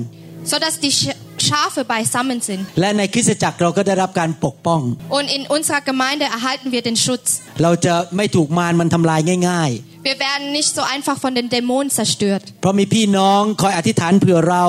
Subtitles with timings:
[0.51, 1.17] sodass die Sch-
[1.50, 2.62] Schafe beisammen sind.
[2.80, 4.80] และในคริสตจักรเราก็ได้รับการปกป้อง
[5.18, 7.28] Und in unserer Gemeinde erhalten wir den Schutz.
[7.62, 9.70] เราจะไม่ถูกมารมันทำลายง่าย
[10.08, 12.44] Wir werden nicht so einfach von den Dämonen zerstört.
[12.52, 14.66] ๆเพราะมีพี่น้องคอยอธิษฐานเผื่อเรา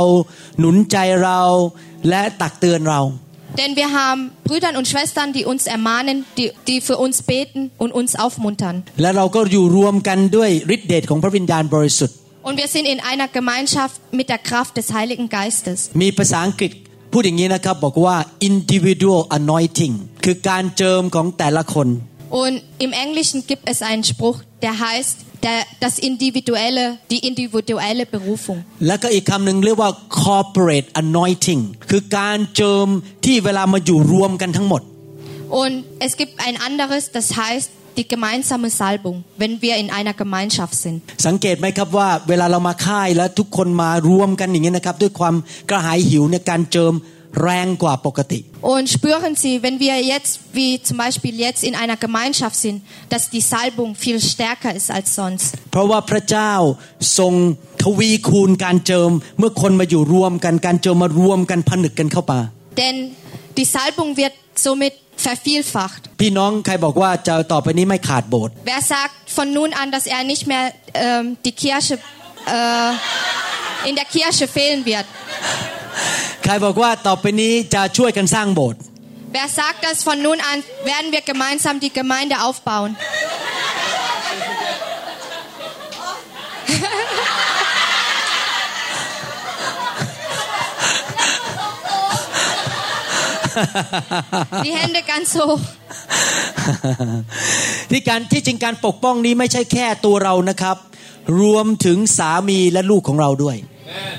[0.60, 1.42] หนุนใจเรา
[2.10, 3.02] และตักเตือนเรา
[3.60, 7.92] Denn wir haben Brüder und Schwestern, die uns ermahnen, die, die für uns beten und
[8.00, 8.76] uns aufmuntern.
[9.02, 15.79] และเราก็อยู่รวมกันด้วยฤทธิเดชของพระวิญญาณบริสุทธิ์ Und wir sind in einer Gemeinschaft mit der Kraft des Heiligen Geistes.
[16.03, 16.73] มีภาษาอังกฤษ
[17.13, 18.17] พูดอย่างนี้นะครับ บอกว่า
[18.51, 21.89] individual anointing คือการเจิมของแต่ละคน
[22.43, 22.55] Und
[22.87, 28.59] im Englischen gibt es einen Spruch, der heißt, der, das individuelle, die individuelle Berufung.
[28.87, 29.91] แล้วก็อีกคำหนึ่งเรียกว่า
[30.23, 32.89] corporate anointing คือการเจิม
[33.25, 34.83] ที่เวลามาอยู่รวมกันทั้งหมด
[35.63, 35.75] Und
[36.07, 37.69] es gibt ein anderes, das heißt
[37.99, 40.99] die gemeinsame Salbung, wenn wir in einer Gemeinschaft sind.
[41.27, 45.35] สังเกตไหมครับว่าเวลาเรามาค่ายแล้วทุกคนมารวมกันอย่างนี้นะครับ ด้วยความ
[45.71, 46.95] กระหายหิวในยการเจิม
[47.43, 48.41] แรงกว่าปกติ
[48.75, 52.79] Und spüren Sie, wenn wir jetzt, wie zum Beispiel jetzt in einer Gemeinschaft sind,
[53.13, 55.49] dass die Salbung viel stärker ist als sonst.
[55.73, 56.53] เพราะว่าพระเจ้า
[57.19, 57.35] ทรง
[57.83, 62.41] ทวีคูณการเจิม เมื่อคนมาอยู่รวมกันการเจิมมารวมกันผนึกกันเข้ามา
[62.81, 62.97] Denn
[63.59, 64.35] die Salbung wird
[64.67, 64.95] somit
[65.27, 66.01] vervielfacht.
[66.21, 70.65] พี่น้องใครบอกว่าจะต่อไปนี้ไม่ขาดโบสถ์ Wer sagt von nun an, dass er nicht mehr
[71.07, 71.95] ähm, die Kirche
[72.59, 72.93] äh,
[73.89, 75.07] in der Kirche fehlen wird?
[76.45, 78.81] ใครบอกว่าต่อไปนี้จะช่วยกันสร้างโบสถ์
[79.37, 80.59] Wer sagt, dass von nun an
[80.93, 82.91] werden wir gemeinsam die Gemeinde aufbauen?
[94.66, 95.62] Die Hände ganz hoch.
[97.92, 100.78] ที่การที่จริงการปกป้องนี้ไม่ใช่แค่ตัวเรานะครับ
[101.42, 103.58] รวมถึงสามีและลูกของเราด้วย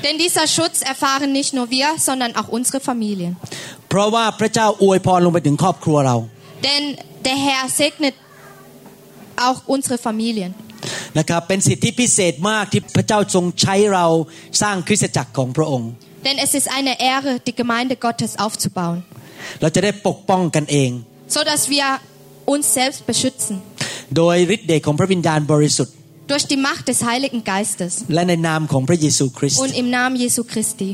[0.04, 3.32] Denn dieser Schutz erfahren nicht nur wir, sondern auch unsere Familien.
[3.88, 6.16] เพราะว่าพระเจ้าอวยพรลงไปถึงครอบครัวเรา
[6.66, 6.82] Denn
[7.26, 8.14] der Herr segnet
[9.46, 10.50] auch unsere Familien.
[11.18, 14.06] นะครับเป็นสิทธิพิเศษมากที่พระเจ้าทรงใช้เรา
[14.62, 15.90] สร้างคริสตจักรของพระองค์
[16.26, 18.98] Denn es ist eine Ehre, die Gemeinde Gottes aufzubauen,
[19.61, 20.89] เราจะได้ปกป้องกันเอง
[21.35, 21.85] so dass wir
[22.53, 23.53] uns selbst beschützen
[24.17, 25.93] โดยฤทธิ์เดชของพระวิญญาณบริสุทธิ์
[26.31, 30.89] durch die Macht des Heiligen Geistes และในนามของพระเยซูคริสต์ und im Namen Jesu Christi.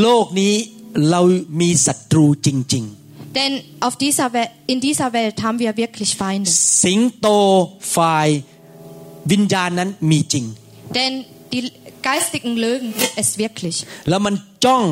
[0.00, 0.54] โลกนี้
[1.10, 1.20] เรา
[1.60, 2.86] มีศัตรูจริง
[3.40, 3.52] Denn
[3.86, 6.48] auf dieser Wel in dieser Welt haben wir wirklich Feinde.
[6.66, 7.26] ๆ สิงโต
[7.96, 8.28] ฝ่าย
[9.32, 10.44] วิญญาณนั้นมีจริง
[10.98, 11.12] Denn
[11.52, 11.62] die
[12.08, 13.76] geistigen Löwen gibt es wirklich.
[14.08, 14.34] แล้วมัน
[14.64, 14.84] จ้อง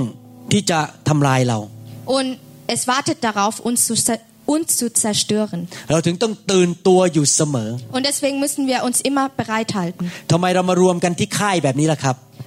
[0.52, 1.58] ที่จะทำลายเรา
[2.05, 3.95] und es wartet darauf, uns zu
[4.45, 5.67] uns zu zerstören.
[7.91, 10.11] Und deswegen müssen wir uns immer bereithalten.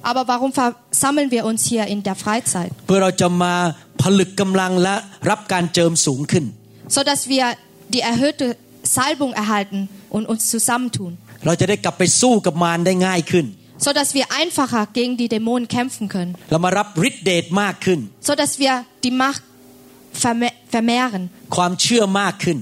[0.03, 2.71] Aber warum versammeln wir uns hier in der Freizeit?
[6.89, 7.45] So dass wir
[7.89, 11.19] die erhöhte Salbung erhalten und uns zusammentun.
[13.81, 16.37] So dass wir einfacher gegen die Dämonen kämpfen können.
[18.21, 19.43] So dass wir die Macht
[20.25, 21.23] vermehren,
[21.57, 22.59] ความเชื่อมากขึ้น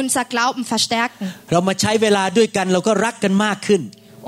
[0.00, 1.26] unser Glauben verstärken.
[1.52, 3.82] เรามาใช้เวลาด้วยกันเราก็รักกันมากขึ้น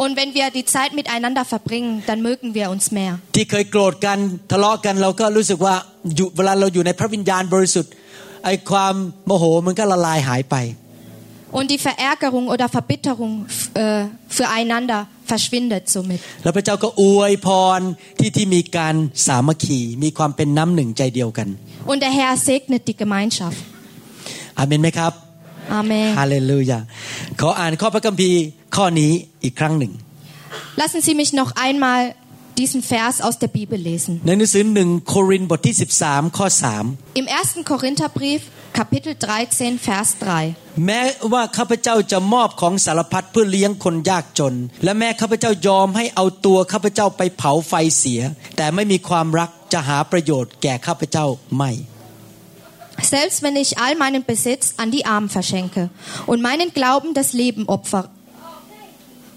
[0.04, 3.12] Und wenn wir die Zeit miteinander verbringen, dann mögen wir uns mehr.
[3.36, 4.18] ที่เคยโกรธกัน
[4.52, 5.74] ทะเลาะกันเราก็รู้สึกว่า
[6.16, 7.92] อยู่เวลาเราอยู่ในพระวิญญาณบริสุทธิ์
[8.44, 8.94] ไอ้ความ
[9.26, 10.56] โมโหมันก็ละลายหายไป
[11.57, 14.03] Und die Verärgerung oder Verbitterung f- äh,
[14.37, 14.99] füreinander
[15.31, 16.19] verschwindet somit.
[16.43, 17.49] แล้วพระเจ้าก็อวยพ
[17.79, 17.81] ร
[18.19, 18.95] ที่ที่มีการ
[19.27, 21.47] สามัคคีมีความเป็นน้ำหนึ่งใจเดียวกัน
[21.91, 23.59] Und der Herr segnet die Gemeinschaft.
[24.59, 25.13] อาเมนไหมครับ
[25.79, 26.09] Amen.
[26.19, 26.79] ฮาเลลูยา
[27.41, 28.39] ขออ่านข้อพระคัมภีร์
[28.75, 29.11] ข้อนี้
[29.43, 29.91] อีกครั้งหนึ่ง
[30.81, 32.01] Lassen Sie mich noch einmal
[32.61, 34.13] diesen Vers aus der Bibel lesen.
[34.25, 35.75] ในหนังสือหนึ่งโครินธ์บทที่
[36.05, 36.47] 13 ข้อ
[37.19, 37.71] Im 1.
[37.71, 38.41] Korintherbrief,
[38.79, 40.43] Kapitel 13, Vers 3.
[40.45, 41.01] 3 แม้
[41.33, 48.21] ว่าข้าพเจ้าจะมอบของสารพัดเพื่อเลี้ยงคนยากจน และแม้ข้าพเจ้ายอมให้เอาตัวข้าพเจ้าไปเผาไฟเสีย
[48.57, 51.25] แต่ไม่มีความรักจะหาประโยชน์แก่ข้าพเจ้า
[51.57, 51.71] ไม่
[53.13, 55.89] Selbst wenn ich all meinen Besitz an die Armen verschenke
[56.31, 58.03] und meinen Glauben das Leben opfer,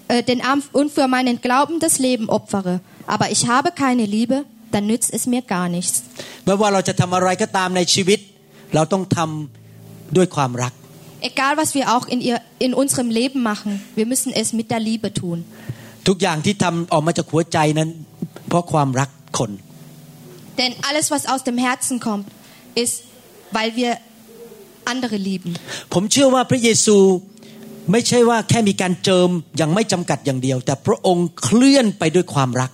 [0.07, 2.81] äh, den Arm und für meinen Glauben das Leben opfere,
[3.13, 5.95] aber ich habe keine Liebe, dann nützt es mir gar nichts.
[6.45, 8.19] ไม่ว่าเราจะทำอะไรก็ตามในชีวิต
[8.75, 10.73] เราต้องทำด้วยความรัก
[11.31, 14.81] Egal was wir auch in, ihr, in unserem Leben machen, wir müssen es mit der
[14.89, 15.37] Liebe tun.
[16.07, 17.89] ทุกอย่างที่ทำออกมาจากหัวใจนั้น
[18.47, 19.51] เพราะความรักคน
[20.59, 22.27] Denn alles, was aus dem Herzen kommt,
[22.83, 22.95] ist,
[23.57, 23.91] weil wir
[24.93, 25.51] andere lieben.
[25.93, 26.97] ผมเชื่อว่าพระเยซู
[27.91, 32.71] ไม่ใช่ว่าแค่มีการเจิมอย่างไม่จำกัดอย่างเดียว แต่พระองค์เคลื่อนไปด้วยความรัก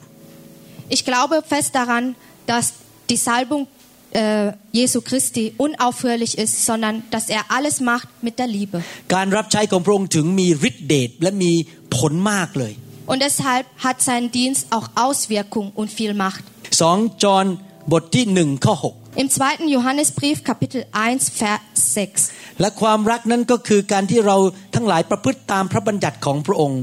[0.95, 2.15] Ich glaube fest daran,
[2.51, 2.65] dass
[3.09, 3.67] die Salbung
[4.11, 8.77] äh, Jesu Christi unaufhörlich ist, sondern dass er alles macht mit der Liebe.
[9.15, 11.51] การรับใช้ของพระองค์ถึงมีฤทธิเดชและมี
[11.95, 12.73] ผลมากเลย
[13.11, 16.43] Und deshalb hat sein Dienst auch Auswirkung und viel Macht.
[16.79, 17.45] 2 จอห์น
[17.92, 18.74] บทที่หนึ่งข้อ
[19.22, 19.74] Im 2.
[19.74, 21.60] Johannesbrief, Kapitel 1, Vers
[21.96, 21.96] 6.
[21.96, 24.36] 6และความรักนั้นก็คือการที่เรา
[24.74, 26.82] ทั้งหลายประพฤติตามพระบัญญัติของพระองค์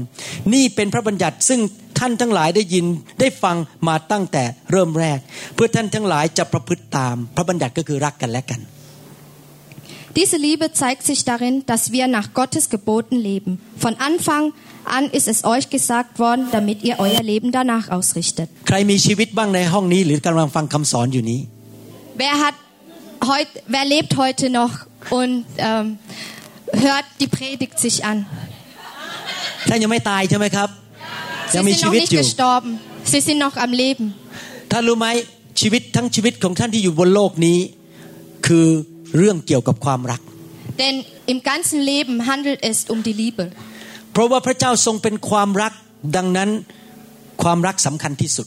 [0.54, 1.60] นี่เป็นพระบัญญัติซึ่ง
[1.98, 2.86] ท่านทั้งหลายได้ยิน
[3.20, 3.56] ได้ฟัง
[3.88, 5.18] มาตั้งแต่เริ่มแรก
[5.54, 8.60] เพื่อท่านทั้งหลายจะประพฤติตาม พระบัญญัติก็คือรักกันและกัน
[10.20, 13.52] Diese Liebe zeigt sich darin, dass wir nach Gottes Geboten leben.
[13.84, 14.44] Von Anfang
[14.97, 18.47] an ist es euch gesagt worden, damit ihr euer Leben danach ausrichtet.
[18.67, 21.39] ใครมีชีวิตบ้างในห้องนี้ หรือกำลังฟังคำสอนอยู่นี้
[22.21, 22.55] Wer hat
[23.29, 24.73] heut, wer lebt heute noch
[25.19, 25.85] und ähm,
[26.85, 28.17] hört die Predigt sich an?
[29.69, 30.69] ท่านยังไม่ตายใช่ไหมครับ
[31.51, 32.69] Sie ยังมี sind ชี noch วิต nicht อยู่ gestorben.
[33.11, 34.05] Sie sind noch am Leben.
[34.71, 35.07] ท่านรู้ไหม
[35.61, 37.57] ชีวิตทั้งชีวิตของท่านที่อยู่บนโลกนี้
[38.47, 38.67] คือ
[39.17, 40.21] เรื่องเกี่ยวกับความรัก
[40.81, 40.95] Denn
[41.33, 43.45] im ganzen Leben handelt es um die Liebe.
[44.14, 45.72] เพราะว่าพระเจ้าทรงเป็นความรัก
[46.16, 46.50] ดังนั้น
[47.42, 48.46] ความรักสำคัญที่สุด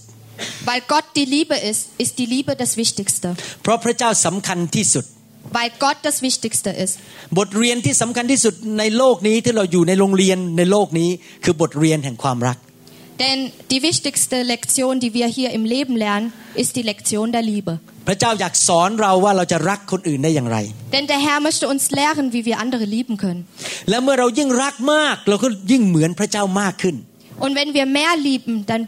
[0.68, 3.28] Weil Gott die Liebe ist, ist die Liebe das Wichtigste.
[3.64, 5.06] เพราะพระเจ้าสำคัญที่สุด
[5.58, 6.94] Weil Gott das Wichtigste ist.
[7.38, 11.10] บทเรียนที่สำคัญที่สุดในโลกนี้ที่เราอยู่ในโรงเรียนในโลกนี้
[11.44, 12.58] คือบทเรียนแห่งความรัก
[13.23, 17.75] Denn die wichtigste Lektion, die wir hier im Leben lernen, ist die Lektion der Liebe.
[18.09, 20.59] พระเจ้าอยากสอนเราว่าเราจะรักคนอื่นได้อย่างไร
[20.94, 23.43] Denn der Herr möchte uns lehren, wie wir andere lieben können.
[23.89, 26.97] และเมื่อเรายิ่งรักมาก เราก็ยิ่งเหมือนพระเจ้ามากขึ้น
[27.44, 28.83] Und wenn wir mehr lieben, dann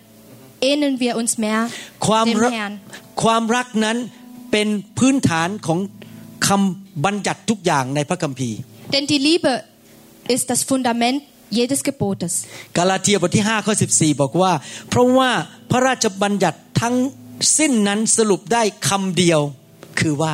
[0.71, 1.61] ähneln wir uns mehr
[2.07, 2.73] ความ dem รัก Herrn.
[3.23, 3.97] ความรักนั้น
[4.53, 4.69] เป็น
[4.99, 5.79] พื้นฐานของ
[6.47, 8.59] คำบัญญัติทุกอย่างในพระคัมภีร์
[8.95, 9.53] Denn die Liebe
[10.35, 11.19] ist das Fundament
[11.59, 12.35] jedes Gebotes.
[12.77, 14.53] กาลาเทียบทที่5ข้อ14 บอกว่า
[14.91, 15.31] เพราะว่า
[15.71, 16.97] พระราชบัญญัติทั้ง
[17.59, 19.41] สิ้นนั้นสรุปได้คำเดียว
[20.01, 20.33] คือว่า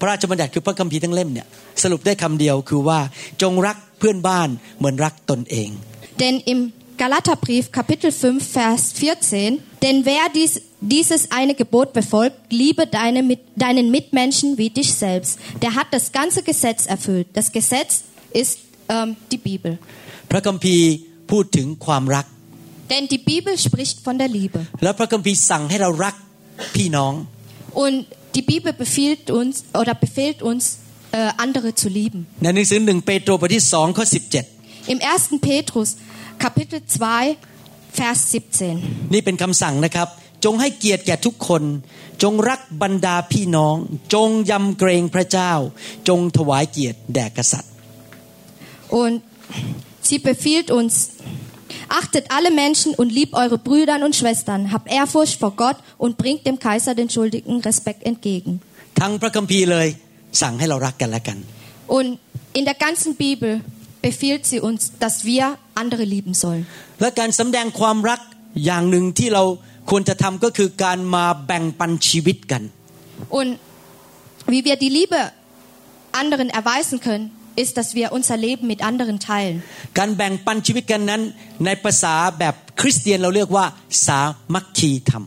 [0.00, 1.46] พระราชบัญญัติคือพระคัมภีร์ทั้งเล่มเนี่ย
[1.82, 3.00] สรุปได้คำเดียวคือว่า
[3.42, 4.48] จงรักเพื่อนบ้าน
[4.78, 5.70] เหมือนรักตนเอง
[6.22, 6.60] Denn im
[7.02, 13.40] Galaterbrief Kapitel 5 Vers 14, denn wer dies, dieses eine Gebot befolgt, liebe deine, mit,
[13.54, 15.38] deinen Mitmenschen wie dich selbst.
[15.60, 17.28] Der hat das ganze Gesetz erfüllt.
[17.34, 19.78] Das Gesetz ist ähm, die Bibel.
[20.31, 20.87] พระคัมภีร์
[21.31, 22.25] พูดถึงความรัก
[22.91, 24.59] Denn die Bibel spricht von der Liebe.
[24.83, 26.15] แล้วพระคัมภีร์สั่งให้เรารัก
[26.75, 27.13] พี่น้อง
[27.83, 27.97] Und
[28.35, 30.63] die Bibel befiehlt uns oder befehlt uns,
[31.17, 32.19] äh, andere zu lieben.
[32.41, 34.05] ในหนังสือหนึ่งเปโตรบทที่สองข้อ
[34.49, 35.47] 17 Im 1.
[35.47, 35.89] Petrus
[36.43, 36.79] Kapitel
[37.37, 38.19] 2 Vers
[38.71, 39.13] 17.
[39.13, 40.07] นี่เป็นคำสั่งนะครับ
[40.45, 41.63] จงให้เกียรติแก่ทุกคน
[42.23, 43.75] จงรักบรรดาพี่น้อง
[44.13, 45.51] จงยำเกรงพระเจ้า
[46.07, 47.71] จงถวายเกียรติแด่กษัตริย์
[49.01, 49.15] Und
[50.10, 50.92] sie befiehlt uns,
[51.88, 56.46] achtet alle Menschen und liebt eure Brüder und Schwestern, habt Ehrfurcht vor Gott und bringt
[56.46, 58.52] dem Kaiser den schuldigen Respekt entgegen.
[59.00, 59.88] ทั้งพระคัมภีร์เลย
[60.42, 61.38] สั่งให้เรารักกันและกัน
[61.96, 62.08] Und
[62.58, 63.50] in der ganzen Bibel
[64.06, 65.44] befiehlt sie uns, dass wir
[65.82, 66.64] andere lieben sollen.
[67.00, 68.20] และการสำแดงความรัก
[68.64, 69.44] อย่างหนึ่งที่เรา
[69.90, 72.62] ควรจะทำก็คือการมาแบ่งปันชีวิตกัน
[73.38, 73.50] Und
[74.52, 75.20] wie wir die Liebe
[76.22, 77.26] anderen erweisen können,
[77.62, 79.56] ist, dass wir unser Leben mit anderen teilen.
[79.98, 81.20] การแบ่งปันชีวิตกันนั้น
[81.64, 83.64] ในภาษาแบบคริสเตียนเราเรียกว่า
[84.06, 84.20] สา
[84.54, 85.24] มัคคีธรรม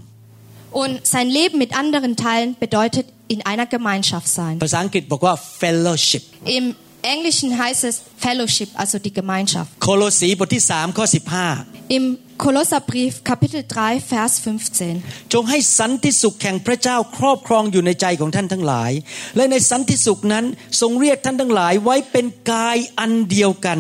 [0.84, 4.56] Und sein Leben mit anderen teilen bedeutet in einer Gemeinschaft sein.
[4.66, 6.24] ภาษาอังกฤษบอกว่า fellowship
[6.60, 6.66] Im
[7.14, 9.70] Englischen heißt es Fellowship, also die Gemeinschaft.
[9.84, 11.06] โคโลสีบทที่3ข้อ
[11.50, 12.06] 15 Im
[12.43, 15.33] Kolosserbrief Kapitel 3 Vers 15.
[15.33, 18.93] จงให้สันติสุขแห่งพระเจ้าครอบครองอยู่ในใจของท่านทั้งหลาย
[19.37, 20.45] และในสันติสุขนั้น
[20.81, 23.79] ทรงเรียกท่านทั้งหลายไว้เป็นกายอันเดียวกัน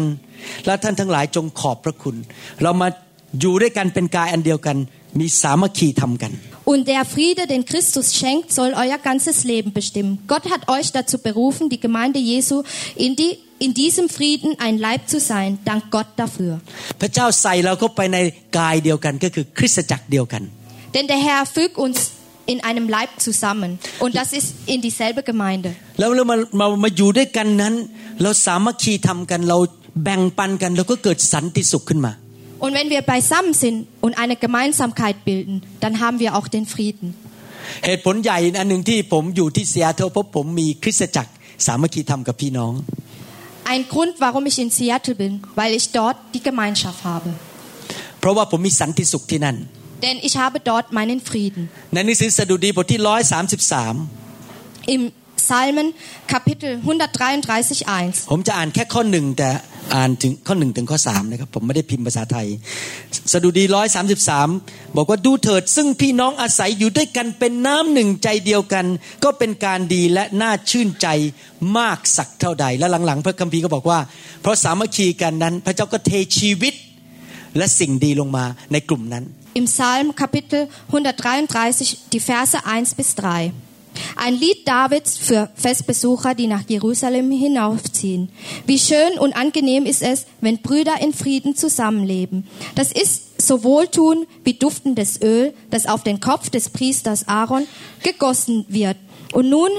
[0.66, 2.16] และท่านทั้งหลายจงขอบพระคุณ
[2.62, 2.88] เรามา
[3.40, 4.76] อยู่ด้วยกันเป็นกายอันเดียวกัน
[5.18, 6.32] มีสามัคคีทำกัน
[6.71, 10.19] Und der Friede, den Christus schenkt, soll euer ganzes Leben bestimmen.
[10.27, 12.63] Gott hat euch dazu berufen, die Gemeinde Jesu
[12.95, 15.57] in, die, in diesem Frieden ein Leib zu sein.
[15.65, 16.53] Dank Gott dafür.
[17.01, 18.17] พระเจ้าใส่เราเข้าไปใน
[18.57, 20.43] กายเดียวกันก็คือคริสตจักรเดียวกัน
[20.95, 21.97] Denn der Herr fügt uns
[22.51, 23.69] in einem Leib zusammen.
[24.03, 25.69] Und das ist in dieselbe Gemeinde.
[25.99, 27.73] แล้วเรามามามาอยู่ด้วยกันนั้น
[28.21, 29.57] เราสามัคคีทำกันเรา
[30.03, 32.11] แบ่งปันกันเราก็เกิดสันติสุขขึ้นมา
[32.63, 37.09] Und wenn wir beisammen sind und eine Gemeinsamkeit bilden, dann haben wir auch den Frieden.
[37.85, 41.31] เหตุผลใหญ่อันหนึ่งที่ผมอยู่ที่เซียโตรเพราะผมมีคริสตจักร
[41.65, 42.73] สามัคคีทำกับพี่น้อง
[43.73, 47.29] Ein Grund, warum ich in Seattle bin, weil ich dort die Gemeinschaft habe.
[48.19, 49.57] เพราะว่าผมมีสันติสุขที่นั่น
[50.05, 51.61] Denn ich habe dort meinen Frieden.
[51.93, 53.95] ในหนังสือสดุดีบทที่ร้อยสามสิบสาม
[54.93, 55.01] Im
[55.36, 55.88] Psalmen
[56.32, 58.30] Kapitel 133, 1.
[58.30, 59.48] ผมจะอ่านแค่ข้อหนึ่งแต่
[59.94, 62.46] อ่านถึงข้อหนึ่งถึงข้อสามนะครับผมไม่ได้พิมพ์ภาษาไทย
[63.32, 64.48] สดุดีร้อยสามสิบสาม
[64.96, 68.86] บอกว่าดูเถิดซึ่งพี่น้องอาศัยอยู่ด้วยกันเป็นน้ำหนึ่งใจเดียวกัน
[69.24, 71.08] ก็เป็นการดีและน่าชื่นใจ
[71.78, 73.98] มากสักเท่าใด และหลังๆ พระคัมภีร์ก็บอกว่า
[74.42, 76.74] เพราะสามัคคีกันนั้น พระเจ้าก็เทชีวิต
[77.56, 79.24] และสิ่งดีลงมาในกลุ่มนั้น
[79.60, 83.63] Im Psalm Kapitel 133, die Verse 1 bis 3.
[84.16, 88.28] Ein Lied Davids für Festbesucher, die nach Jerusalem hinaufziehen.
[88.66, 92.46] Wie schön und angenehm ist es, wenn Brüder in Frieden zusammenleben.
[92.74, 97.66] Das ist so wohltun wie duftendes Öl, das auf den Kopf des Priesters Aaron
[98.02, 98.96] gegossen wird
[99.32, 99.70] und nun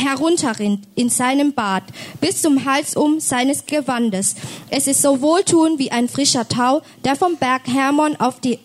[0.00, 1.84] herunterrinnt in seinem Bart
[2.20, 4.36] bis zum Hals um seines Gewandes.
[4.70, 8.58] Es ist so wohltun wie ein frischer Tau, der vom Berg Hermon auf die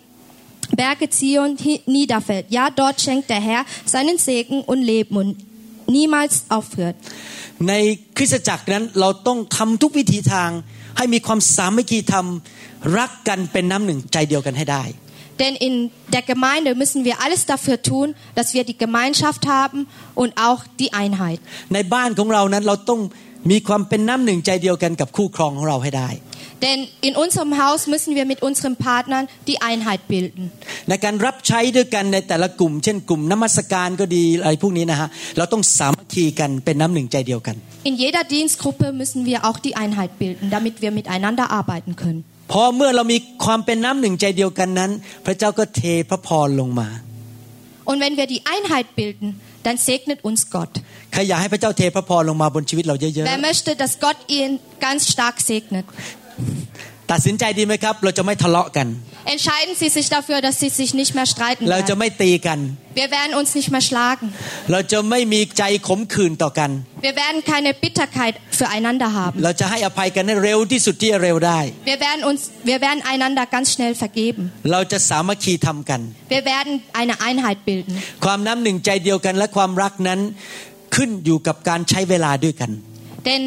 [0.81, 2.47] Berge Zion hi- niederfällt.
[2.51, 3.63] Ja, dort schenkt der Herr
[3.95, 5.31] seinen Segen und Leben und
[5.97, 6.97] niemals aufhört.
[7.69, 7.75] ใน
[8.17, 10.51] คริสตจักรนั้นเราต้องทำทุกวิธีทาง
[10.97, 12.27] ให้มีความสามัคคีธรรม
[12.99, 14.85] รักกันเป็นน้ำหนึ่งใจเดียวกันให้ได้
[15.43, 15.75] Denn in
[16.15, 18.07] der Gemeinde müssen wir alles dafür tun,
[18.39, 19.81] dass wir die Gemeinschaft haben
[20.23, 21.39] und auch die Einheit.
[21.75, 23.01] ในบ้านของเรานั้นเราต้อง
[23.52, 26.10] มีความเป็นน้ำหนึ่งใจเดียวกันกับคู่ครองของเราให้ได้
[26.66, 30.44] Denn in unserem Haus müssen wir mit unseren Partnern die Einheit bilden.
[30.90, 35.08] ในการรับใช้ด้วยกันในแต่ละกลุ่ม เช่นกลุ่มนมัสการก็ดีอะไรพวกนี้นะฮะ
[35.38, 37.56] เราต้องสามัคคีกันเป็นน้ำหนึ่งใจเดียวกัน
[37.90, 42.22] In jeder Dienstgruppe müssen wir auch die Einheit bilden, damit wir miteinander arbeiten können.
[42.52, 44.92] พอเมื่อเรามีความเป็นน้ำหนึ่งใจเดียวกันนั้น
[45.26, 46.90] พระเจ้าก็เทพระพรลงมา
[47.90, 49.28] Und wenn wir die Einheit bilden,
[49.64, 50.70] dann segnet uns Gott.
[53.26, 55.86] Wer möchte, dass Gott ihn ganz stark segnet?
[57.13, 58.89] ๆตัดสินใจดีไหมครับ เราจะไม่ทะเลาะกัน
[59.37, 61.99] Entscheiden Sie sich dafür, dass Sie sich nicht mehr streiten เราจะ werden.
[62.01, 62.59] ไม่ตีกัน
[63.01, 64.27] Wir werden uns nicht mehr schlagen.
[64.73, 66.71] เราจะไม่มีใจขมขื่นต่อกัน
[67.07, 69.37] Wir werden keine Bitterkeit füreinander haben.
[69.45, 71.61] เราจะให้อภัยกันให้เร็วที่สุดที่จะเร็วได้
[71.91, 74.43] Wir werden uns, wir werden einander ganz schnell vergeben.
[74.73, 76.01] เราจะสามัคคีทำกัน
[76.35, 77.93] Wir werden eine Einheit bilden.
[78.25, 80.21] ความน้ำหนึ่งใจเดียวกันและความรักนั้น
[80.95, 82.71] ขึ้นอยู่กับการใช้เวลาด้วยกัน
[83.29, 83.43] Denn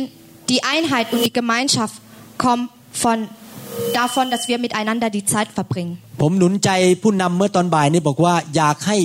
[0.52, 1.96] die Einheit und die Gemeinschaft
[2.44, 2.66] kommen
[3.04, 3.18] von,
[3.94, 5.94] davon, dass wir miteinander die Zeit verbringen.
[6.22, 6.70] ผมหนุนใจ
[7.04, 8.98] ผู้นำเมื่อตอนบ่ายนี้บอกว่าอยากให้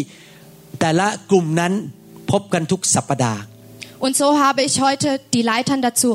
[0.80, 1.72] แต่ละกลุ่มนั้น
[2.30, 3.40] พบกันทุกสัปดาห์
[4.04, 6.10] Und so habe ich heute die Leitern dazu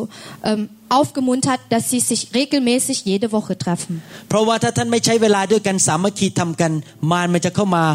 [0.49, 3.93] ähm, aufgemuntert, dass sie sich regelmäßig jede Woche treffen.
[4.29, 6.71] เพราะว่าถ้าท่านไม่ใช้เวลาด้วยกันสามัคคีทำกัน
[7.11, 7.85] มารมันจะเข้ามา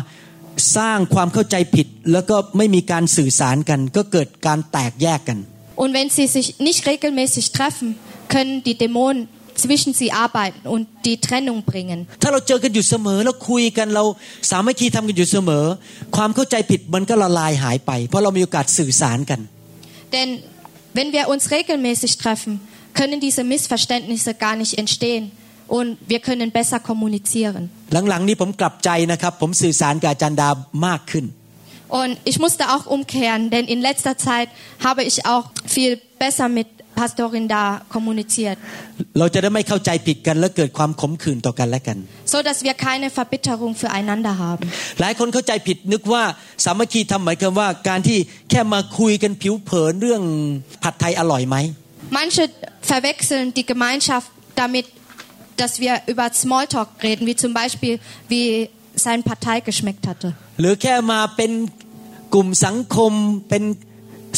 [0.77, 5.39] สร้างความเข้าใจผิด แล้วก็ไม่มีการสื่อสารกัน ก็เกิดการแตกแยกกัน
[5.83, 7.89] Und wenn sie sich nicht regelmäßig treffen,
[8.35, 9.21] können die Dämonen
[9.63, 11.99] zwischen sie arbeiten und die Trennung bringen.
[12.23, 14.05] ถ้าเราเจอกันอยู่เสมอแล้วคุยกันเรา
[14.51, 15.65] สามัคคีทำกันอยู่เสมอ
[16.17, 19.41] ความเข้าใจผิดมันก็ละลายหายไป เพราะเรามีโอกาสสื่อสารกัน
[20.15, 20.29] Denn
[20.97, 22.53] wenn wir uns regelmäßig treffen,
[22.99, 25.25] können diese Missverständnisse gar nicht entstehen
[25.77, 27.63] und wir können besser kommunizieren.
[28.09, 30.49] หลังๆนี้ผมกลับใจนะครับ ผมสื่อสารกับอาจารย์ดา
[30.87, 31.27] มากขึ้น
[32.01, 34.49] Und ich musste auch umkehren, denn in letzter Zeit
[34.87, 35.93] habe ich auch viel
[36.25, 36.69] besser mit
[37.01, 37.63] Pastorin da
[37.95, 38.59] kommuniziert,
[39.19, 41.99] เราจะได้ไม่เข้าใจผิดกัน และเกิดความขมขื่นต่อกันและกัน
[42.33, 44.65] so dass wir keine Verbitterung füreinander haben.
[45.01, 46.23] หลายคนเข้าใจผิดนึกว่า
[46.65, 48.19] สามัคคีทำหมายความว่าการที่
[48.51, 50.23] แค่มาคุยกันผิวเผินเรื่อง
[50.83, 51.57] ผัดไทยอร่อยไหม
[52.19, 52.43] Manche
[52.93, 54.29] verwechseln die Gemeinschaft
[54.63, 54.87] damit,
[55.61, 57.95] dass wir über Smalltalk reden, wie zum Beispiel,
[58.33, 58.47] wie
[59.07, 60.29] sein Partei geschmeckt hatte.
[60.61, 61.53] หรือแค่มาเป็น
[62.35, 63.13] กลุ่มสังคม
[63.49, 63.63] เป็น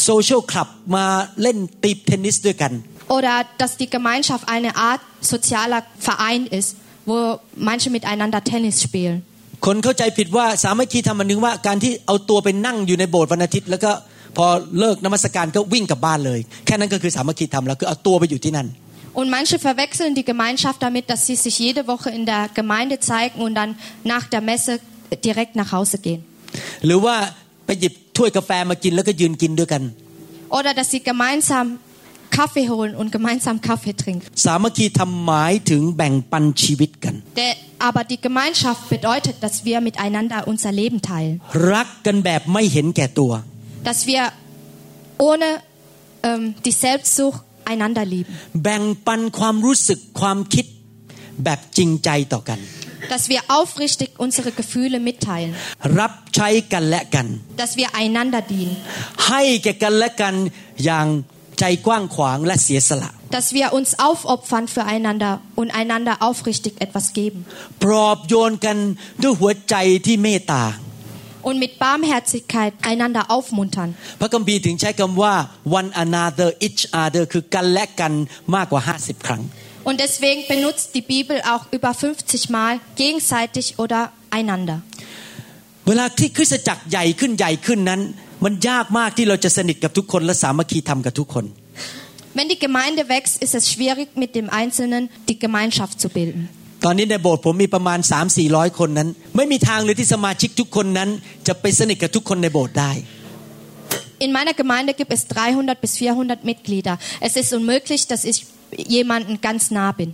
[0.04, 1.06] โซเชียลคลับมา
[1.42, 2.72] เล่นตีบเทนนิสด้วยกัน
[3.16, 6.70] Oder dass die Gemeinschaft eine Art sozialer Verein ist,
[7.08, 7.16] wo
[7.70, 9.18] manche miteinander Tennis spielen.
[9.66, 13.92] คนเข้าใจผิดว่าสามัคคีทำมันนึงว่าการที่เอาตัวไปนั่งอยู่ในโบสถ์วันอาทิตย์ แล้วก็
[14.36, 14.46] พอ
[14.78, 18.68] เลิกนมัสการก็วิ่งกลับบ้านเลย แค่นั้นก็คือสามัคคีทำแล้วคือเอาตัวไปอยู่ที่นั่น
[19.20, 23.36] Und manche verwechseln die Gemeinschaft damit, dass sie sich jede Woche in der Gemeinde zeigen
[23.46, 23.70] und dann
[24.02, 24.72] nach der Messe
[25.28, 26.20] direkt nach Hause gehen.
[26.86, 27.16] หรือว่า
[27.65, 29.83] ไปหยิบถ้วยกาแฟมากินแล้วก็ยืนกินด้วยกัน
[30.57, 31.65] Oder dass sie gemeinsam
[32.37, 34.27] Kaffee holen und gemeinsam Kaffee trinken.
[34.45, 37.53] สามัคคีทำหมายถึงแบ่งปันชีวิตกัน Der,
[37.87, 41.35] aber die Gemeinschaft bedeutet, dass wir miteinander unser Leben teilen.
[41.73, 43.31] รักกันแบบไม่เห็นแก่ตัว
[43.87, 44.21] Dass wir
[45.29, 45.47] ohne
[46.29, 47.39] ähm, die Selbstsucht
[47.71, 48.33] einander lieben.
[48.63, 50.65] แบ่งปันความรู้สึกความคิด
[51.43, 52.59] แบบจริงใจต่อกัน
[53.13, 55.51] Dass wir aufrichtig unsere Gefühle mitteilen.
[55.99, 57.27] รับใช้กันและกัน
[57.61, 58.75] Dass wir einander dienen.
[59.27, 60.33] ให้แก่กันและกัน
[60.85, 61.07] อย่าง
[61.59, 67.39] ใจกว้างขวางและเสียสละ Dass wir uns aufopfern füreinander und einander aufrichtig etwas geben.
[67.83, 68.77] ปลอบโยนกัน
[69.21, 69.75] ด้วยหัวใจ
[70.05, 70.63] ที่เมตตา
[71.47, 73.89] Und mit Barmherzigkeit einander aufmuntern.
[74.21, 75.33] พระคัมภีร์ถึงใช้คำว่า
[75.79, 78.13] one another each other คือกันและกัน
[78.55, 79.41] มากกว่า 50 ครั้ง
[79.87, 84.77] Und deswegen benutzt die Bibel auch über 50 Mal gegenseitig oder einander.
[85.87, 88.01] เวลาที่คริสตจักรใหญ่ขึ้นใหญ่ขึ้นนั้น
[88.45, 91.45] มันยากมากที่เราจะสนิทกับทุกคนและสามัคคีทำกับทุกคน
[92.37, 96.43] Wenn die Gemeinde wächst, ist es schwierig, mit dem Einzelnen die Gemeinschaft zu bilden.
[96.85, 101.09] ตอนนี้ในโบสถ์ผมมีประมาณ 3 4 0 0 คนนั้น ไม่มีทางเลยที่สมาชิกทุกคนนั้น
[101.47, 102.91] จะไปสนิทกับทุกคนในโบสถ์ได้
[104.25, 106.95] In meiner Gemeinde gibt es 300 bis 400 Mitglieder.
[107.27, 108.37] Es ist unmöglich, dass ich
[108.95, 110.09] jemanden ganz nah bin.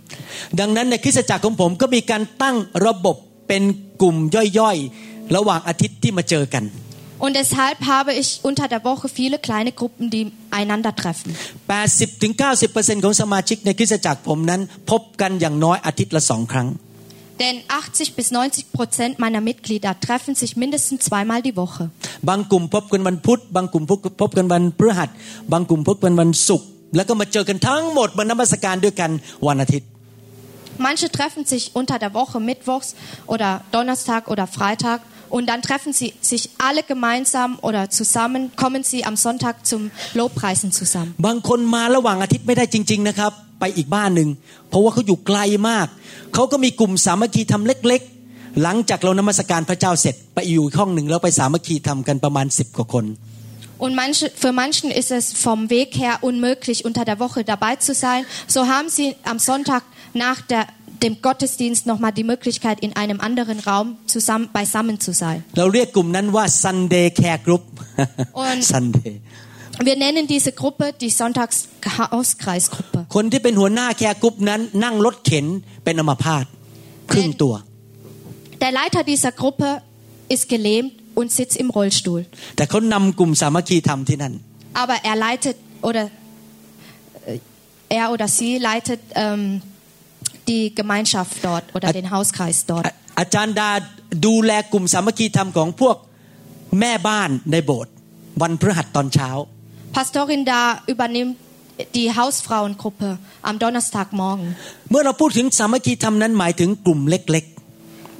[0.60, 3.16] ดังนั้นในคริสตจักรของผมก็มีการตั้งระบบ
[3.48, 3.62] เป็น
[4.02, 4.16] กลุ่ม
[4.58, 6.64] ย่อยๆ ระหว่างอาทิตย์ที่มาเจอกัน
[7.24, 11.30] Und deshalb habe ich unter der Woche viele kleine Gruppen, die einander treffen.
[11.68, 14.60] 80-90%ของสมาชิกในคริสตจักรผมนั้น
[14.90, 16.68] พบกันอย่างน้อยอาทิตย์ละสองครั้ง
[17.42, 21.84] Denn 80 bis 90 Prozent meiner Mitglieder treffen sich mindestens zweimal die Woche.
[22.28, 25.10] บางกลุ่มพบกันวันพุธ บางกลุ่มพบพบกันวันพฤหัส
[25.52, 29.11] บางกลุ่มพบกันวันศุกร์ แล้วก็มาเจอกันทั้งหมดมานมัสการด้วยกัน
[29.47, 29.87] วันอาทิตย์
[30.87, 32.89] Manche treffen sich unter der Woche mittwochs
[33.33, 34.99] oder Donnerstag oder Freitag
[35.35, 39.81] und dann treffen sie sich alle gemeinsam oder zusammen, kommen sie am Sonntag zum
[40.19, 41.11] Lobpreisen zusammen.
[41.27, 44.29] บางคนมาระหว่างอาทิตย์ไม่ได้จริง ๆนะครับ ไปอีกบ้านหนึ่ง
[44.69, 45.87] เพราะว่าเขาอยู่ไกลมาก
[46.33, 53.05] เขาก็มีกลุ่มสามัคคีทำเล็กๆ หลังจากเรานมัสการพระเจ้าเสร็จ ไปอยู่อีกห้องหนึ่งแล้วไปสามัคคีทำกันประมาณสิบกว่าคน
[53.81, 57.95] Und manche, für manchen ist es vom Weg her unmöglich, unter der Woche dabei zu
[57.95, 58.25] sein.
[58.45, 59.81] So haben sie am Sonntag
[60.13, 60.67] nach der,
[61.01, 65.43] dem Gottesdienst nochmal die Möglichkeit, in einem anderen Raum zusammen, beisammen zu sein.
[68.33, 68.63] Und
[69.83, 73.07] Wir nennen diese Gruppe die Sonntagshauskreisgruppe.
[78.61, 79.81] Der Leiter dieser Gruppe
[80.29, 82.20] ist gelähmt und sitzt im Rollstuhl.
[82.56, 84.34] แต่เขานำกลุ่มสามัคคีทำที่นั่น
[84.82, 85.56] Aber er leitet
[85.88, 86.04] oder
[87.30, 87.38] äh,
[88.00, 89.62] er oder sie leitet ähm,
[90.50, 92.84] die Gemeinschaft dort oder Ä- den Hauskreis dort.
[92.86, 93.70] อ่ะอาจารย์ดา
[94.26, 95.96] ดูแลกลุ่มสามัคคีธรรมของพวก
[96.80, 97.92] แม่บ้านในโบสถ์
[98.42, 99.30] วันพฤหัสตอนเช้า
[99.96, 100.60] Pastorin da
[100.92, 101.36] übernimmt
[101.98, 103.08] die Hausfrauengruppe
[103.48, 104.46] am Donnerstagmorgen.
[104.90, 107.44] เมื่อเราพูดถึงสามัคคีธรรมนั้นหมายถึงกลุ่มเล็ก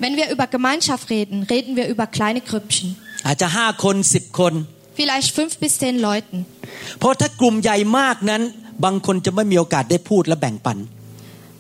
[0.02, 2.88] Wenn wir über Gemeinschaft reden, reden wir über kleine Grüppchen.
[3.10, 4.54] ๆ อาจจะห้าคนสิบคน
[4.98, 6.36] Vielleicht fünf bis zehn Leuten.
[6.98, 8.42] เพราะถ้ากลุ่มใหญ่มากนั้น
[8.84, 10.78] บางคนจะไม่มีโอกาสได้พูดและแบ่งปัน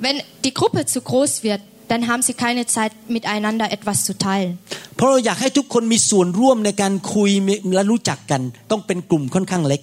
[0.04, 4.52] Wenn die Gruppe zu groß wird, dann haben sie keine Zeit, miteinander etwas zu teilen.
[4.96, 7.30] เพราะเราอยากให้ทุกคนมีส่วนร่วมในการคุย
[7.74, 9.80] และรู้จักกัน ต้องเป็นกลุ่มค่อนข้างเล็ก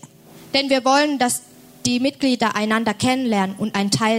[0.56, 1.36] Denn wir wollen, dass
[1.88, 4.18] die Mitglieder einander kennenlernen und ein Teil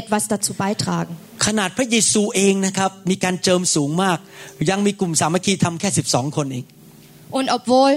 [0.00, 1.14] etwas dazu beitragen.
[1.46, 4.18] ขนาดพระเยซูเองนะครับ มีการเจิมสูงมาก
[4.70, 6.64] ยังมีกลุ่มสามัคคีทำแค่ 12 คนเอง
[7.38, 7.92] Und obwohl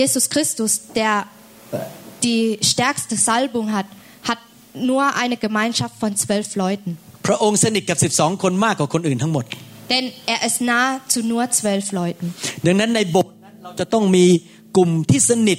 [0.00, 1.14] Jesus Christus, der
[2.26, 3.86] die stärkste Salbung hat,
[4.28, 4.40] hat
[4.90, 6.90] nur eine Gemeinschaft von zwölf Leuten.
[7.26, 9.44] พระองค์สนิทกับ 12 คนมากกว่าคนอื่นทั้งหมด
[9.92, 12.26] Denn er ist nah zu nur zwölf Leuten.
[12.66, 14.24] ดังนั้นในโบสถ์นั้นเราจะต้องมี
[14.76, 15.58] กลุ่มที่สนิท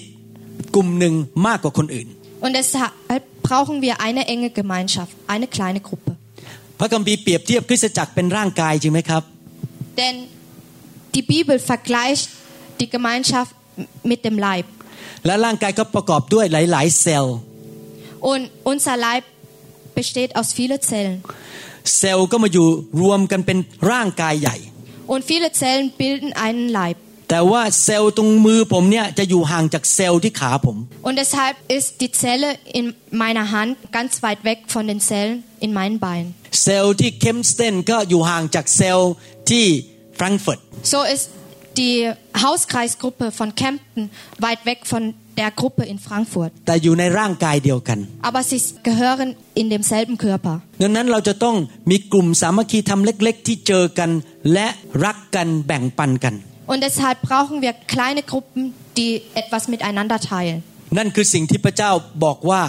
[0.76, 1.14] กลุ่มหนึ่ง
[1.48, 2.08] มากกว่าคนอื่น
[2.44, 6.12] Und deshalb brauchen wir eine enge Gemeinschaft, eine kleine Gruppe.
[6.80, 9.24] พระคัมภีร์เปรียบเทียบคริสตจักรเป็นร่างกายจริงไหมครับ
[10.00, 10.16] Denn
[11.16, 12.26] die Bibel vergleicht
[12.80, 13.54] die Gemeinschaft
[14.12, 14.68] mit dem Leib.
[15.26, 17.38] และร่างกายก็ประกอบด้วยหลาย ๆ เซลล์
[18.32, 19.24] Und unser Leib
[20.00, 21.18] besteht aus vielen Zellen.
[21.98, 22.68] เซลล์ก็มาอยู่
[23.02, 23.58] รวมกันเป็น
[23.92, 24.58] ร่างกายใหญ่
[25.14, 26.98] Und viele Zellen bilden einen Leib.
[27.31, 30.77] แต่ว่าเซลล์ตรงมือผมเนี่ยจะอยู่ห่างจากเซลล์ที่ขาผม
[31.09, 32.85] Und deshalb ist die Zelle in
[33.25, 36.29] meiner Hand ganz weit weg von den Zellen in meinen Beinen.
[36.63, 39.13] เซลล์ที่เคมสเตนก็อยู่ห่างจากเซลล์
[39.51, 39.65] ที่
[40.17, 40.61] แฟรงก์เฟิร์ต
[40.95, 41.25] So ist
[41.83, 41.97] die
[42.45, 44.03] Hauskreisgruppe von Kempten
[44.47, 45.03] weit weg von
[45.41, 46.53] der Gruppe in Frankfurt.
[46.67, 49.29] แต่อยู่ในร่างกายเดียวกัน Aber sie gehören
[49.61, 50.57] in demselben Körper.
[50.83, 51.57] ดังนั้นเราจะต้อง
[51.91, 54.11] มีกลุ่มสามัคคีธรรมเล็ก ๆ ที่เจอกัน
[54.53, 54.67] และ
[55.05, 56.35] รักกันแบ่งปันกัน
[56.72, 60.60] Und deshalb brauchen wir kleine Gruppen, die etwas miteinander teilen.
[60.98, 61.92] นั่นคือสิ่งที่พระเจ้า
[62.26, 62.62] บอกว่า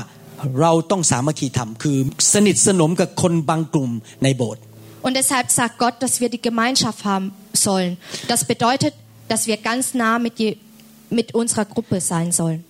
[0.60, 1.98] เราต้องสามัคคีธรรม คือ
[2.32, 3.90] สนิทสนมกับคนบางกลุ่ม
[4.24, 4.62] ในโบสถ์
[5.06, 7.26] Und deshalb sagt Gott, dass wir die Gemeinschaft haben
[7.66, 7.92] sollen.
[8.32, 8.92] Das bedeutet,
[9.30, 10.50] dass wir ganz nah mit, je,
[11.18, 12.60] mit unserer Gruppe sein sollen.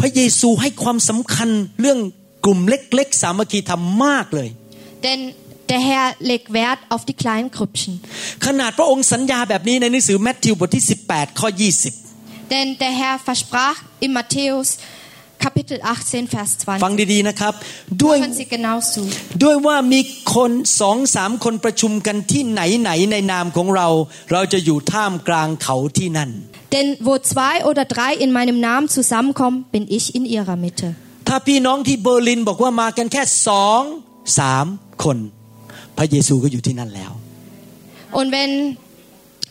[0.00, 1.48] พระเยซูให้ความสำคัญ
[1.80, 1.98] เรื่อง
[2.44, 4.48] กลุ่มเล็ก ๆ สามัคคีธรรมมากเลย
[5.04, 5.20] Denn
[5.71, 7.93] der Herr legt Wert auf die kleinen Grüppchen.
[8.45, 11.49] ขนาดพระองค์สัญญาแบบนี้ในหนังสือแมทธิวบทที่ 18 ข้อ
[11.99, 14.69] 20 Denn der Herr versprach in Matthäus
[15.45, 17.13] Kapitel 18, Vers ฟัง 20.
[17.13, 17.53] ดีๆนะครับ
[18.03, 19.01] ด้วย Hören Sie genau zu.
[19.43, 20.01] ด้วยว่ามี
[20.35, 20.51] คน
[20.81, 23.87] สองสามคนประชุมกันที่ไหนไหนๆในนามของเรา
[24.31, 26.29] เราจะอยู่ท่ามกลางเขาที่นั่น
[26.75, 30.87] Denn wo zwei oder drei in meinem Namen zusammenkommen, bin ich in ihrer Mitte.
[31.27, 33.81] ถ้าพี่น้องที่เบอร์ลินบอกว่ามากันแค่สอง
[34.39, 34.65] สาม
[35.03, 35.17] คน
[35.98, 37.12] พระเยซูก็อยู่ที่นั่นแล้ว
[38.18, 38.52] Und wenn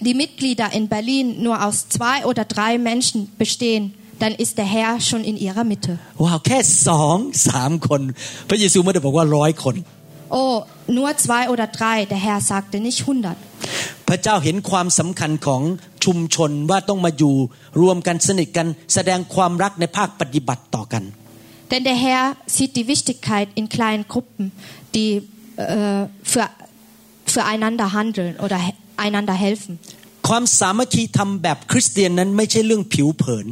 [0.08, 3.84] die Mitglieder in Berlin nur aus zwei oder drei Menschen bestehen,
[4.22, 5.94] dann ist der Herr schon in ihrer Mitte.
[6.24, 6.58] ว้าวแค่
[6.88, 8.02] สองสามคน
[8.50, 9.76] พระเยซูไม่ได้บอกว่าร้อยคน
[10.42, 10.56] Oh,
[10.88, 11.98] nur zwei oder drei.
[12.14, 13.40] Der Herr sagte nicht hundert.
[14.08, 15.62] พระเจ้าเห็นความสำคัญของ
[16.06, 17.36] ชุมชนว่าต้องมาอยู่
[17.82, 21.04] รวมกันสนิทกันแสดงความรักในภาคปฏิบัติต่อกัน
[21.72, 22.24] Denn der Herr
[22.56, 24.44] sieht die Wichtigkeit in kleinen Gruppen,
[24.96, 25.12] die
[25.58, 26.50] äh, für,
[27.26, 29.74] füreinander handeln oder he einander helfen.
[30.28, 33.48] ความสามัคคีธรรมแบบคริสเตียนนั้นไม่ใช่เรื่องผิวเผิน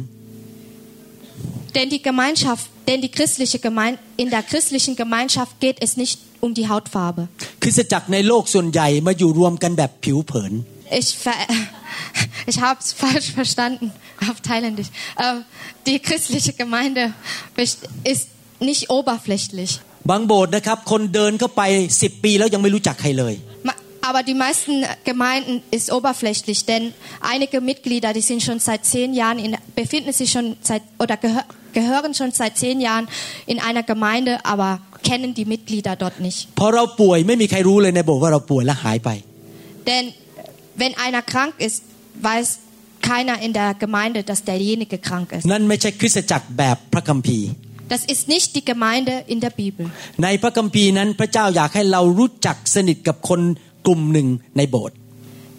[1.76, 6.50] Denn die Gemeinschaft, denn die christliche Gemein in der christlichen Gemeinschaft geht es nicht um
[6.58, 7.22] die Hautfarbe.
[7.62, 10.52] คริสตจักรในโลกส่วนใหญ่มาอยู่รวมกันแบบผิวเผิน
[11.00, 11.36] Ich, ver
[12.50, 13.86] ich habe es falsch verstanden
[14.28, 14.90] auf Thailändisch.
[15.24, 15.38] Ähm,
[15.88, 17.02] die christliche Gemeinde
[17.58, 18.24] best- ist
[18.70, 19.72] nicht oberflächlich.
[20.10, 21.62] บางโบสถ์นะครับ คนเดินเข้าไป
[22.02, 23.34] สิบปีแล้วยังไม่รู้จักใครเลย
[23.68, 24.74] Ma- Aber die meisten
[25.10, 26.82] Gemeinden ist oberflächlich, denn
[27.32, 31.44] einige Mitglieder, die sind schon seit zehn Jahren, in, befinden sich schon seit oder gehör,
[31.78, 33.06] gehören schon seit zehn Jahren
[33.52, 34.70] in einer Gemeinde, aber
[35.08, 36.40] kennen die Mitglieder dort nicht.
[36.60, 39.10] พอเราป่วยไม่มีใครรู้เลยในโบสถ์ว่าเราป่วยและหายไป
[39.88, 40.04] Denn
[40.80, 41.78] wenn einer krank ist,
[42.28, 42.46] weiß
[43.10, 45.44] keiner in der Gemeinde, dass derjenige krank ist.
[47.90, 49.84] นั่นไม่ใช่คริสตจักรแบบพระคัมภีร์ Das ist nicht die Gemeinde in der Bibel.
[50.22, 53.40] ในพระคัมภีร์นั้นพระเจ้าอยากให้เรารู้จักสนิทกับคน
[53.86, 54.96] กลุ่มหนึ่งในโบสถ์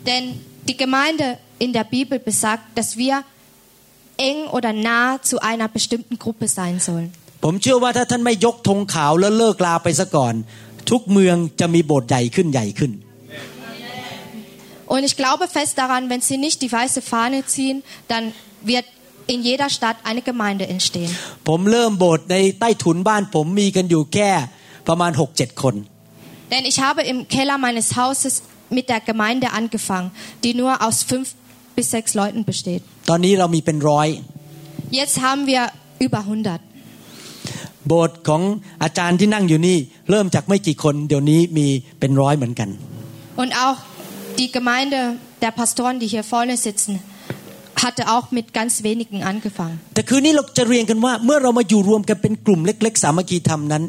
[0.09, 0.23] Denn
[0.69, 1.25] die Gemeinde
[1.65, 3.15] in der Bibel besagt, dass wir
[4.29, 7.09] eng oder nah zu einer bestimmten Gruppe sein sollen.
[7.43, 10.33] ผมเชื่อว่าถ้าท่านไม่ยกธงขาวแล้วเลิกลาไปซะก่อน
[10.89, 12.91] ทุกเมืองจะมีโบสถ์ใหญ่ขึ้นใหญ่ขึ้น
[14.93, 17.77] Und ich glaube fest daran, wenn sie nicht die weiße Fahne ziehen,
[18.11, 18.23] dann
[18.71, 18.85] wird
[19.33, 21.11] in jeder Stadt eine Gemeinde entstehen.
[21.47, 24.29] ผมเริ่มโบสถ์ในใต้ถุนบ้านผมมีกันอยู่แค่
[24.87, 25.75] ประมาณหกเจ็ดคน
[26.51, 28.33] Denn ich habe im Keller meines Hauses
[28.77, 30.09] mit der Gemeinde angefangen,
[30.43, 31.27] die nur aus fünf
[31.77, 32.81] bis sechs Leuten besteht.
[33.09, 34.07] ตอนนี้เรามีเป็นร้อย
[34.99, 35.61] Jetzt haben wir
[36.05, 36.61] über 100.
[37.87, 38.41] โบสถ์ของ
[38.83, 39.77] อาจารย์ที่นั่งอยู่นี่
[40.09, 41.67] เริ่มจากไม่กี่คน เดี๋ยวนี้มี
[41.99, 42.69] เป็นร้อยเหมือนกัน
[43.41, 43.77] Und auch
[44.39, 44.99] die Gemeinde
[45.43, 46.93] der Pastoren, die hier vorne sitzen,
[47.83, 49.77] hatte auch mit ganz wenigen angefangen.
[49.95, 53.83] แต่คืนนี้เราจะเรียนกันว่า เมื่อเรามาอยู่รวมกันเป็นกลุ่มเล็ก ๆ สามัคคีธรรมนั้น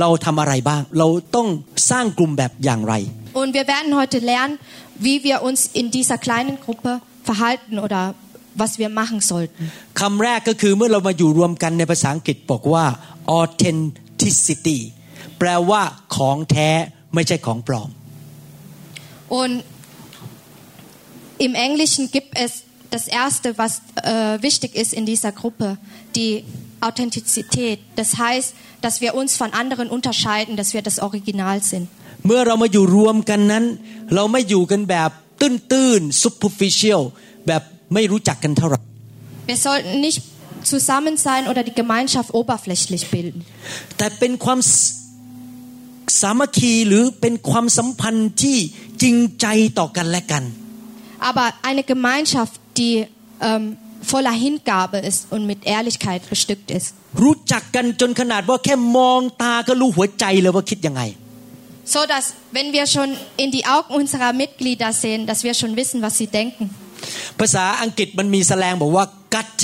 [0.00, 1.48] เราทำอะไรบ้าง เราต้อง
[1.90, 2.94] สร้างกลุ่มแบบอย่างไร
[3.40, 4.54] Und wir werden heute lernen,
[5.06, 6.92] wie wir uns in dieser kleinen Gruppe
[7.28, 8.00] verhalten oder
[8.62, 9.62] was wir machen sollten.
[10.00, 12.84] คำแรกก็คือเมื่อเรามาอยู่รวมกันในภาษาอังกฤษบอกว่า
[13.40, 14.78] authenticity
[15.38, 15.82] แปลว่า
[16.16, 16.70] ของแท้
[17.14, 17.90] ไม่ใช่ของปลอม
[19.40, 19.54] Und
[21.46, 22.52] im Englischen gibt es
[22.92, 25.78] das Erste, was äh, wichtig ist in dieser Gruppe,
[26.16, 26.44] die
[26.80, 27.80] Authentizität.
[27.96, 31.88] Das heißt, dass wir uns von anderen unterscheiden, dass wir das Original sind.
[32.26, 33.64] เมื่อเรามาอยู่รวมกันนั้น
[34.14, 37.02] เราไม่อยู่กันแบบตื้นๆ superficial
[37.46, 37.62] แบบ
[37.94, 38.80] ไม่รู้จักกันเท่าไหร่
[39.50, 40.20] Wir sollten nicht
[40.72, 43.40] zusammen sein oder die Gemeinschaft oberflächlich bilden.
[43.96, 44.74] แต่เป็นความส
[46.20, 48.58] สามัคคีหรือเป็นความสัมพันธ์ที่
[49.02, 49.46] จริงใจ
[49.78, 50.44] ต่อกันและกัน
[51.28, 53.06] Aber eine Gemeinschaft, die
[53.48, 56.88] ähm, voller Hingabe ist und mit Ehrlichkeit bestückt ist.
[57.22, 61.02] รู้จักกันจนขนาดว่าแค่มองตาก็รู้หัวใจเลยว่าคิดยังไง
[61.94, 63.08] So dass, wenn wir schon
[63.42, 66.64] in die Augen unserer Mitglieder sehen, dass wir schon wissen, was sie denken.
[67.40, 69.58] ภาษาอังกฤษมันมีแสลงบอกว่า gut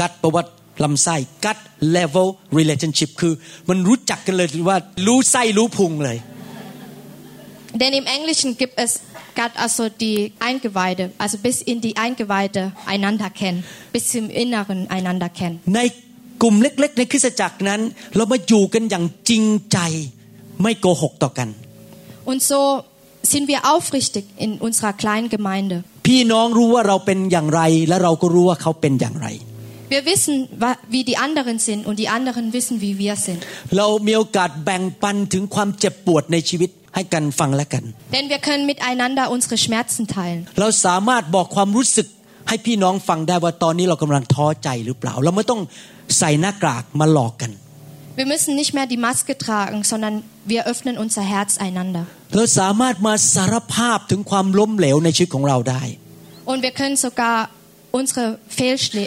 [0.00, 0.44] gut แปลว่า
[0.84, 1.58] ลำไส้ gut
[1.96, 3.32] level relationship คือ
[3.68, 6.18] มันรู้จักกันเลยว่ารู้ไส้รู้พุงเลย
[7.80, 9.00] Denn im Englischen gibt es
[9.34, 15.28] gerade also die Eingeweide, also bis in die Eingeweide einander kennen, bis zum Inneren einander
[15.28, 15.56] kennen.
[15.76, 15.80] ใน
[16.42, 17.80] กลุ่มเล็กๆ ในคริสตจักรนั้น
[18.16, 19.78] เรามาอยู่กันอย่างจริงใจ
[20.62, 21.48] ไม่โกหกต่อกัน
[22.30, 22.60] Und so
[23.32, 25.76] sind wir aufrichtig in unserer kleinen Gemeinde.
[26.06, 29.28] พี่น้องรู้ว่าเราเป็นอย่างไร และเราก็รู้ว่าเขาเป็นอย่างไร
[29.94, 33.40] Wir wissen, wa- wie die anderen sind und die anderen wissen, wie wir sind.
[33.76, 37.84] เรามีโอกาสแบ่งปันถึงความเจ็บปวดในชีวิตให้กันฟังและกัน
[38.16, 40.42] Denn wir können miteinander unsere Schmerzen teilen.
[40.60, 42.06] เราสามารถบอกความรู้สึก
[42.48, 45.60] ให้พี่น้องฟังได้ว่าตอนนี้เรากำลังท้อใจหรือเปล่า เราไม่ต้อง
[46.18, 47.52] ใส่หน้ากากมาหลอกกัน
[48.20, 50.14] Wir müssen nicht mehr die Maske tragen, sondern
[50.52, 52.04] wir öffnen unser Herz einander.
[52.36, 55.82] เราสามารถมาสารภาพถึงความล้มเหลวในชีวิตของเราได้
[56.50, 57.36] Und wir können sogar
[57.98, 58.24] unsere
[58.58, 59.04] Fehlschlä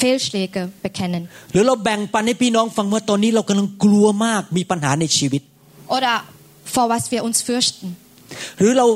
[0.00, 1.22] Fehlschläge bekennen.
[1.52, 5.42] หรือเราแบ่งปันให้พี่น้องฟังว่าตอนนี้เรากำลังกลัวมากมีปัญหาในชีวิต
[5.96, 6.14] Oder
[6.74, 7.88] vor was wir uns fürchten.
[8.58, 8.86] หรือเรา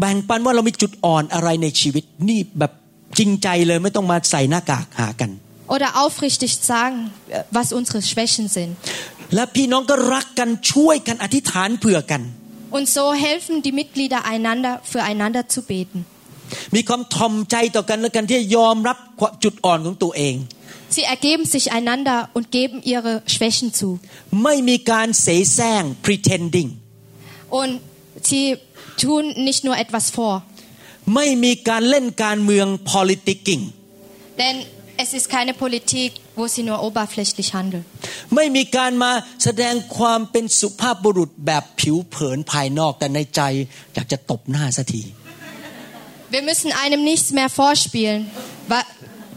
[0.00, 2.72] แบ่งปันว่าเรามีจุดอ่อนอะไรในชีวิต นี่แบบ
[3.18, 5.30] จริงใจเลยไม่ต้องมาใส่หน้ากากหากัน
[5.74, 6.98] Oder aufrichtig sagen,
[7.28, 8.72] äh, was unsere Schwächen sind.
[9.34, 12.22] และพี่น้องก็รักกันช่วยกันอธิษฐานเผื่อกัน
[12.76, 15.98] Und so helfen die Mitglieder einander, füreinander zu beten.
[16.75, 20.35] มีความทอมใจต่อกันและกันที่จะยอมรับความจุดอ่อนของตัวเอง
[20.95, 23.89] Sie ergeben sich einander und geben ihre Schwächen zu.
[24.43, 26.69] ไม่มีการเสแสร้ง pretending
[27.59, 27.71] Und
[28.29, 28.45] sie
[29.03, 30.33] tun nicht nur etwas vor.
[31.15, 33.63] ไม่มีการเล่นการเมือง politicking
[34.41, 34.55] Denn
[35.03, 37.83] es ist keine Politik, wo sie nur oberflächlich handeln.
[38.35, 39.11] ไม่มีการมา
[39.43, 43.41] แสดงความเป็นสุภาพบุรุษแบบผิวเผินภายนอกแต่ในใจ
[43.93, 45.03] อยากจะตบหน้าสักที
[46.34, 48.20] Wir müssen einem nichts mehr vorspielen,
[48.72, 48.88] wa-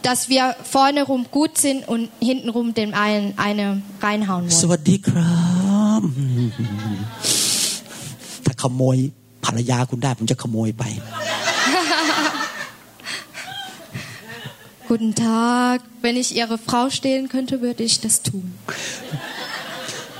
[0.07, 0.43] dass wir
[0.75, 3.65] vorne rum gut sind und hintenrum dem einen eine
[4.05, 4.69] reinhauen ส wollen.
[4.71, 5.45] วัสดีครั
[5.99, 6.01] บ
[8.45, 8.97] ถ้าขโมย
[9.45, 10.83] ภรรยาคุณได้ผมจะขโมยไป
[14.89, 18.45] Guten Tag, wenn ich Ihre Frau stehlen könnte, würde ich das tun.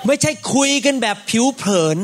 [0.07, 1.97] ไม่ใช่คุยกันแบบผิวเผิน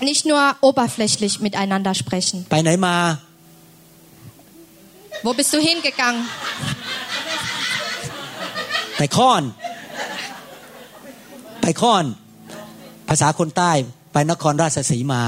[0.00, 2.36] Nicht nur oberflächlich miteinander sprechen.
[2.52, 2.96] ไปไหนมา
[5.24, 6.22] Wo bist du hingegangen?
[8.98, 9.42] ไปค้อน
[11.62, 12.04] ไปค้อน
[13.08, 13.72] ภาษาคนใต้
[14.12, 15.22] ไปนครราชสีมา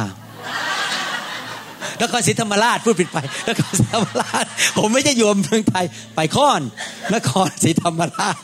[2.02, 4.44] นครศรีธรรมราชพูดผิดไป นครศรีธรรมราช
[4.76, 5.84] ผมไม่ใช่โยมเมืองไทย
[6.16, 6.60] ไปค้อน
[7.14, 8.36] นครศรีธรรมราช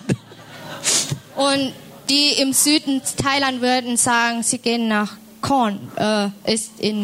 [1.48, 1.64] Und
[2.12, 5.12] die im Süden Thailand würden sagen, sie gehen nach
[5.47, 6.97] Korn, äh, ist in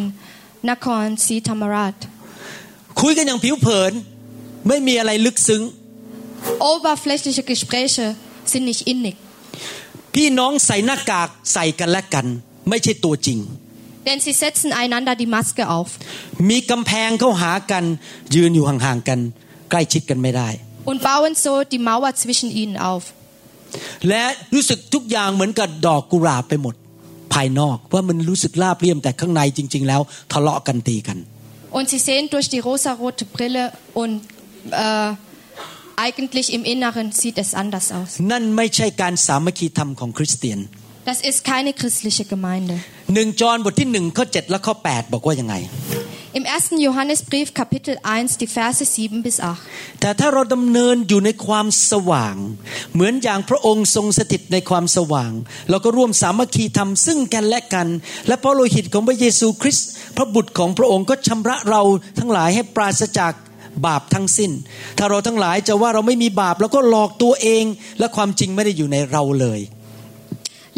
[0.69, 1.97] Nakhon Si Thammarat.
[3.01, 3.93] คุยกันอย่างผิวเผิน
[4.67, 5.61] ไม่มีอะไรลึกซึ้ง
[6.71, 8.05] Oberflächliche Gespräche
[8.51, 9.17] sind nicht innig,
[10.15, 12.25] พี่น้องใส่หน้ากากใส่กันและกัน
[12.69, 13.39] ไม่ใช่ตัวจริง
[14.07, 15.89] denn sie setzen einander die Maske auf
[16.49, 17.83] มีกำแพงเข้าหากัน
[18.35, 19.19] ยืนอยู่ห่างๆกัน
[19.69, 20.49] ใกล้ชิดกันไม่ได้
[20.89, 23.03] und bauen so die Mauer zwischen ihnen auf.
[24.09, 26.75] และรู้สึกทุกอย่างเหมือนกับดอกกุหลาบไปหมด
[27.33, 31.17] ภายนอกว่ามันรู้สึกราบเรียมแต่ข้างในจริง ๆ แล้วทะเลาะกันตีกัน
[31.77, 33.63] Und sie sehen durch die rosarote Brille
[34.01, 34.15] und
[34.85, 35.11] äh,
[36.05, 38.09] eigentlich im Inneren sieht es anders aus.
[38.31, 40.59] นั่นไม่ใช่การสามัคคีธรรมของคริสเตียน
[41.09, 42.75] Das ist keine christliche Gemeinde.
[43.13, 45.55] หนึ่งจอห์นบทที่หนึ่งข้อเจ็ดและข้อแปดบอกว่ายังไง
[46.35, 46.81] Im 1.
[46.81, 49.61] Johannesbrief Kapitel 1 die Verse 7 bis 8.
[50.01, 52.35] แต่ถ้าเราดำเนินอยู่ในความสว่าง
[52.93, 55.31] เหมือนอย่างพระองค์ทรงสถิตในความสว่าง
[55.69, 57.87] เราก็ร่วมสามัคคีธรรมซึ่งกันและกัน
[58.27, 61.81] และพระโลหิตของพระเยซูคริสต์พระบุตรของพระองค์ก็ชำระเรา
[62.19, 63.33] ทั้งหลายให้ปราศจาก
[63.85, 64.51] บาปทั้งสิ้น
[64.97, 67.63] ถ้าเราทั้งหลายจะว่าเราไม่มีบาปแล้วก็หลอกตัวเอง
[67.99, 69.61] และความจริงไม่ได้อยู่ในเราเลย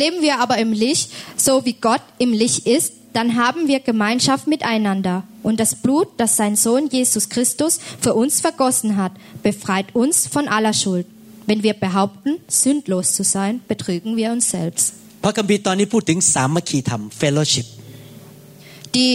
[0.02, 1.08] Leben wir aber im Licht,
[1.46, 5.18] so wie Gott im Licht ist, dann haben wir Gemeinschaft miteinander.
[5.45, 10.49] Und das Blut, das sein Sohn Jesus Christus für uns vergossen hat, befreit uns von
[10.49, 11.07] aller Schuld.
[11.47, 14.87] Wenn wir behaupten, sündlos zu sein, betrügen wir uns selbst.
[15.25, 17.67] พระคัมภีร์ตอนนี้พูดถึงสามัคคีธรรม fellowship
[18.99, 19.13] Die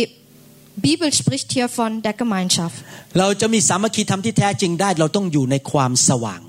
[0.88, 2.78] Bibel spricht hier von der Gemeinschaft.
[3.20, 6.42] เราจะมีสามัคคีธรรมที่แท้จริงได้ เราต้องอยู่ในความสว่าง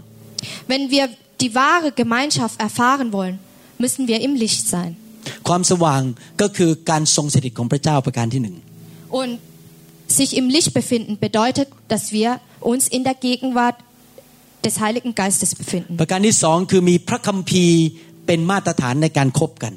[0.71, 1.05] Wenn wir
[1.43, 3.37] die wahre Gemeinschaft erfahren wollen,
[3.83, 4.93] müssen wir im Licht sein.
[5.49, 6.03] ความสว่าง
[6.41, 8.57] ก็คือการทรงสถิตของพระเจ้าประการที่หนึ่ง
[9.21, 9.33] Und
[10.19, 13.77] sich im Licht befinden bedeutet, dass wir uns in der Gegenwart
[14.65, 15.93] des Heiligen Geistes befinden.
[16.01, 17.81] ประการที่สองคือมีพระคัมภีร์
[18.27, 19.75] เป็นมาตรฐานในการคบกัน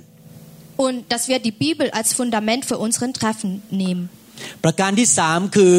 [0.85, 3.51] Und dass wir die Bibel als Fundament für unseren Treffen
[3.83, 4.03] nehmen.
[4.63, 5.73] ประการที่สามคือ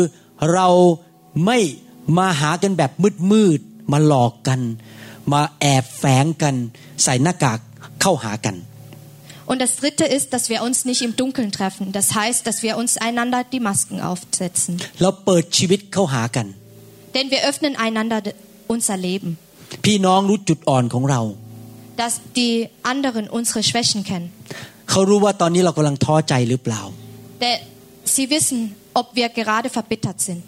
[0.55, 0.69] เรา
[1.47, 1.59] ไม่
[2.19, 2.93] มาหากันแบบ
[3.33, 4.61] มืดๆมาหลอกกัน
[5.33, 6.55] มาแอบแฝงกัน
[7.05, 7.59] ใส่หน้ากาก
[8.01, 8.57] เข้าหากัน
[9.51, 11.85] Und das dritte ist, dass wir uns nicht im Dunkeln treffen.
[11.99, 14.73] Das heißt, dass wir uns einander die Masken aufsetzen.
[15.03, 16.47] เราเปิดชีวิตเข้าหากัน
[17.17, 18.35] Denn wir öffnen einander de-
[18.75, 19.31] unser Leben.
[19.85, 21.21] พี่น้องรู้จุดอ่อนของเรา
[22.03, 22.55] Dass die
[22.93, 24.29] anderen unsere Schwächen kennen.
[24.91, 26.83] เขารู้ว่าตอนนี้เรากำลังท้อใจหรือเปล่า
[27.43, 27.57] Denn
[28.15, 28.59] sie wissen,
[29.01, 30.41] ob wir gerade verbittert sind.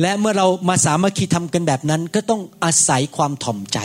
[0.00, 3.78] และเมื่อเรามาสามัคคีทำกันแบบนั้น ก็ต้องอาศัยความถ่อมใจ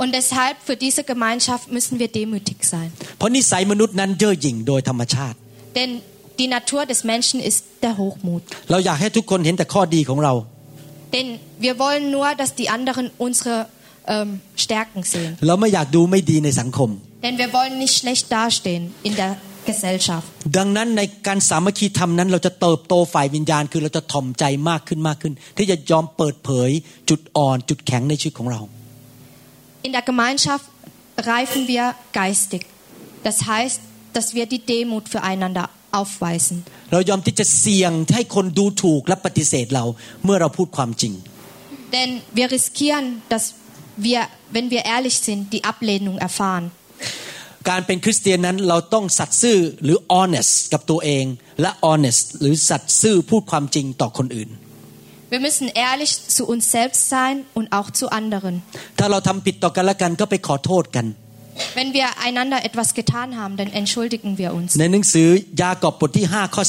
[0.00, 2.88] Und deshalb für diese Gemeinschaft müssen wir demütig sein.
[3.18, 5.36] เพราะนิสัยมนุษย์นั้นเย่อหยิ่งโดยธรรมชาติ
[5.78, 5.90] Denn
[6.40, 8.42] die Natur des Menschen ist der Hochmut.
[8.70, 10.32] เราอยากให้ทุกคนเห็นแต่ข้อดีของเรา
[11.14, 11.26] Denn
[11.64, 13.56] wir wollen nur, dass die anderen unsere
[14.14, 14.30] ähm,
[14.64, 15.32] Stärken sehen.
[15.46, 16.90] เราไม่อยากดูไม่ดีในสังคม
[17.24, 19.32] Denn wir wollen nicht schlecht dastehen in der
[19.68, 20.26] Gesellschaft.
[20.58, 26.70] ดังนั้นในการสามัคคีธรรมนั้น เราจะเติบโตฝ่ายวิญญาณ คือเราจะถ่อมใจมากขึ้นมากขึ้น ที่จะยอมเปิดเผย
[27.10, 28.60] จุดอ่อน จุดแข็งในชีวิตของเรา
[29.86, 30.66] In der Gemeinschaft
[31.34, 32.62] reifen wir geistig.
[33.22, 33.80] Das heißt,
[34.12, 35.64] dass wir die Demut füreinander
[36.00, 36.58] aufweisen.
[36.92, 39.84] เรายอมที่จะเสี่ยงให้คนดูถูกและปฏิเสธเรา
[40.24, 41.14] เมื่อเราพูดความจริง
[41.96, 43.44] Denn wir riskieren, dass
[44.06, 44.20] wir,
[44.54, 46.64] wenn wir ehrlich sind, die Ablehnung erfahren.
[47.68, 51.24] การเป็นคริสเตียนนั้นเราต้องสัตย์ซื่อหรือ honest กับตัวเอง
[51.60, 54.50] และ honest หรือสัตย์ซื่อพูดความจริงต่อคนอื่น
[55.33, 58.53] Wir müssen ehrlich zu uns selbst sein und auch zu anderen.
[58.99, 61.05] ถ้าเราทำผิดต่อกันและกันก็ไปขอโทษกัน
[61.77, 64.69] Wenn wir einander etwas getan haben, dann entschuldigen wir uns.
[64.79, 65.29] ในหนังสือ
[65.61, 66.63] ยากอบบทที่5ข้อ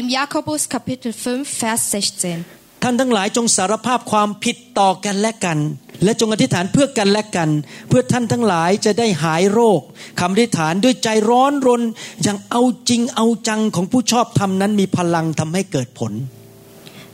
[0.00, 2.44] Im Jakobus Kapitel 5, Vers 16.
[2.44, 5.58] 16 ท่านทั้งหลายจงสารภาพความผิดต่อกันและกัน
[6.04, 7.50] และจงอธิษฐานเพื่อกันและกัน
[7.88, 9.80] เพื่อท่านทั้งหลายจะได้หายโรค
[10.20, 11.82] คำอธิษฐานด้วยใจร้อนรน
[12.22, 16.12] อย่างเอาจริงเอาจังของผู้ชอบธรรมนั้นมีพลังทำให้เกิดผล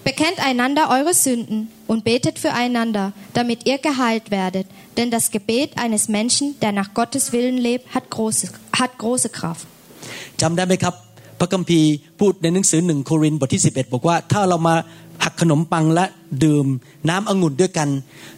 [0.05, 4.67] Bekennt einander eure Sünden und betet füreinander, damit ihr geheilt werdet.
[4.97, 8.49] Denn das Gebet eines Menschen, der nach Gottes Willen lebt, hat große,
[8.81, 9.67] hat große Kraft.
[10.41, 10.95] จำได้ไหมครับ
[11.39, 14.75] พระคัมภีร์พูดในหนังสือหนึ่งโครินธ์บทที่ 11 บอกว่าถ้าเรามา
[15.25, 16.05] หักขนมปังและ
[16.45, 16.67] ดื่ม
[17.09, 17.89] น้ำองุ่นด้วยกัน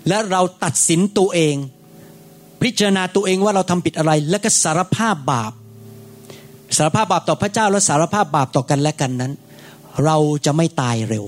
[0.09, 1.57] และเราตัดสินตัวเอง
[2.63, 5.53] พิจารณาตัวเองว่าเราทำผิดอะไร แล้วก็สารภาพบาป
[6.77, 9.33] สารภาพบาปต่อพระเจ้าและสารภาพบาปต่อกันและกันนั้น
[10.05, 11.25] เราจะไม่ตายเร็ว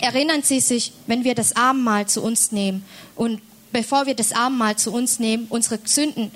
[0.00, 2.84] Erinnern Sie sich, wenn wir das Abendmahl zu uns nehmen
[3.16, 3.40] und
[3.72, 6.30] bevor wir das Abendmahl zu uns nehmen, unsere Sünden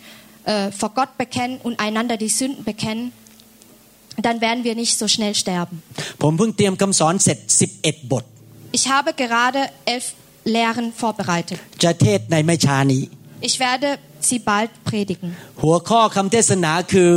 [0.45, 3.13] äh, vor Gott bekennen und einander die Sünden bekennen,
[4.19, 5.83] dann werden wir nicht so schnell sterben.
[6.23, 7.39] ผมเพิ่งเตรียมคำสอนเสร็จ
[7.83, 8.25] 11 บท
[8.79, 9.61] Ich habe gerade
[9.95, 10.07] elf
[10.57, 11.59] Lehren vorbereitet.
[11.83, 13.03] จะเทศในไม่ช้านี้
[13.49, 13.89] Ich werde
[14.29, 15.29] sie bald predigen.
[15.63, 17.11] หัวข้อคำเทศนาคือ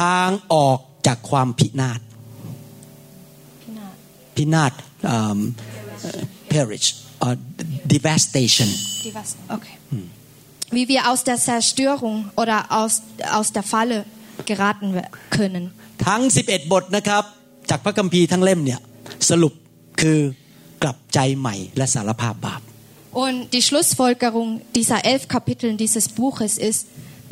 [0.00, 2.00] ทางออกจากความพินาศ
[4.36, 4.72] พินาศ
[5.14, 5.38] um,
[6.54, 6.86] perish
[7.24, 7.32] or
[7.94, 8.68] devastation
[9.06, 9.28] Die was?
[9.56, 9.76] Okay.
[10.76, 13.02] Wie wir aus der Zerstörung oder aus,
[13.38, 13.98] aus der Falle
[14.50, 15.64] geraten we- können.
[16.06, 17.24] ทั้ง 11 บทนะครับ
[17.70, 18.80] จากพระคัมภีร์ทั้งเล่มเนี่ย
[19.30, 19.52] สรุป
[20.00, 20.18] คือ
[20.82, 22.60] กลับใจใหม่และสารภาพบาป
[23.24, 26.80] Und die Schlussfolgerung dieser elf Kapitel dieses Buches ist,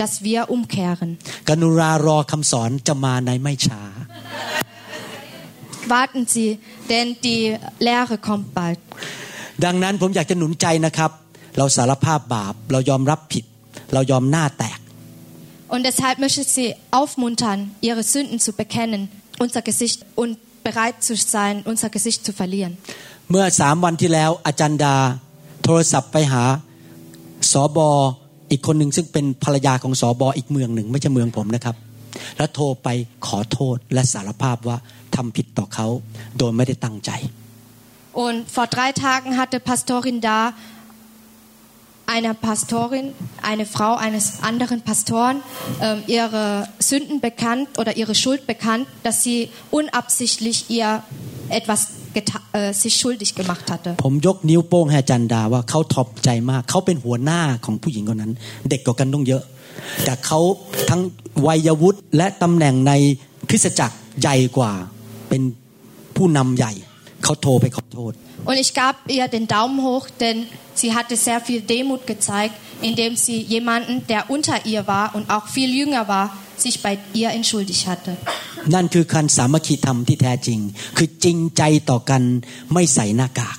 [0.00, 1.10] dass wir umkehren.
[1.48, 3.82] กรุณารอคำสอนจะมาในไม่ช้า
[5.89, 6.49] Warten Sie,
[6.91, 7.41] denn die
[7.87, 8.79] Lehre kommt bald.
[9.65, 11.11] ดังนั้นผมอยากจะหนุนใจนะครับ
[11.57, 13.43] เราสารภาพบาป เรายอมรับผิด
[13.93, 14.79] เรายอมหน้าแตก
[15.73, 16.69] Und deshalb möchte ich Sie
[16.99, 19.01] aufmuntern, Ihre Sünden zu bekennen,
[19.43, 20.33] unser Gesicht und
[20.67, 22.73] bereit zu sein, unser Gesicht zu verlieren.
[23.31, 24.95] เมื่อสามวันที่แล้วอาจารย์ดา
[25.63, 26.43] โทรศัพท์ไปหา
[27.51, 27.89] สอบอ
[28.51, 31.75] อีกคนหนึ่งซึ่งเป็นภรรยาของสอบออีกเมืองหนึ่ง ไม่ใช่เมืองผมนะครับ
[32.37, 32.87] แล้วโทรไป
[33.27, 34.77] ขอโทษและสารภาพว่า
[35.15, 35.87] ทำผิดต่อเขา
[36.37, 37.11] โดยไม่ได้ตั้งใจ
[38.25, 40.39] Und vor drei Tagen hatte Pastorin da
[42.15, 43.07] einer Pastorin,
[43.41, 45.37] eine Frau eines anderen Pastoren,
[45.81, 49.39] ähm, ihre Sünden bekannt oder ihre Schuld bekannt, dass sie
[49.71, 50.89] unabsichtlich ihr
[51.49, 51.81] etwas
[52.13, 53.89] geta- äh, sich schuldig gemacht hatte.
[54.05, 58.33] ผมยกนิ้วโป้งให้อาจารย์ดาว่าเขาทอบใจมาก เขาเป็นหัวหน้าของผู้หญิงคนนั้น
[58.69, 59.43] เด็กกว่ากันต้องเยอะ
[60.03, 60.39] แต่เขา
[60.89, 61.01] ทั้ง
[61.47, 62.93] วัยวุฒิและตำแหน่งใน
[63.49, 64.73] คริสตจักรใหญ่กว่า
[65.34, 65.42] เป็น
[66.16, 66.72] ผู้นำใหญ่
[67.24, 68.12] เขาโทรไปขอโทษ
[68.48, 70.36] Und ich gab ihr den Daumen hoch, denn
[70.80, 72.54] sie hatte sehr viel Demut gezeigt,
[72.88, 77.30] indem sie jemanden, der unter ihr war und auch viel jünger war, sich bei ihr
[77.38, 78.12] entschuldigt hatte.
[78.74, 80.60] นั่นคือการสามัคคีธรรมที่แท้จริง
[80.96, 82.22] คือจริงใจต่อกัน
[82.72, 83.58] ไม่ใส่หน้ากาก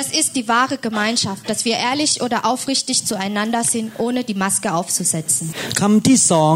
[0.00, 4.68] Das ist die wahre Gemeinschaft, dass wir ehrlich oder aufrichtig zueinander sind, ohne die Maske
[4.80, 5.44] aufzusetzen.
[5.80, 6.54] คำที่สอง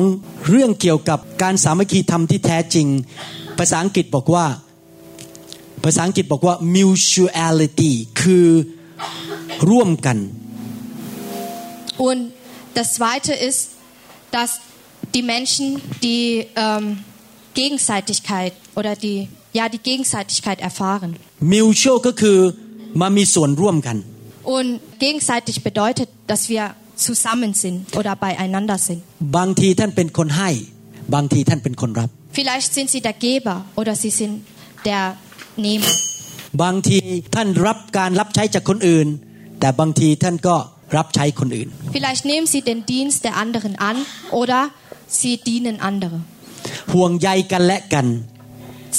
[0.49, 2.87] เรื่องเกี่ยวกับการสามัคคีธรรมที่แท้จริง
[3.59, 4.47] ภาษาอังกฤษบอกว่า
[5.85, 8.49] ภาษาอังกฤษบอกว่า mutuality คือ
[9.71, 10.19] ร่วมกัน
[12.09, 12.21] Und
[12.79, 13.61] das Zweite ist,
[14.37, 14.51] dass
[15.17, 15.67] die Menschen,
[16.07, 16.85] die ähm,
[17.55, 19.19] Gegenseitigkeit oder die
[19.59, 21.11] ja die Gegenseitigkeit erfahren.
[21.57, 22.39] mutual ก็คือ
[23.01, 23.97] มามีส่วนร่วมกัน
[24.57, 24.69] Und
[25.05, 26.65] gegenseitig bedeutet, dass wir
[27.07, 29.01] zusammen sind oder beieinander sind.
[29.37, 30.51] บางทีท่านเป็นคนให้
[31.15, 34.35] บางทีท่านเป็นคนรับ Vielleicht sind sie der Geber oder sie sind
[34.89, 35.03] der
[35.67, 35.93] Nehmer.
[36.63, 36.99] บางที
[37.35, 39.09] ท่านรับการรับใช้จากคนอื่น
[39.61, 40.57] แต่บางทีท่านก็
[40.97, 43.97] รับใช้คนอื่น Vielleicht nehmen sie den Dienst der anderen an
[44.41, 44.61] oder
[45.21, 46.17] sie dienen andere.
[46.93, 48.07] ห่วงใยกันและกัน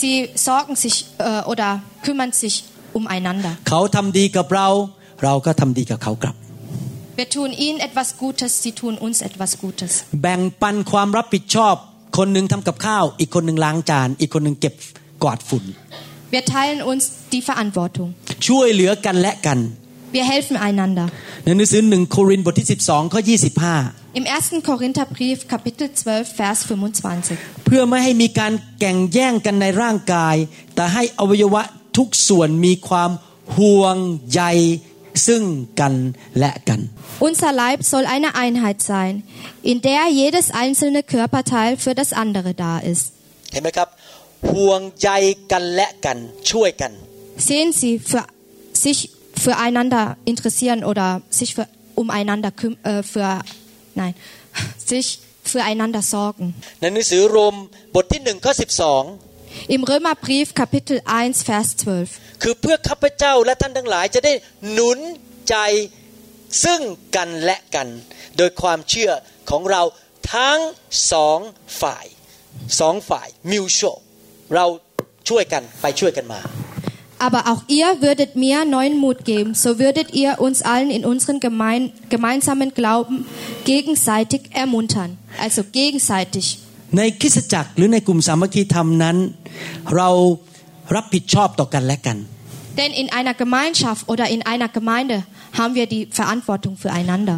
[0.02, 0.16] Sie
[0.48, 0.96] sorgen sich
[1.30, 1.68] äh, oder
[2.06, 2.56] kümmern sich
[3.00, 3.52] umeinander.
[3.70, 4.68] เขาทำดีกับเรา
[5.24, 6.36] เราก็ทำดีกับเขากลับ
[7.20, 9.92] Wir tun ihnen etwas Gutes, sie tun uns etwas Gutes.
[10.22, 11.76] แบ่งปันความรับผิดชอบ
[12.19, 14.75] คนหนึ่งทำกับข้าว อีกคนหนึ่งล้างจาน อีกคนหนึ่งเก็บ
[15.23, 15.65] กวาดฝุ่น
[16.35, 17.03] Wir teilen uns
[17.33, 18.09] die Verantwortung.
[18.49, 19.59] ช่วยเหลือกันและกัน
[20.17, 21.07] Wir helfen einander.
[21.45, 23.21] ในหนังสือหนึ่งโครินธ์บทที่ 12 ข้อ
[23.69, 24.69] 25 Im 1.
[24.69, 26.59] Korintherbrief, Kapitel 12, Vers
[27.09, 27.65] 25.
[27.65, 30.37] เพื่อไม่ให้มีการแก่งแย่งกันในร่างกาย
[30.75, 31.63] แต่ให้อวัยวะ
[31.97, 33.11] ทุกส่วนมีความ
[33.57, 33.97] ห่วง
[34.33, 34.43] ใย
[35.28, 35.44] ซึ่ง
[35.80, 35.94] กัน
[36.40, 36.80] และกัน
[37.28, 39.14] Unser Leib soll eine Einheit sein,
[39.72, 43.04] in der jedes einzelne Körperteil für das andere da ist.
[43.54, 43.90] เห็นไหมครับ
[44.52, 45.10] ห่วงใย
[45.52, 46.18] กันและกัน
[46.52, 46.92] ช่วยกัน
[47.48, 48.24] Sehen Sie, für
[48.86, 49.00] sich
[49.46, 51.08] füreinander interessieren oder
[51.40, 51.68] sich für,
[52.02, 53.30] umeinander küm- äh, für
[54.00, 54.14] nein,
[54.92, 55.08] sich
[55.52, 56.46] füreinander sorgen.
[56.82, 57.56] ในหนังสือโรม
[57.96, 59.04] บทที่หนึ่งข้อสิบสอง
[59.76, 62.10] Im Römerbrief Kapitel 1 Vers 12.
[62.43, 64.33] คือเพื่อข้าพเจ้าและท่านทั้งหลายจะได้
[64.73, 64.99] หนุน
[65.49, 65.57] ใจ
[66.65, 66.81] ซึ่ง
[67.17, 67.89] กันและกัน
[68.37, 69.11] โดยความเชื่อ
[69.51, 69.83] ของเรา
[70.35, 70.59] ทั้ง
[71.13, 71.39] สอง
[71.81, 72.07] ฝ่าย
[72.81, 73.81] สองฝ่ายมิวช
[74.55, 74.67] เรา
[75.29, 76.43] ช่วยกันไปช่วยกันมา
[77.27, 81.41] Aber auch ihr würdet mir neuen Mut geben, so würdet ihr uns allen in unseren
[81.41, 83.27] gemein, gemeinsamen Glauben
[83.65, 85.11] gegenseitig ermuntern.
[85.41, 86.47] Also gegenseitig.
[86.99, 89.17] ในคริสตจักรหรือในกลุ่มสามัคคีธรรมนั้น
[89.97, 90.11] เรา
[90.95, 92.17] รับผิดชอบต่อกันและกัน
[92.79, 95.17] Denn in einer Gemeinschaft oder in einer Gemeinde
[95.59, 97.37] haben wir die Verantwortung füreinander.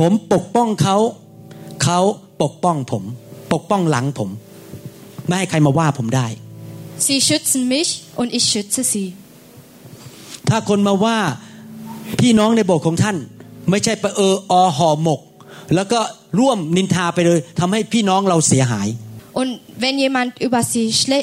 [0.00, 0.96] ผมปกป้องเขา
[1.84, 1.98] เขา
[2.42, 3.02] ปกป้องผม
[3.52, 4.30] ปกป้องหลังผม
[5.26, 6.26] ไม่ให้ใครมาว่าผมได้
[7.06, 7.90] Sie schützen mich
[8.20, 9.08] und ich schütze sie.
[10.48, 11.18] ถ้าคนมาว่า
[12.20, 13.16] พี่น้องในโบสถ์ของท่าน
[13.70, 15.20] ไม่ใช่ไปเอออห่อหมก
[15.74, 16.00] แล้วก็
[16.40, 18.88] ร่วมนินทาไปเลยทำให้พี่น้องเราเสียหาย
[19.40, 19.50] Und
[19.82, 21.18] wenn jemand über sie schle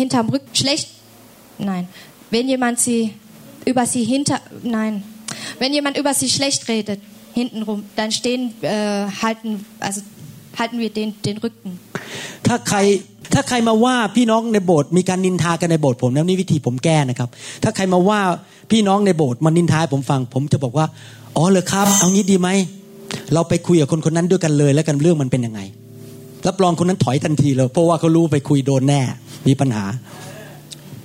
[0.00, 0.88] hinterm Rücken schlecht,
[1.58, 1.88] nein,
[2.30, 3.12] wenn jemand sie
[3.64, 5.02] über sie hinter, nein,
[5.58, 7.00] wenn jemand über sie schlecht redet
[7.34, 10.00] hintenrum, dann stehen äh, halten, also
[10.58, 11.78] halten wir den den Rücken.
[12.46, 12.78] ถ้าใคร
[13.34, 17.28] ถ้าใครมาว่าพี่น้องในโบสถ์มีการนินทากันในโบสถ์ผมนะนี่วิธีผมแก้นะครับ
[17.62, 18.20] ถ้าใครมาว่า
[18.70, 20.86] พี่น้องในโบสถ์มานินทาผมฟัง ผมจะบอกว่า
[21.36, 22.48] อ๋อเลยครับ เอางี้ดีไหม
[23.34, 25.60] เราไปคุยกับคนคนนั้นด้วยกันเลย แล้วกันเรื่องมันเป็นยังไง
[26.47, 29.01] รับรองคนนั้นถอยทันทีเลยเพราะว่าเขารู้ไปคุยโดนแน่
[29.47, 29.85] มีปัญหา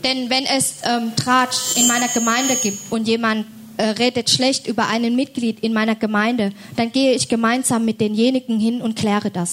[0.07, 3.47] Denn wenn es ähm, Tratsch in meiner Gemeinde gibt und jemand
[3.77, 8.59] äh, redet schlecht über einen Mitglied in meiner Gemeinde, dann gehe ich gemeinsam mit denjenigen
[8.67, 9.51] hin und kläre das.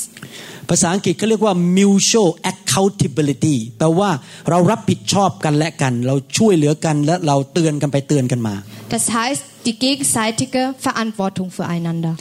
[0.69, 4.09] ภาษาอังกฤษเขาเรียกว่า mutual accountability แปลว่า
[4.49, 8.55] เรารับผิดชอบกันและกัน เราช่วยเหลือกันและเราเตือนกันไปเตือนกันมา
[8.95, 12.13] Das heißt die gegenseitige Verantwortung füreinander.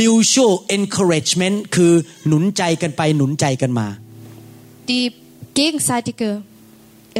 [0.00, 1.92] mutual encouragement คือ
[2.28, 3.88] หนุนใจกันไปหนุนใจกันมา
[4.92, 5.04] Die
[5.60, 6.28] gegenseitige,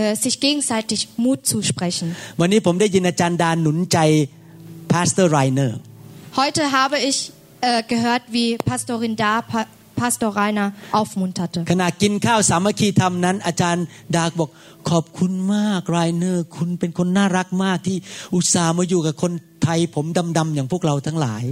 [0.00, 2.08] äh, sich gegenseitig Mut zusprechen.
[2.40, 3.98] วันนี้ผมได้ยินอาจารย์ดานหนุนใจ
[4.92, 5.70] Pastor Reiner
[6.40, 7.18] Heute habe ich
[7.60, 9.60] äh, gehört, wie Pastorin Da pa
[10.00, 10.68] Pastor Rainer
[11.00, 11.58] aufmunterte.
[11.72, 13.84] ขณะกินข้าวสามัคคีธรรมนั้น อาจารย์
[14.16, 14.50] ดากบอก
[14.90, 17.96] ขอบคุณมากไรเนอร์ คุณเป็นคนน่ารักมากที่
[18.34, 19.32] อุตส่าห์มาอยู่กับคน
[19.66, 20.06] ไทยผม
[20.38, 21.44] ดำๆอย่างพวกเราทั้งหลาย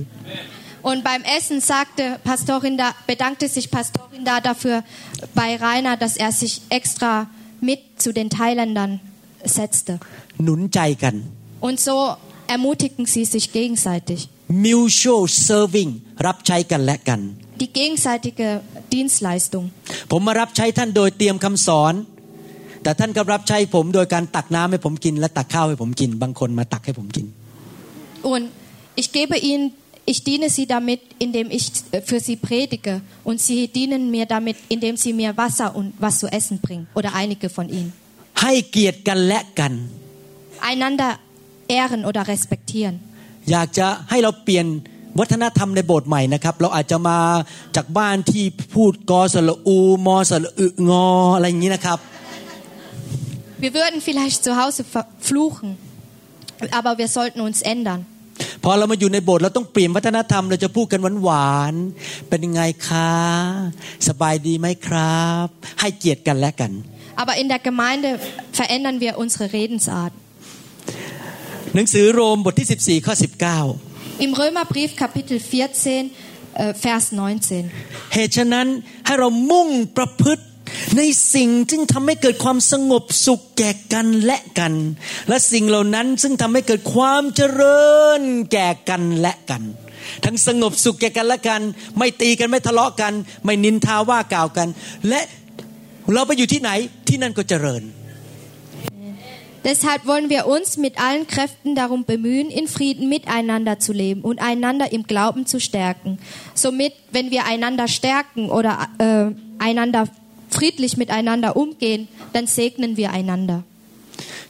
[0.91, 4.77] Und beim Essen sagte Pastorin da, bedankte sich Pastorin da dafür
[5.41, 7.13] bei Rainer, dass er sich extra
[7.69, 8.93] mit zu den Thailändern
[9.59, 9.93] setzte.
[10.45, 11.15] หนุนใจกัน
[11.67, 11.97] Und so
[12.55, 14.19] ermutigten sie sich gegenseitig.
[14.67, 15.91] mutual serving
[16.27, 17.21] รับใช้กันและกัน
[17.63, 18.49] Die gegenseitige
[18.95, 19.65] Dienstleistung.
[20.11, 21.95] ผมมารับใช้ท่านโดยเตรียมคำสอน
[22.83, 27.27] แต่ท่านก็รับใช้ผมโดยการตักน้ำให้ผมกิน และตักข้าวให้ผมกิน บางคนมาตักให้ผมกิน
[28.25, 28.51] Und
[28.97, 29.73] ich gebe ihnen,
[30.07, 33.01] ich diene sie damit, indem ich äh, für sie predige.
[33.25, 36.89] Und sie dienen mir damit, indem sie mir Wasser und was zu essen bringen.
[36.95, 37.93] Oder einige von ihnen.
[38.43, 39.73] ให้เกียรติกันและกัน
[40.71, 41.11] Einander
[41.79, 42.95] ehren oder respektieren.
[43.51, 44.67] อยากจะให้เราเปลี่ยน
[45.19, 47.19] วัฒนธรรมในโบสถ์ใหม่นะครับ เราอาจจะมา
[47.77, 48.45] จากบ้านที่
[48.75, 51.99] พูดกอสละอู มอสละอึงออะไรอย่างนี้นะครับ
[53.65, 55.71] Wir würden vielleicht zu Hause verfluchen,
[56.79, 58.01] aber wir sollten uns ändern.
[58.68, 63.14] พอเรามาอยู่ในโบสถ์เราต้องเปลี่ยนวัฒนธรรม เราจะพูดกันหวานๆเป็นยังไงคะ
[64.08, 65.48] สบายดีไหมครับ
[65.80, 66.72] ให้เกียรติกันและกัน
[67.22, 68.10] Aber in der Gemeinde
[68.60, 70.14] verändern wir unsere Redensart.
[71.76, 73.14] หนังสือโรมบทที่ 14 ข้อ
[73.70, 76.12] 19 Im Römerbrief Kapitel 14,
[76.64, 78.14] äh, Vers 19.
[78.14, 78.68] เหตุฉะนั้น
[79.06, 80.44] ให้เรามุ่งประพฤติ
[80.98, 81.02] ใน
[81.34, 84.74] สิ่งซึ่งทำให้เกิดความสงบสุขแก่กันและกัน
[85.30, 87.86] และสิ่งเหล่านั้นซึ่งทำให้เกิดความเจริ
[88.20, 89.64] ญแก่กันและกัน
[90.26, 91.62] ทั้งสงบสุขแก่กันและกัน
[91.98, 93.14] ไม่ตีกันไม่ทะเลาะกัน
[93.46, 94.68] ไม่นินทาว่ากล่าวกัน
[95.10, 95.22] และ
[96.14, 96.72] เราไปอยู่ที่ไหน
[97.08, 97.84] ที่นั่นก็เจริญ
[99.66, 104.40] Deshalb wollen wir uns mit allen Kräften darum bemühen, in Frieden miteinander zu leben und
[104.40, 106.20] einander im Glauben zu stärken.
[106.54, 110.08] Somit, wenn wir einander stärken oder äh, einander
[110.58, 112.02] friedlich miteinander umgehen,
[112.34, 113.58] dann segnen wir einander.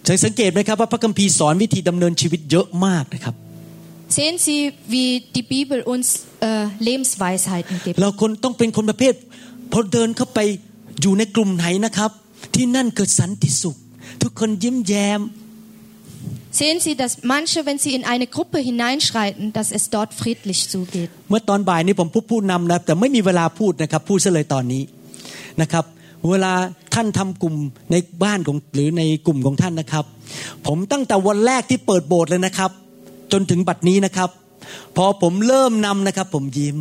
[0.06, 3.36] จะสังเกตไหมครับว่าพระคัมภีร์สอนวิธีดำเนินชีวิตเยอะมากนะครับ
[4.18, 4.62] Sehen Sie,
[4.94, 6.08] wie die Bibel uns
[6.50, 7.98] äh, Lebensweisheiten gibt.
[8.02, 9.14] เราคนต้องเป็นคนประเภท
[9.72, 10.40] พอเดินเข้าไป
[11.02, 12.12] อยู่ในกลุ่มไหนนะครับ
[12.56, 13.76] ที่นั่นเกิดสันติสุข
[14.24, 15.22] ทุกคนยิ้มแย้ม
[16.60, 21.10] Sehen Sie, dass manche, wenn sie in eine Gruppe hineinschreiten, dass es dort friedlich zugeht.
[21.30, 24.84] เมื่อตอนบ่ายนี้ผมพูดผู้นำนะแต่ไม่มีเวลาพูดนะครับพูดซะเลยตอนนี้
[25.62, 25.86] นะครับ
[26.31, 26.53] เวลา
[26.95, 27.55] ท่านทำกลุ่ม
[27.91, 30.05] ในบ้านของหรือในกลุ่มของท่านนะครับ
[30.67, 32.71] ผมตั้งแต่วันแรกที่เปิดโบสถ์เลยนะครับ
[33.33, 34.31] จนถึงบัดนี้นะครับ
[34.97, 36.81] พอผมเริ่มนำนะครับ ผมยิ้ม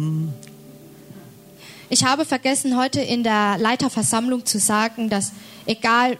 [1.91, 5.31] Ich habe vergessen, heute in der Leiterversammlung zu sagen, dass
[5.65, 6.17] egal,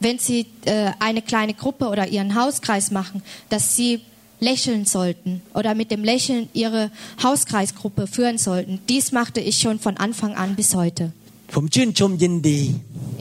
[0.00, 4.00] wenn Sie äh, eine kleine Gruppe oder Ihren Hauskreis machen, dass Sie
[4.40, 6.90] lächeln sollten oder mit dem Lächeln Ihre
[7.22, 8.80] Hauskreisgruppe führen sollten.
[8.88, 11.12] Dies machte ich schon von Anfang an bis heute.
[11.54, 12.60] ผมชื่นชมยินดี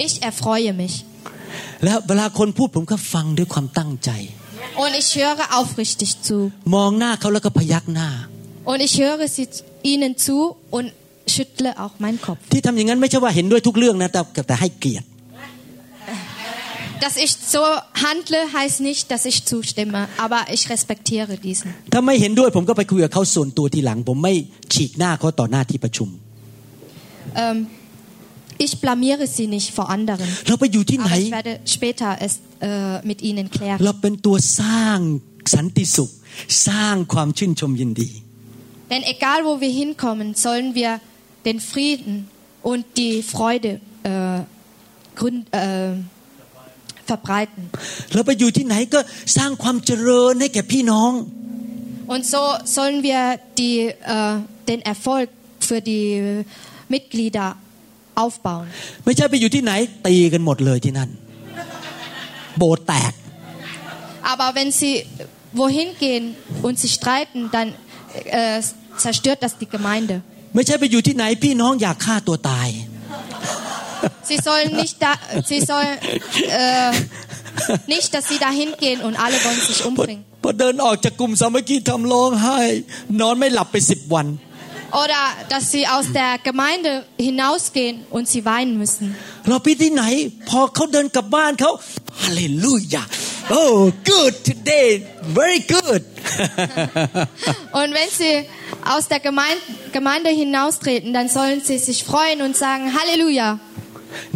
[0.06, 0.96] Ich erfreue mich
[1.84, 4.10] แล้วเวลาคนพูดผมก็ฟังด้วยความตั้งใจ
[4.84, 6.38] und ich höre aufrichtig zu
[6.76, 8.10] มองหน้าเขาแล้วก็พยักหน้า
[8.72, 9.46] und ich höre sie,
[9.92, 10.38] ihnen zu
[10.78, 10.88] und
[11.34, 12.42] schüttle auch meinen Kopf.
[12.54, 15.08] ที่ทำอย่างนั้นไม่ใช่ว่าเห็นด้วยทุกเรื่องนะแต่แต่ให้เกียรติ
[17.06, 17.64] Dass ich so
[18.08, 21.68] handle, heißt nicht, dass ich zustimme, aber ich respektiere diesen.
[21.94, 24.34] ถ้าไม่เห็นด้วยผมก็ไปคุยกับเขาส่วนตัวทีหลัง ผมไม่
[24.74, 26.10] ฉีกหน้าเขาต่อหน้าที่ประชุม
[27.44, 27.58] Ähm,
[28.66, 30.28] ich blamiere sie nicht vor anderen.
[30.48, 32.34] เราไปอยู่ที่ไหน Aber ich werde später es
[32.68, 33.78] äh, mit ihnen klären.
[33.86, 35.00] เราเป็นตัวสร้าง
[35.54, 36.10] สันติสุข
[36.68, 38.10] สร้างความชื่นชมยินดี
[38.92, 40.92] Denn egal wo wir hinkommen, sollen wir
[41.48, 42.16] den Frieden
[42.72, 43.72] und die Freude
[44.04, 44.40] äh,
[45.20, 45.94] gründ, äh,
[47.10, 47.64] verbreiten.
[48.14, 49.00] เราไปอยู่ที่ไหนก็
[49.38, 51.12] สร้างความเจริญให้แก่พี่น้อง
[52.14, 52.44] Und so
[52.78, 53.22] sollen wir
[53.60, 53.78] die,
[54.16, 54.36] äh,
[54.70, 55.30] den Erfolg
[55.68, 56.44] für die
[56.94, 57.48] Mitglieder
[58.23, 58.67] Aufbauen.
[59.05, 59.73] ไม่ใช่ไปอยู่ที่ไหน
[60.07, 61.11] ตีกันหมดเลยที่นั่น
[62.59, 63.13] โบสถ์แตก
[64.33, 64.95] Aber wenn sie
[65.61, 66.25] wohin gehen
[66.67, 67.69] und sie streiten, dann
[68.41, 68.61] äh,
[69.05, 70.17] zerstört das die Gemeinde.
[70.55, 72.69] ไม่ใช่ไปอยู่ที่ไหนพี่น้องอยากฆ่าตัวตาย
[74.29, 75.13] Sie sollen nicht da,
[75.51, 75.97] sie sollen
[76.63, 76.93] äh,
[77.95, 80.23] nicht, dass sie dahin gehen und alle wollen sich พอ umbringen.
[80.43, 82.59] พอเดินออกจากกลุ่มสามัคคีทำร้องไห้
[83.21, 84.27] นอนไม่หลับไปสิบวัน
[85.02, 89.08] Oder dass sie aus der Gemeinde hinausgehen und sie weinen müssen.
[89.50, 90.04] เราไปที่ไหน
[90.50, 91.72] พอเขาเดินกลับบ้านเขา
[92.22, 93.04] ฮาเลลูยา
[93.60, 93.78] oh
[94.12, 94.90] good today
[95.38, 96.04] very good
[97.80, 98.46] Und wenn sie
[98.94, 103.60] aus der Gemeinde, Gemeinde hinaustreten, dann sollen sie sich freuen und sagen Halleluja.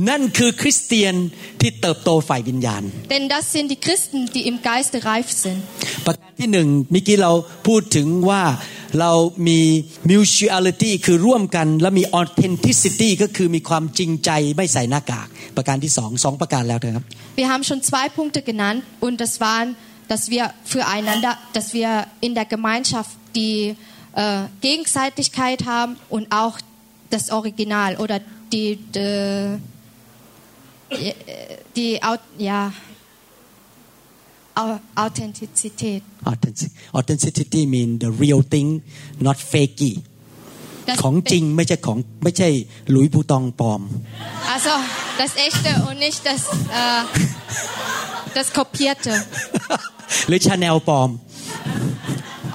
[0.09, 1.15] นั่นคือคริสเตียน
[1.61, 2.83] ที่เติบโตฝ่ายวิญญาณ
[3.13, 5.59] Denn das sind die Christen, die im Geiste reif sind.
[6.05, 7.31] ประการที่หนึ่งเมื่อกี้เรา
[7.67, 8.43] พูดถึงว่า
[8.99, 9.11] เรา
[9.47, 9.59] มี
[10.09, 15.27] mutuality คือร่วมกัน และมี authenticity ก็คือมีความจริงใจไม่ใส่หน้ากาก
[15.57, 17.05] ประการที่สองสองประการแล้วนะครับ
[17.41, 19.67] Wir haben schon zwei Punkte genannt und das waren,
[20.11, 20.43] dass wir
[20.73, 21.89] füreinander, dass wir
[22.25, 23.75] in der Gemeinschaft die
[24.15, 26.55] äh, Gegenseitigkeit haben und auch
[27.15, 28.17] das Original oder
[28.51, 29.59] die, die,
[30.91, 31.13] die,
[31.75, 32.61] die Au- ja,
[34.55, 36.01] Au- Authentizität.
[36.31, 38.67] Authentic- authenticity mean the real thing
[39.25, 39.93] not fakey
[40.89, 42.49] Das, ของจริงไม่ใช่ของไม่ใช่
[42.91, 43.81] หลุยส์บูตองปลอม
[44.53, 44.73] Also
[45.21, 46.41] das Echte und nicht das,
[46.81, 47.03] äh,
[48.37, 49.13] das Kopierte
[50.27, 51.09] หรือชาแนลปลอม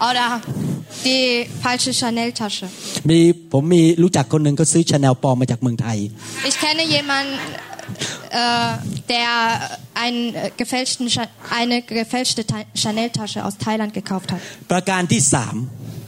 [0.09, 0.26] oder
[1.09, 1.24] die
[1.64, 2.66] falsche Chanel-Tasche.
[3.11, 3.18] มี
[3.53, 5.98] ผมมีรู้จักคนหนึ่งก็ซื้อชาแนลปลอมมาจากเมืองไทย
[6.50, 7.34] Ich kenne jemanden,
[8.42, 8.72] äh,
[9.14, 9.30] der
[10.05, 14.40] einen äh, gefälschten, Cha- eine gefälschte Ta- Chanel-Tasche aus Thailand gekauft hat.
[14.72, 15.55] ประการที่สาม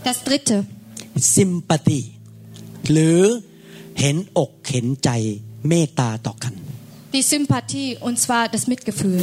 [0.09, 0.57] Das dritte,
[1.37, 2.01] sympathy
[2.93, 3.19] หรือ
[4.01, 5.11] เห็นอกเห็นใจ
[5.69, 6.55] เมตตาต่อกัน
[7.17, 9.21] die Sympathie und zwar das Mitgefühl.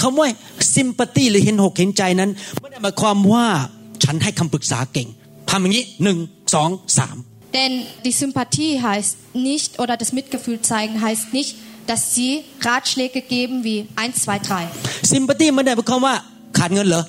[0.00, 0.28] คำว่า
[0.76, 3.46] sympathy หรือเห็นอกเห็นใจนั้นไม่ได้หมายความว่า
[4.04, 5.08] ฉันให้คำปรึกษาเก่ง
[5.50, 6.18] ทำอย่างนี้หนึ่ง
[6.54, 7.16] สองสาม
[7.58, 7.72] Denn
[8.06, 9.14] die Sympathie heißt
[9.50, 11.52] nicht, oder das Mitgefühl zeigen heißt nicht,
[11.90, 12.32] dass sie
[12.68, 14.68] Ratschläge geben wie 1, 2, 3.
[15.12, 16.14] ซิมพัตตีไม่ได้หมายความว่า
[16.58, 17.02] ขาดเงินเหรอ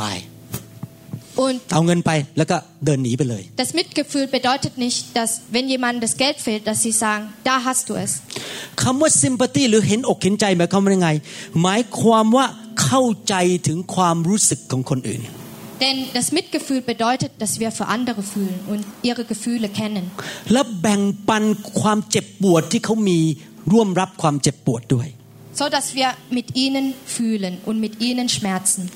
[0.00, 0.18] บาย
[1.44, 7.24] Und เอาเงินไปแล้วก็เดินหนีไปเลย das Mitgefühl bedeutet nicht, dass wenn jemandem das Geld fehlt, dass sie sagen,
[7.48, 8.10] da hast du es.
[8.82, 11.10] คำว่าซิมพัตตีหรือเห็นอกเห็นใจหมายความว่ายังไง
[11.62, 12.46] หมายความว่า
[12.84, 13.34] เข้าใจ
[13.66, 15.22] ถึงความรู้สึกของคนอื่น
[15.81, 20.11] denn das Mitgefühl bedeutet, dass wir für andere fühlen und ihre Gefühle kennen.
[25.53, 28.91] So dass wir mit ihnen fühlen und mit ihnen schmerzen.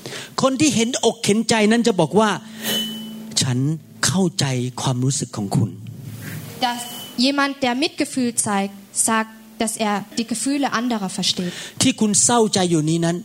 [6.60, 6.80] Dass
[7.16, 13.16] jemand der Mitgefühl zeigt sagt dass er die Gefühle anderer versteht ที่คุณเศร้าใจอยู่นี้นั้น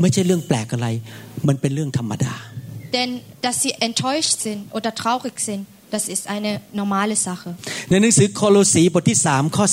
[0.00, 0.88] ไม่ใช่เรื่องแปลกอะไร
[1.48, 2.34] มันเป็นเรื่องธรรมดา
[2.96, 3.10] Denn
[3.44, 5.62] dass sie enttäuscht sind oder traurig sind,
[5.94, 7.50] das ist eine normale Sache.
[7.90, 9.66] ในหนังสือโคโลสีบทที่3ข้อ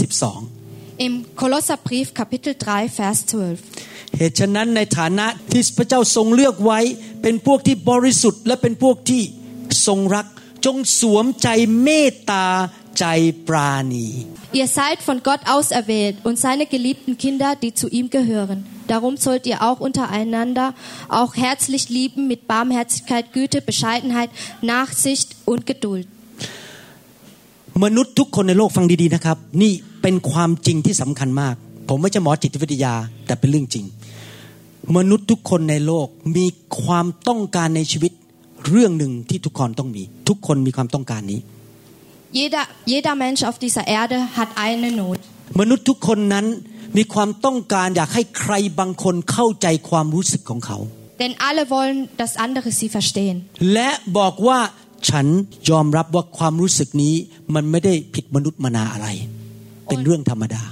[1.06, 3.58] Im Kolosserbrief Kapitel 3 Vers 12.
[3.60, 6.80] 12 เหตุฉะนั้นในฐานะที่พระเจ้าทรงเลือกไว้
[7.22, 9.22] เป็นพวกที่บริสุทธิ์และเป็นพวกที่
[9.88, 10.28] ทรงรัก
[10.66, 11.48] จงสวมใจ
[11.84, 12.46] เมตตา
[12.99, 13.05] ใจ
[13.49, 14.09] ปราณี
[14.61, 18.59] Ihr seid von Gott auserwählt und seine geliebten Kinder, die zu ihm gehören.
[18.93, 20.67] Darum sollt ihr auch untereinander
[21.21, 24.31] auch herzlich lieben mit Barmherzigkeit, Güte, Bescheidenheit,
[24.73, 26.07] Nachsicht und Geduld.
[27.85, 29.73] มนุษย์ทุกคนในโลกฟังดีๆนะครับ นี่
[30.03, 31.55] เป็นความจริงที่สำคัญมาก
[31.89, 32.95] ผมไม่ใช่หมอจิตวิทยา
[33.27, 33.85] แต่เป็นเรื่องจริง
[34.97, 36.47] มนุษย์ทุกคนในโลกมี
[36.81, 38.13] ความต้องการในชีวิต
[38.69, 41.41] เรื่องหนึ่งที่ทุกคนต้องมี ทุกคนมีความต้องการนี้
[42.42, 45.20] Jeder, jeder Mensch auf dieser Erde hat eine Not.
[45.62, 46.46] มนุษย์ทุกคนนั้น
[46.98, 50.78] มีความต้องการอยากให้ใครบางคนเข้าใจความรู้สึกของเขา
[51.22, 53.38] Denn alle wollen, dass andere sie verstehen.
[53.74, 54.60] และบอกว่า
[55.10, 55.26] ฉัน
[55.70, 57.16] ยอมรับว่าความรู้สึกนี้
[57.56, 59.08] มันไม่ได้ผิดมนุษย์มนาอะไร
[59.86, 60.64] เป็นเรื่องธรรมดา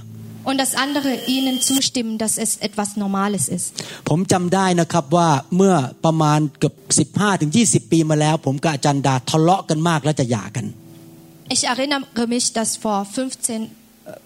[0.50, 3.68] Und dass andere ihnen zustimmen, dass es etwas Normales ist.
[4.10, 6.76] ผมจำได้นะครับว่าเมื่อประมาณเกือบ
[7.20, 10.66] 15ถึง20 ปีมาแล้ว ผมกับอาจารย์ดาทะเลาะกันมากและจะหย่ากัน
[11.55, 13.69] Ich erinnere mich, dass vor 15, äh,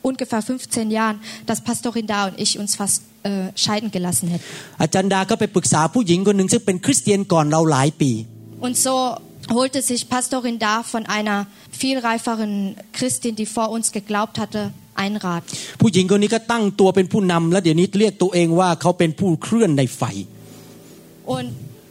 [0.03, 4.45] ungefähr 15 Jahren, dass Pastorin Da und ich uns fast äh, scheiden gelassen hätten.
[4.83, 8.11] อาจารย์ดาก็ไปปรึกษาผู้หญิงคนหนึ่งซึ่งเป็นคริสเตียนก่อนเราหลายปี
[8.67, 8.95] Und so
[9.59, 11.39] holte sich Pastorin Da von einer
[11.83, 12.53] viel reiferen
[12.99, 14.61] Christin, die vor uns geglaubt hatte,
[15.03, 15.45] einen Rat.
[15.81, 20.03] ผู้หญิงคนนี้ก็ตั้งตัวเป็นผู้นำและเดี๋ยวนี้เรียกตัวเองว่าเขาเป็นผู้เคลื่อนในไฟ
[21.35, 21.49] Und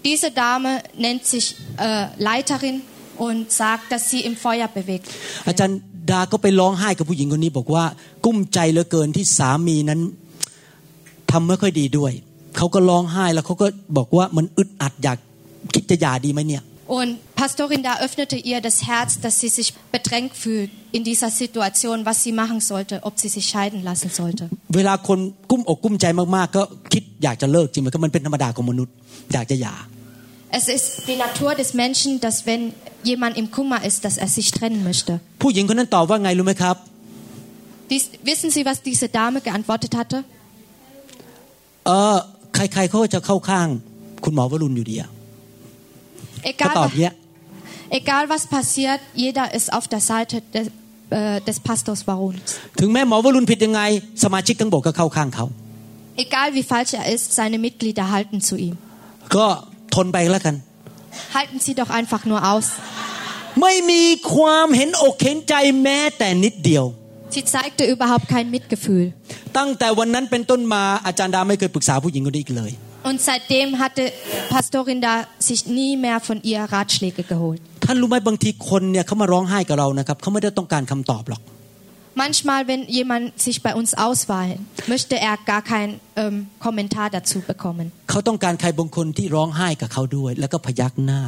[0.08, 0.72] diese Dame
[1.06, 1.46] nennt sich
[1.78, 2.78] äh, Leiterin
[3.25, 5.07] und sagt, dass sie im Feuer bewegt.
[5.49, 5.79] อาจารย์
[6.11, 7.85] ดาก็ไปร้องไห้กับผู้หญิงคนนี้บอกว่า
[8.25, 10.01] กุ้มใจเหลือเกินที่สามีนั้น
[11.31, 12.13] ทำไม่ค่อยดีด้วย
[12.57, 15.19] เขาก็ร้องไห้แล้วเขาก็บอกว่ามันอึดอัดอยาก
[15.75, 22.07] คิดจะหย่าดีไหมเนี่ย Und Pastorin da öffnete ihr das Herz, dass sie sich bedrängt fühlt in dieser Situation,
[22.07, 24.49] was sie machen sollte, ob sie sich scheiden lassen sollte.
[30.60, 32.62] Es ist die Natur des Menschen, dass wenn
[33.12, 35.14] jemand im Kummer ist, dass er sich trennen möchte.
[35.42, 36.76] ผู้หญิงคนนั้นตอบว่าไงรู้ไหมครับ
[37.92, 40.18] Dies, wissen Sie, was diese Dame geantwortet hatte?
[41.86, 42.18] เออ
[42.56, 43.68] ใครๆเขาก็จะเข้าข้าง
[44.24, 45.10] คุณหมอวรุณอยู่ดีอะ
[46.42, 47.14] เขา Egal, ตอบ wa- เนี้ย
[48.00, 50.66] egal was passiert, jeder ist auf der Seite des,
[51.20, 52.48] äh, des Pastors Baruns.
[52.80, 53.82] ถึงแม้หมอวรุณผิดยังไง
[54.24, 55.46] สมาชิกทั้งโบสถ์ก็เข้าข้างเขา
[56.26, 58.76] Egal wie falsch er ist, seine Mitglieder halten zu ihm.
[59.36, 59.48] ก็
[59.97, 60.55] ทนไปแล้วกัน
[61.37, 62.67] Halten Sie doch einfach nur aus.
[63.61, 66.85] ไม่มีความเห็นอกเห็นใจแม้แต่นิดเดียว
[67.35, 69.05] Sie zeigte überhaupt kein Mitgefühl.
[69.57, 72.73] ตั้งแต่วันนั้นเป็นต้นมาอาจารย์ดาไม่เคยปรึกษาผู้หญิงคนนี้อีกเลย
[73.09, 74.05] Und seitdem hatte
[74.55, 75.15] Pastorin da
[75.49, 77.61] sich nie mehr von ihr Ratschläge geholt.
[77.85, 81.41] ท่านรู้ไหมบางทีคนเนี่ยเขามาร้องไห้กับเรานะครับเขาไม่ได้ต้องการคำตอบหรอก
[82.16, 87.92] Manchmal, wenn jemand sich bei uns auswahlt, möchte er gar keinen ähm, Kommentar dazu bekommen.
[88.10, 91.22] เขาต้องการใครบางคนที่ร้องไห้กับเขาด้วย แล้วก็พยักหน้า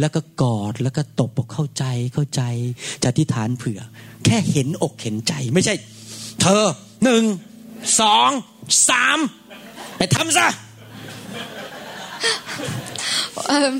[0.00, 2.42] แล้วก็กอดแล้วก็ตบบอกเข้าใจเข้าใจ
[3.02, 3.80] จะอธิษฐานเผื่อ
[4.24, 5.74] แค่เห็นอกเห็นใจ ไม่ใช่
[6.40, 6.64] เธอ
[7.04, 7.24] หนึ่ง
[8.00, 8.30] สอง
[8.88, 9.18] สาม
[9.98, 10.48] ไปทำซะ
[13.56, 13.74] Ähm,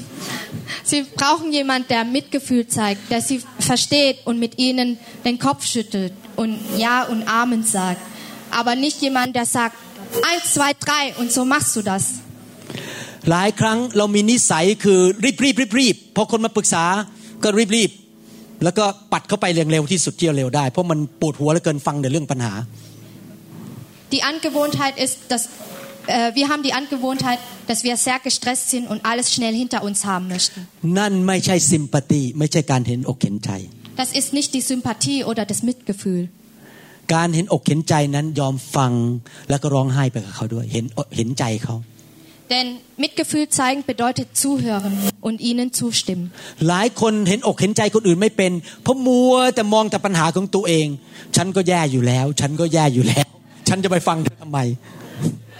[0.84, 6.12] sie brauchen jemanden, der Mitgefühl zeigt, der sie versteht und mit ihnen den Kopf schüttelt
[6.40, 6.52] und
[6.84, 8.02] Ja und Amen sagt.
[8.50, 9.76] Aber nicht jemand, der sagt,
[10.30, 12.04] eins, zwei, drei und so machst du das.
[13.30, 16.84] หลายครั้งเรามีนิสัยคือรีบรีบรีบรีบพอคนมาปรึกษา
[17.42, 17.90] ก็รีบรีบ
[18.64, 22.54] แล้วก็ปัดเข้าไปเร็วๆที่สุดที่เร็วได้ เพราะมันปวดหัวเหลือเกินฟังแต่เรื่องปัญหา
[24.14, 25.42] Die Angewohnheit ist, dass
[26.06, 29.98] äh, wir haben die Angewohnheit, dass wir sehr gestresst sind und alles schnell hinter uns
[30.10, 30.60] haben möchten.
[30.98, 33.50] นั่นไม่ใช่ซิมพัตตีไม่ใช่การเห็นอกเห็นใจ
[34.01, 36.23] Das ist nicht die Sympathie oder das Mitgefühl.
[37.13, 38.91] การเห็นอกเห็นใจนั้นยอมฟัง
[39.49, 40.85] แล้วก็ร้องไห้ไปกับเขาด้วยเห็น
[41.17, 41.75] เห็นใจเขา
[42.53, 42.67] Denn
[43.03, 44.93] Mitgefühl zeigen bedeutet zuhören
[45.27, 46.25] und ihnen zustimmen.
[46.67, 48.51] หลายคนเห็นอกเห็นใจคนอื่นไม่เป็น
[48.83, 50.87] เพราะมัวแต่มองแต่ปัญหาของตัวเอง
[51.35, 53.27] ฉันก็แย่อยู่แล้ว ฉันก็แย่อยู่แล้ว
[53.67, 54.59] ฉันจะไปฟังเธอทำไม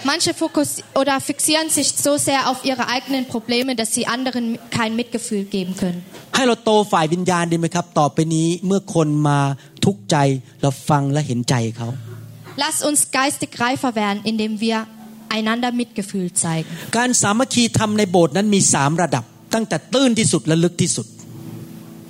[0.04, 0.68] Manche fokus
[1.00, 5.74] oder fixieren sich so sehr auf ihre eigenen Probleme, dass sie anderen kein Mitgefühl geben
[5.82, 6.00] können.
[6.36, 9.40] ให้เราโตฝ่ายวิญญาณดีไหมครับ ต่อไปนี้เมื่อคนมา
[9.84, 10.16] ทุกข์ใจ
[10.62, 11.88] เราฟังและเห็นใจเขา
[12.64, 14.78] Lass uns geistig reifer werden, indem wir
[15.36, 16.70] einander Mitgefühl zeigen.
[16.96, 19.24] การสามัคคีธรรมในโบสถ์นั้นมีสามระดับ
[19.54, 21.06] ตั้งแต่ตื้นที่สุดและลึกที่สุด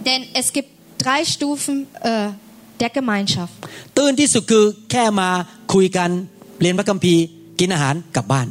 [0.09, 0.71] Denn es gibt
[1.05, 1.77] drei Stufen
[2.13, 2.29] äh,
[2.83, 3.55] der Gemeinschaft.
[3.97, 5.31] ตื้นที่สุดคือแค่มา
[5.75, 6.11] คุยกัน
[6.61, 7.25] เรียนพระคัมภีร์
[7.61, 8.49] กินอาหารกลับบ้าน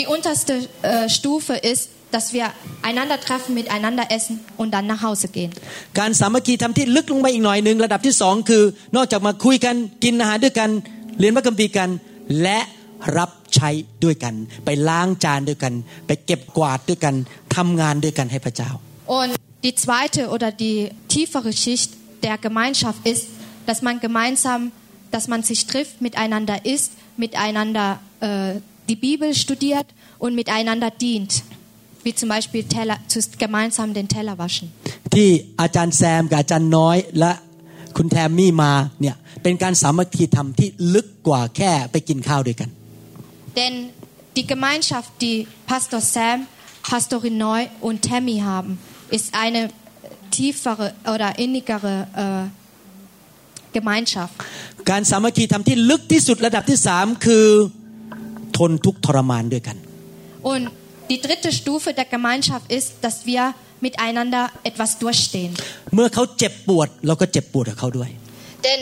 [0.00, 1.82] Die unterste äh, Stufe ist,
[2.14, 2.46] dass wir
[2.82, 5.52] einander treffen, miteinander essen und dann nach Hause gehen.
[5.98, 8.62] การสามัคคีธรรมที่ลึกลงไปอีกหน่อยหนึ่งระดับที่สองคือ
[8.96, 9.74] นอกจากมาคุยกัน
[10.04, 10.70] กินอาหารด้วยกัน
[11.18, 11.88] เรียนพระคัมภีร์กัน
[12.42, 12.58] และ
[13.18, 13.70] รับใช้
[14.04, 14.34] ด้วยกัน
[14.64, 15.72] ไปล้างจานด้วยกัน
[16.06, 17.14] ไปเก็บกวาดด้วยกัน
[17.56, 18.70] ทำงานด้วยกันให้พระเจ้า
[19.18, 19.30] Und
[19.66, 20.78] die zweite oder die
[21.14, 21.90] tiefere Schicht
[22.26, 23.24] der Gemeinschaft ist,
[23.68, 24.60] dass man gemeinsam,
[25.14, 29.86] dass man sich trifft, miteinander isst, miteinander äh, die Bibel studiert
[30.18, 31.42] und miteinander dient.
[32.02, 34.68] Wie zum Beispiel Teller, zu, gemeinsam den Teller waschen.
[35.14, 35.30] ที่
[35.60, 37.32] อาจารย์แซมกับอาจารย์น้อยและ
[37.96, 42.70] คุณแทมมี่มาเนี่ยเป็นการสามัคคีธรรมที่ลึกกว่าแค่ไปกินข้าวด้วยกัน
[43.58, 43.74] Denn
[44.36, 45.38] die Gemeinschaft, die
[45.70, 46.38] Pastor Sam,
[46.90, 48.72] Pastorin Neu und Tammy haben,
[49.16, 49.62] ist eine
[50.30, 51.94] tiefere oder innigere
[52.24, 52.44] äh,
[53.77, 54.33] Gemeinschaft.
[54.89, 57.45] การสามัคคีธรรมที่ลึกที่สุดระดับที่สามคือ
[58.57, 59.77] ทนทุกข์ทรมานด้วยกัน
[60.51, 60.63] Und
[61.11, 63.43] die dritte Stufe der Gemeinschaft ist, dass wir
[63.85, 65.51] miteinander etwas durchstehen.
[65.95, 68.09] เมื่อเขาเจ็บปวดเราก็เจ็บปวดกับเขาด้วย
[68.65, 68.81] Denn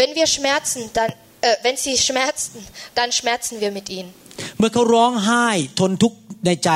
[0.00, 1.10] wenn wir schmerzen, dann,
[1.48, 2.58] äh, wenn sie schmerzen,
[2.98, 4.10] dann schmerzen wir mit ihnen.
[4.58, 5.46] เมื่อเขาร้องไห้
[5.80, 6.70] ทนทุกข์ในใจ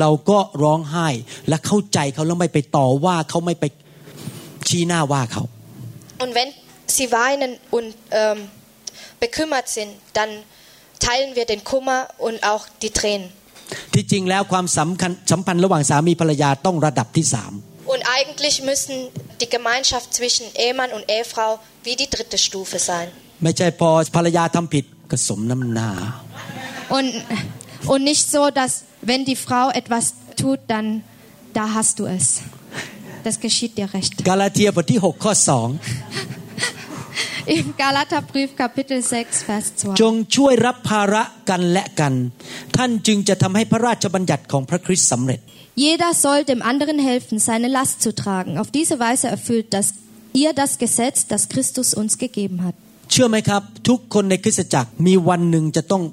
[0.00, 1.08] เราก็ร้องไห้
[1.48, 3.64] และเข้าใจเขาแล้วไม่ไปต่อว่าเขาไม่ไป
[4.68, 5.42] ชี้หน้าว่าเขา
[6.24, 6.50] Und wenn
[6.87, 8.49] sie weinen und ähm,
[9.19, 10.29] bekümmert sind, dann
[10.99, 13.29] teilen wir den Kummer und auch die Tränen.
[13.93, 17.53] ที่จริงแล้วความสัมพันธ์สัมพันธ์ระหว่างสามีภรรยาต้องระดับที่สาม
[17.93, 18.95] Und eigentlich müssen
[19.41, 21.51] die Gemeinschaft zwischen Ehemann und Ehefrau
[21.85, 23.07] wie die dritte Stufe sein.
[23.43, 25.89] ไม่ใช่พอภรรยาทำผิดก็สมน้ำหน้า
[26.97, 27.11] Und,
[27.91, 28.71] und nicht so, dass
[29.09, 30.05] wenn die Frau etwas
[30.41, 30.85] tut, dann
[31.57, 32.25] da hast du es.
[33.25, 34.11] Das geschieht dir recht.
[34.29, 35.33] กาลาเทียบทที่ 6 ข้อ
[37.57, 40.11] Im Galaterbrief Kapitel 6, Vers 2 จ 2.
[40.11, 42.13] งช่วยรับภาระกันและกัน
[42.77, 45.39] ท่านจึงจะทำให้พระราชบัญญัติของพระคริสต์สำเร็จ
[45.85, 48.51] Jeder soll dem anderen helfen, seine Last zu tragen.
[48.61, 49.87] Auf diese Weise erfüllt das,
[50.41, 52.75] ihr das Gesetz, das Christus uns gegeben hat.
[53.11, 56.03] เชื่อไหมครับ ทุกคนในคริสตจักรมีวันหนึ่งจะต้อง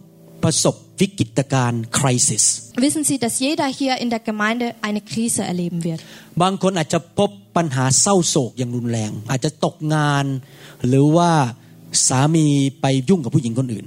[0.44, 2.44] ประสบวิกฤตการณ์ crisis
[2.84, 6.00] Wissen Sie, dass jeder hier in der Gemeinde eine Krise erleben wird?
[6.42, 10.24] บางคนอาจจะพบปัญหาเศร้าโศกอย่างรุนแรง อาจจะตกงาน
[10.86, 11.30] หรือว่า
[12.08, 12.46] สามี
[12.80, 13.86] ไปยุ่งกับผู้หญิงคนอื่น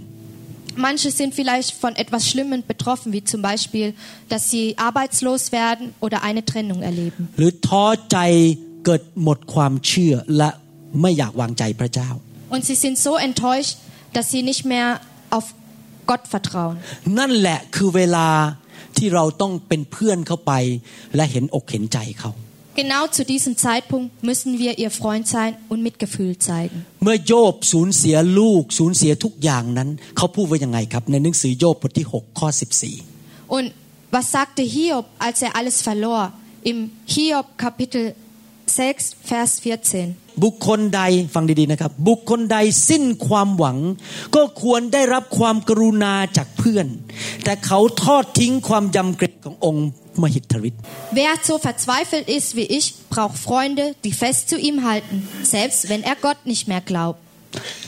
[0.88, 3.94] Manche sind vielleicht von etwas Schlimmem betroffen, wie zum Beispiel,
[4.32, 7.22] dass sie arbeitslos werden oder eine Trennung erleben.
[7.38, 8.18] หรือท้อใจ
[8.86, 10.50] เกิดหมดความเชื่อและ
[11.02, 12.10] ไม่อยากวางใจพระเจ้า
[12.54, 13.76] Und sie sind so enttäuscht,
[14.16, 14.88] dass sie nicht mehr
[15.36, 15.46] auf
[16.11, 16.77] Gott vertrauen.
[17.19, 18.29] นั่นแหละคือเวลา
[18.97, 20.53] ที่เราต้องเป็นเพื่อนเข้าไป
[21.17, 22.33] และเห็นอกเห็นใจเขา
[22.83, 26.79] Genau zu diesem Zeitpunkt müssen wir ihr Freund sein und Mitgefühl zeigen.
[27.03, 32.49] เมื่อโยบสูญเสียลูกสูญเสียทุกอย่างนั้นเขาพูดว่ายังไงครับในหนังสือโยบบทที่6ข้อ
[33.01, 33.67] 14 Und
[34.17, 36.23] was sagte Hiob, als er alles verlor?
[36.71, 36.79] Im
[37.13, 38.05] Hiob Kapitel
[38.67, 40.17] 6, Vers 14.
[40.45, 41.03] บุคคลใด
[41.35, 42.59] ฟังดีๆนะครับ บุคคลใด
[42.89, 43.79] สิ้นความหวัง
[44.35, 46.87] ก็ควรได้รับความกรุณาจากเพื่อน
[47.45, 49.89] แต่เขาทอดทิ้งความยำเกรงขององค์
[50.23, 50.81] มหิทธฤทธิ์
[51.21, 55.17] Wer so verzweifelt ist wie ich, braucht Freunde, die fest zu ihm halten,
[55.55, 57.21] selbst wenn er Gott nicht mehr glaubt.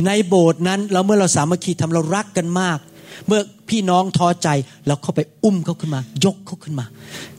[0.06, 2.78] ในโบสถ์นั้นเราเมื่อเราสามัคคีทำเรารักกันมาก
[3.26, 4.48] เมื่อพี่น้องท้อใจ
[4.86, 6.86] เราเข้าไปอุ้มเขาขึ้นมา ยกเขาขึ้นมา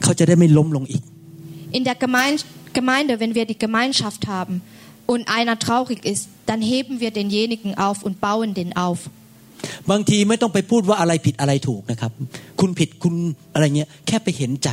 [0.04, 1.04] เขาจะได้ไม่ล้มลงอีก
[1.78, 2.44] In der Gemein-
[2.80, 4.56] Gemeinde, wenn wir die Gemeinschaft haben
[5.13, 9.01] und einer traurig ist, dann heben wir denjenigen auf und bauen den auf.
[9.91, 12.13] บางทีไม่ต้องไปพูดว่าอะไรผิดอะไรถูกนะครับ
[12.61, 13.15] คุณผิดคุณ
[13.55, 14.71] อะไรเงี้ยแค่ไปเห็นใจ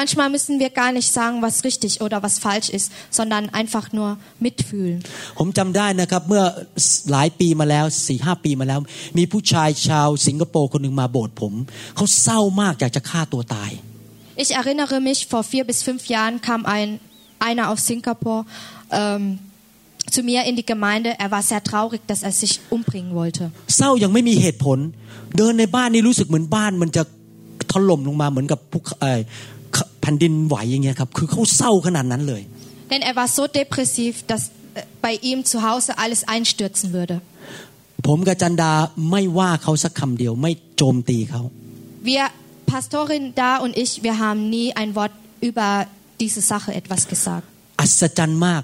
[0.00, 4.08] Manchmal müssen wir gar nicht sagen, was richtig oder was falsch ist, sondern einfach nur
[4.46, 4.98] mitfühlen.
[5.38, 6.44] ผมจำได้นะครับเมื่อ
[7.12, 8.80] หลายปีมาแล้วสี่ห้าปีมาแล้ว
[9.18, 11.52] มีผู้ชายชาวสิงคโปร์คนหนึ่งมาโบสถ์ผม
[11.96, 13.70] เขาเศร้ามากอยากจะฆ่าตัวตาย
[14.44, 16.88] Ich erinnere mich, vor vier bis fünf Jahren kam ein,
[17.48, 18.38] einer aus Singapur
[18.92, 19.38] ähm,
[20.14, 21.10] zu mir in die Gemeinde.
[21.18, 23.44] Er war sehr traurig, dass er sich umbringen wollte.
[23.76, 24.78] เศร้ายังไม่มีเหตุผล
[25.36, 27.02] เดินในบ้านนี่รู้สึกเหมือนบ้าน มันจะ
[27.72, 29.20] ถล่มลงมาเหมือนกับภูเขาเอ่อ
[30.00, 32.42] แผ่นดินไหวอย่างเงี้ยครับคือเขาเศร้าขนาดนั้นเลย
[32.90, 37.16] Denn er war so depressiv, dass äh, bei ihm zu Hause alles einstürzen würde.
[38.06, 38.72] ผมกับจันดา
[39.10, 41.42] ไม่ว่าเขาสักคำเดียวไม่โจมตีเขา
[42.10, 42.24] Wir,
[42.72, 45.14] Pastorin da und ich, wir haben nie ein Wort
[45.48, 45.68] über
[46.22, 47.46] diese Sache etwas gesagt.
[47.80, 48.62] อัศจรรย์มาก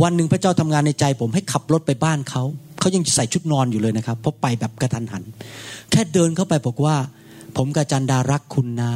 [0.00, 2.42] วันหนึ่งพระเจ้าทำงานในใจผมให้ขับรถไปบ้านเขา
[2.80, 5.22] เขายังใส่ชุดนอนอยู่เลยนะครับเพราะไปแบบกระทันหัน
[5.90, 6.96] แค่เดินเข้าไปบอกว่า
[7.56, 8.92] ผมกับจันดารักคุณนะ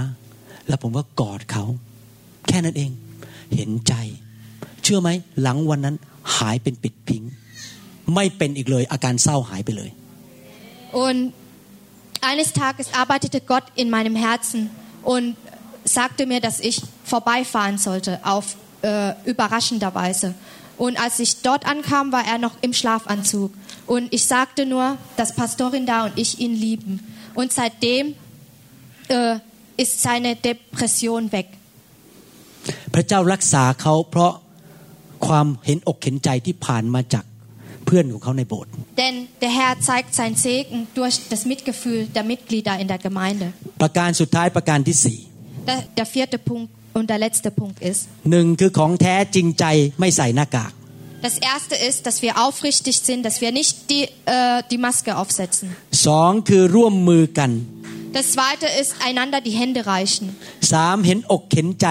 [0.68, 1.64] แล้วผมก็กอดเขา
[2.48, 2.90] แค่นั้นเอง
[3.54, 3.94] เห็นใจ
[4.82, 5.08] เชื่อไหม
[5.42, 5.96] หลังวันนั้น
[6.36, 7.22] หายเป็นปิดพิง
[8.14, 9.90] ไม่เป็นอีกเลยอาการเศร้าหายไปเลย
[11.04, 11.22] Und
[12.30, 14.60] eines Tages arbeitete Gott in meinem Herzen
[15.02, 15.36] und
[15.84, 20.34] sagte mir, dass ich vorbeifahren sollte auf äh, überraschenderweise.
[20.77, 23.51] Und als ich dort ankam, war er noch im Schlafanzug.
[23.85, 26.93] Und ich sagte nur, dass Pastorin da und ich ihn lieben.
[27.35, 28.15] Und seitdem
[29.09, 29.35] äh,
[29.77, 31.47] ist seine Depression weg.
[32.93, 34.33] พระเจ้ารักษาเขาเพราะ
[35.27, 37.25] ความเห็นอกเห็นใจที่ผ่านมาจาก
[37.85, 38.71] เพื่อนของเขาในโบสถ์
[39.01, 43.47] Denn der Herr zeigt sein Segen durch das Mitgefühl der Mitglieder in der Gemeinde.
[43.81, 45.19] ประการสุดท้ายประการที่สี่
[45.69, 48.02] Der, der vierte Punkt und der letzte Punkt ist
[51.26, 55.76] Das erste ist, dass wir aufrichtig sind, dass wir nicht die, äh, die Maske aufsetzen.
[58.18, 60.26] Das zweite ist, einander die Hände reichen.
[60.72, 61.88] สามเห็นอกเห็นใจ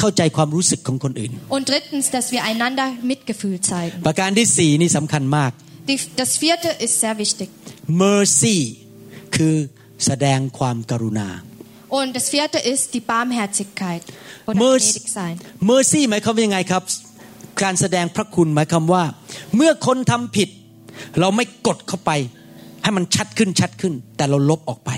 [0.00, 3.98] เข้าใจความรู้สึกของคนอื่น Und drittens, dass wir einander Mitgefühl zeigen.
[4.06, 5.50] ประการที่สี่นี่สำคัญมาก
[5.88, 7.48] die, Das vierte ist sehr wichtig.
[8.02, 8.58] Mercy
[9.36, 9.56] คือ
[10.06, 11.28] แสดงความกรุณา
[12.00, 14.02] Und das vierte ist die Barmherzigkeit
[14.65, 14.99] Mercy.
[14.99, 15.35] gnädig sein.
[15.69, 16.83] mercy หมายความว่ายังไงครับ
[17.63, 19.03] การแสดงพระคุณหมายความว่า
[19.55, 20.49] เมื่อคนทำผิด
[21.19, 22.11] เราไม่กดเข้าไป
[22.83, 24.91] ให้มันชัดขึ้นชัดขึ้น แต่เราลบออกไป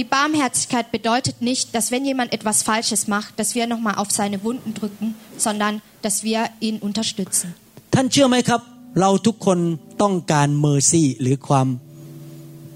[0.00, 4.38] Die Barmherzigkeit bedeutet nicht, dass wenn jemand etwas Falsches macht, dass wir nochmal auf seine
[4.46, 7.48] Wunden drücken, sondern dass wir ihn unterstützen.
[7.94, 8.60] ท่านเชื่อไหมครับ
[9.00, 9.58] เราทุกคน
[10.02, 11.66] ต้องการ mercy หรือความ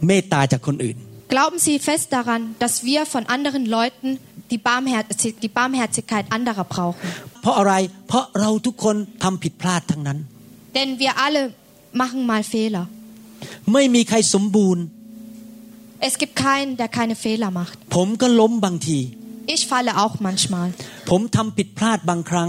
[0.07, 0.97] เมตตาจากคนอื่น
[1.35, 4.09] Glauben Sie fest daran, dass wir von anderen Leuten
[4.51, 5.07] die, Barmherz
[5.45, 7.07] die Barmherzigkeit anderer brauchen.
[7.43, 7.75] เพราะอะไร
[8.09, 10.19] เพราะเราทุกคนทำผิดพลาดทั้งนั้น
[10.77, 11.43] Denn wir alle
[12.03, 12.85] machen mal Fehler.
[13.73, 14.85] ไม่มีใครสมบูรณ์
[16.09, 17.77] Es gibt keinen, der keine Fehler macht.
[17.95, 18.99] ผมก็ล้มบางที
[19.55, 20.69] Ich falle auch manchmal.
[21.11, 22.49] ผมทำผิดพลาดบางครั้ง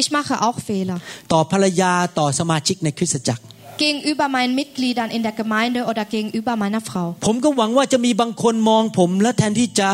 [0.00, 0.98] Ich mache auch Fehler.
[1.32, 3.42] ต่อภรรยาต่อสมาชิกในคริสตจักร
[3.84, 7.06] Gegenüber meinen Mitgliedern in der Gemeinde oder gegenüber meiner Frau.
[7.26, 9.88] ผมก็หวังว่าจะมีบางคนมองผม และแทนที่จะ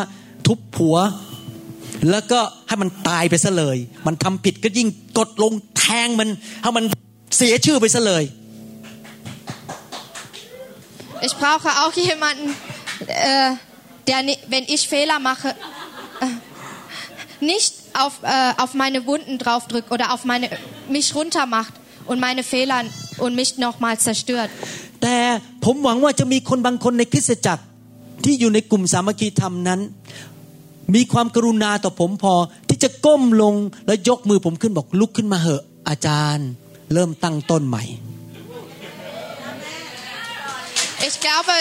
[0.46, 0.96] ทุบผัว
[2.10, 4.88] แล้วก็ให้มันตายไปซะเลย มันทำผิดก็ยิ่ง
[5.18, 6.28] กดลงแทงมัน
[6.62, 6.84] ให้มัน
[7.36, 8.24] เสียชื่อไปซะเลย
[11.28, 12.46] Ich brauche auch jemanden,
[13.30, 13.50] äh,
[14.08, 15.48] der, ni- wenn ich Fehler mache,
[16.24, 16.26] äh,
[17.52, 20.46] nicht auf, äh, auf meine Wunden draufdrückt oder auf meine,
[20.88, 21.74] mich runtermacht
[22.06, 22.84] und meine Fehler
[23.24, 24.50] und mich nochmal zerstört.
[25.02, 25.16] แต่
[25.64, 27.62] ผมหวังว่าจะมีคนบางคนในคริสตจักร
[28.24, 29.80] ที่อยู่ในกลุ่มสามัคคีธรรมนั้น
[30.93, 32.35] มีความกรุณาต่อผมพอ
[32.69, 33.55] ที่จะก้มลง
[33.87, 36.47] แล้วยกมือผมขึ้นบอกลุกขึ้นมาเหอะ อาจารย์
[36.93, 37.83] เริ่มตั้งต้นใหม่
[41.09, 41.53] Ich glaube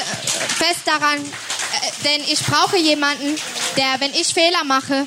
[0.61, 1.25] fest daran, äh,
[2.07, 3.29] denn ich brauche jemanden,
[3.81, 4.99] der, wenn ich Fehler mache,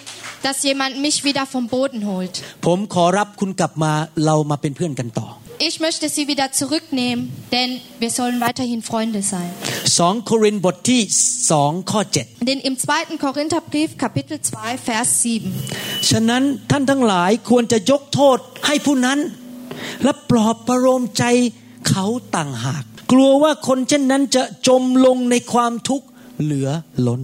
[0.45, 2.35] dass jemand mich wieder vom Boden holt.
[2.65, 3.91] ผมขอรับคุณกลับมา
[4.25, 5.27] เรามาเป็นเพื่อนกันต่อ
[5.58, 9.50] Ich möchte sie wieder zurücknehmen, denn wir sollen weiterhin Freunde sein.
[9.84, 11.02] 2 โครินธ์บทที่
[11.46, 12.00] 2ข้อ
[12.48, 13.18] Denn im 2.
[13.26, 19.18] Korintherbrief, Kapitel 2, Vers 7, 7 ฉะนั้นท่านทั้งหลายควรจะยกโทษให้ผู้นั้น
[20.02, 21.24] และปลอบประโลมใจ
[21.88, 26.06] เขาต่างหาก กลัวว่าคนเช่นนั้นจะจมลงในความทุกข์
[26.42, 26.68] เหลือ
[27.06, 27.22] ล้น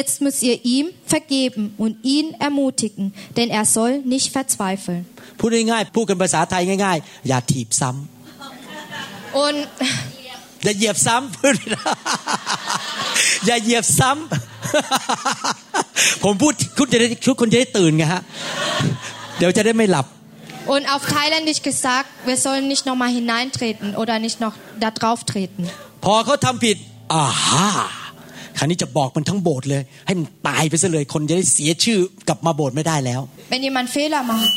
[0.00, 5.04] Jetzt müsst ihr ihm vergeben und ihn ermutigen, denn er soll nicht verzweifeln.
[5.39, 9.57] พูดง่ายๆพูดกันภาษาไทยง่ายๆ อย่าถีบซ้ำ Und
[10.63, 11.81] อย่าเหยียบซ้ำพูดไม่ได้
[13.45, 18.21] อย่าเหยียบซ้ำผมพูดคุณจะได้ทุกคนจะได้ตื่นไงฮะ
[19.37, 20.05] เดี๋ยวจะได้ไม่หลับ
[20.73, 25.63] Und auf Thailändisch gesagt, wir sollen nicht nochmal hineintreten oder nicht noch da drauf treten.
[26.05, 26.77] พอเขาทำผิด
[27.13, 27.67] อ่าฮะ
[28.57, 33.21] คราวนี้จะบอกมันทั้งโบสถ์เลย ให้มันตายไปซะเลยคนจะได้เสียชื่อกลับมาโบสถ์ไม่ได้แล้ว
[33.51, 34.51] Wenn jemand Fehler macht,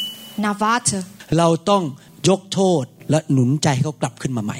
[0.47, 0.99] na warte.
[1.39, 1.83] เราต้อง
[2.29, 4.59] ยกโทษและหนุนใจให้เขากลับขึ้นมาใหม่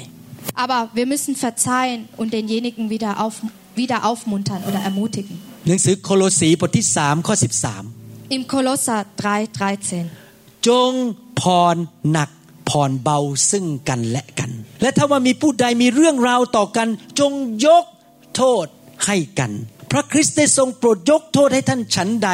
[0.63, 3.35] Aber wir müssen verzeihen und denjenigen wieder, auf,
[3.81, 5.35] wieder aufmuntern oder ermutigen.
[5.67, 7.35] หนังสือโคโลสีบทที่3ข้อ
[8.35, 10.05] Im Kolosser 3,13.
[10.09, 10.91] 13จง
[11.41, 11.75] ผ่อน
[12.11, 12.29] หนัก
[12.69, 13.19] ผ่อนเบา
[13.51, 14.51] ซึ่งกันและกัน
[14.81, 16.87] และถ้าว่ามีผู้ใดมีเรื่องราวต่อกัน
[17.19, 17.31] จง
[17.65, 17.85] ยก
[18.35, 18.65] โทษ
[19.05, 19.51] ให้กัน
[19.91, 22.29] พระคริสต์ได้ทรงโปรดยกโทษให้ท่านฉันใด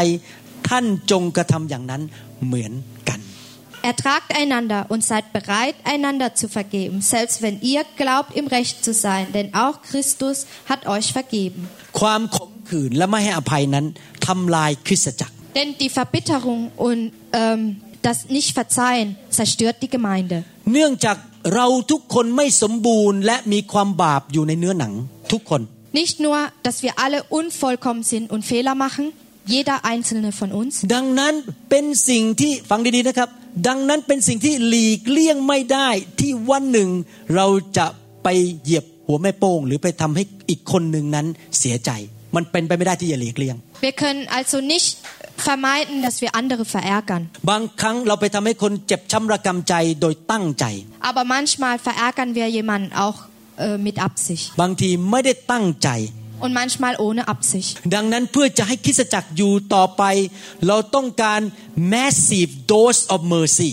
[0.70, 2.02] ท่านจงกระทำอย่างนั้น
[2.46, 2.95] เหมือนกัน
[3.85, 8.93] Ertragt einander und seid bereit, einander zu vergeben, selbst wenn ihr glaubt, im Recht zu
[8.93, 11.61] sein, denn auch Christus hat euch vergeben.
[12.01, 13.87] ความขมขื่นและไม่ให้อภัยนั้น
[14.27, 17.01] ทำลายคริสตจักร Denn die Verbitterung und
[17.43, 17.61] ähm,
[18.09, 20.37] das Nicht-Verzeihen zerstört die Gemeinde.
[20.73, 21.17] เนื่องจาก
[21.55, 24.93] เราทุกคนไม่สมบูรณ์ และมีความบาปอยู่ในเนื้อหนัง
[25.33, 25.63] ทุกคน
[26.01, 29.05] Nicht nur, dass wir alle unvollkommen sind und Fehler machen,
[29.55, 31.35] jeder einzelne von uns, ดังนั้น
[31.71, 33.29] เป็นสิ่งที่ฟังดีๆนะครับ
[33.68, 35.90] ดังนั้นเป็นสิ่งที่หลีกเลี่ยงไม่ได้
[36.20, 36.90] ที่วันหนึ่ง
[37.36, 37.48] เรา
[37.78, 37.86] จะ
[38.24, 38.28] ไป
[38.62, 41.26] เหยียบหัวแม่โป้ง หรือไปทำให้อีกคนหนึ่งนั้น
[41.60, 41.92] เสียใจ
[42.36, 44.88] มันเป็นไปไม่ได้ที่จะหลีกเลี่ยง wir können also nicht
[45.38, 47.24] vermeiden, dass wir andere verärgern.
[47.50, 50.66] บางครั้งเราไปทำให้คนเจ็บช้ำระกำใจโดยตั้งใจ
[51.10, 53.18] Aber manchmal verärgern wir jemanden auch
[53.66, 55.90] äh, mit Absicht บางทีไม่ได้ตั้งใจ
[56.44, 57.72] und manchmal ohne Absicht.
[57.96, 60.04] ดังนั้นเพื่อจะให้คริสตจักรอยู่ต่อไป
[60.68, 61.42] เราต้องการ
[61.94, 63.72] massive dose of mercy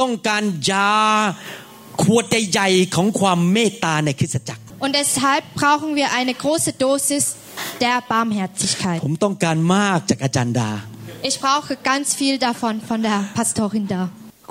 [0.00, 0.92] ต้องการยา
[2.02, 7.24] ขวดใหญ่ๆของความเมตตาในคริสตจักร Und deshalb brauchen wir eine große Dosis
[7.84, 9.00] der Barmherzigkeit.
[9.04, 10.70] ผมต้องการมากจากอาจารย์ดา
[11.28, 14.02] Ich brauche ganz viel davon von der Pastorin da.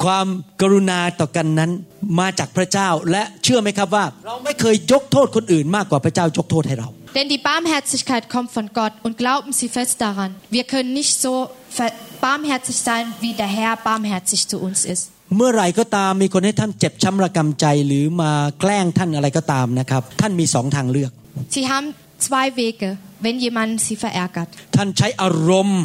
[0.04, 0.28] ความ
[0.62, 1.72] กรุณาต่อกันนั้น
[2.20, 10.32] มาจากพระเจ้าและเชื่อไหมครับว่า เราไม่เคยยกโทษคนอื่นมากกว่าพระเจ้ายกโทษให้เรา Denn die Barmherzigkeit kommt von Gott und glauben Sie fest daran.
[10.58, 11.34] Wir können nicht so
[11.78, 15.04] ver- barmherzig sein, wie der Herr barmherzig zu uns ist.
[15.38, 21.12] เมื่อไหร่ก็ตามมีคนให้ท่านเจ็บช้ำระกำใจหรือมาแกล้งท่านอะไรก็ตามนะครับท่านมีสองทางเลือก
[21.56, 21.88] Sie haben
[22.28, 22.90] zwei Wege,
[23.24, 24.50] wenn jemand Sie verärgert.
[24.76, 25.84] ท่านใช้อารมณ์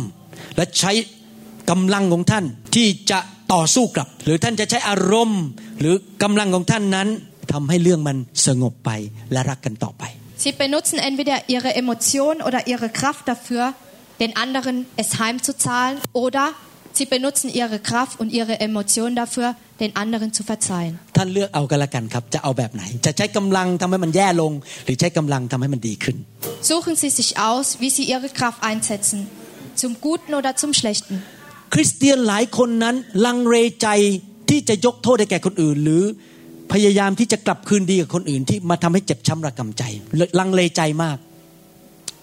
[0.57, 0.93] และใช้
[1.70, 2.45] กำลังของท่าน
[2.75, 3.18] ที่จะ
[3.53, 5.43] ต่อสู้กลับ หรือท่านจะใช้อารมณ์
[5.81, 7.09] หรือกำลังของท่านนั้น
[7.53, 8.16] ทำให้เรื่องมัน
[8.47, 8.91] สงบไป
[9.33, 10.05] และรักกันต่อไป
[10.44, 13.74] Sie benutzen entweder Ihre Emotion oder Ihre Kraft dafür,
[14.20, 16.54] den anderen es heimzuzahlen, oder
[16.94, 20.94] Sie benutzen Ihre Kraft und Ihre Emotion dafür, den anderen zu verzeihen.
[21.18, 24.52] ท่านเลือกเอากันละกันครับ จะเอาแบบไหน จะใช้กำลังทำให้มันแย่ลง
[24.86, 26.18] หรือใช้กำลังทำให้มันดีขึ้น
[26.72, 29.20] Suchen Sie sich aus, wie Sie Ihre Kraft einsetzen,
[29.82, 31.16] zum Guten oder zum Schlechten.
[31.74, 33.88] คริสเตียนหลายคนนั้นลังเลใจ
[34.50, 36.04] ที่จะยกโทษให้แก่คนอื่น หรือ
[36.73, 39.83] พยายามที่จะกลับคืนดีกับคนอื่นที่มาทำให้เจ็บช้ำระกำใจ
[40.39, 41.19] ลังเลใจมาก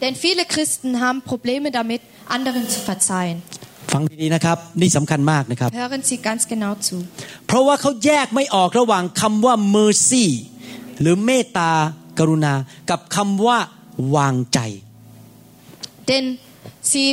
[0.03, 2.01] Denn viele Christen haben Probleme damit,
[2.35, 3.37] anderen zu verzeihen.
[3.93, 6.95] ฟังดีๆนะครับนี่สำคัญมากนะครับ Hören Sie ganz genau zu.
[7.47, 10.25] เพราะว่าเขาแยกไม่ออกระหว่างคำว่า mercy
[11.01, 11.71] หรือเมตตา
[12.19, 12.53] กรุณา
[12.89, 13.57] กับคำว่า
[14.15, 14.59] วางใจ
[16.09, 16.25] Denn
[16.91, 17.07] sie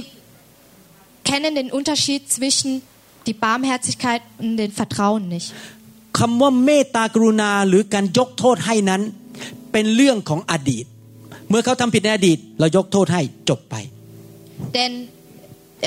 [1.31, 2.71] kennen den Unterschied zwischen
[3.29, 5.49] die Barmherzigkeit und den Vertrauen nicht.
[6.19, 9.03] คำว่าเมตตากรุณาหรือการยกโทษให้นั้น
[9.73, 10.85] เป็นเรื่องของอดีต
[11.49, 13.75] เมื่อเขาทำผิดในอดีต เรายกโทษให้จบไป
[14.77, 14.93] Denn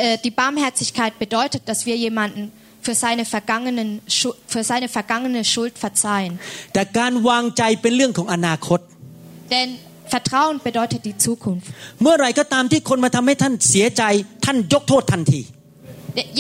[0.04, 2.42] äh, die Barmherzigkeit bedeutet, dass wir jemanden
[2.86, 6.34] für seine, vergangenen, Schu- für seine vergangene Schuld verzeihen.
[6.74, 8.80] แต่การวางใจเป็นเรื่องของอนาคต
[9.54, 9.70] Denn
[10.14, 11.66] Vertrauen bedeutet die Zukunft.
[12.02, 14.04] เมื่อไหรก็ตามที่คนมาทำให้ท่านเสียใจ
[14.46, 15.42] ท่านยกโทษทันที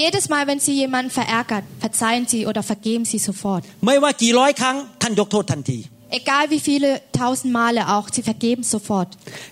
[0.02, 3.62] Jedes Mal, wenn Sie jemanden verärgert, verzeihen Sie oder vergeben Sie sofort.
[3.86, 5.78] ไม่ว่ากี่ร้อยครั้งท่านยกโทษทันที
[6.20, 6.88] Egal wie viele
[7.20, 9.10] tausend Male auch, Sie vergeben sofort.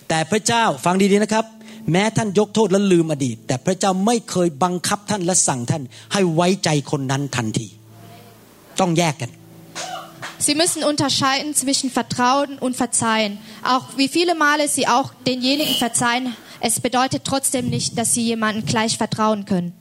[0.09, 1.45] แต่พระเจ้าฟังดีๆนะครับ
[1.91, 7.67] แม้ท่านยกโทษและลืมอดีต แต่พระเจ้าไม่เคยบังคับท่านและสั่งท่าน ให้ไว้ใจคนนั้นทันที
[8.79, 9.31] ต้องแยกกัน
[10.47, 13.37] Sie müssen unterscheiden zwischen Vertrauen und Verzeihen.
[13.63, 18.65] Auch wie viele Male Sie auch denjenigen verzeihen, es bedeutet trotzdem nicht, dass Sie jemandem
[18.65, 19.73] gleich vertrauen können.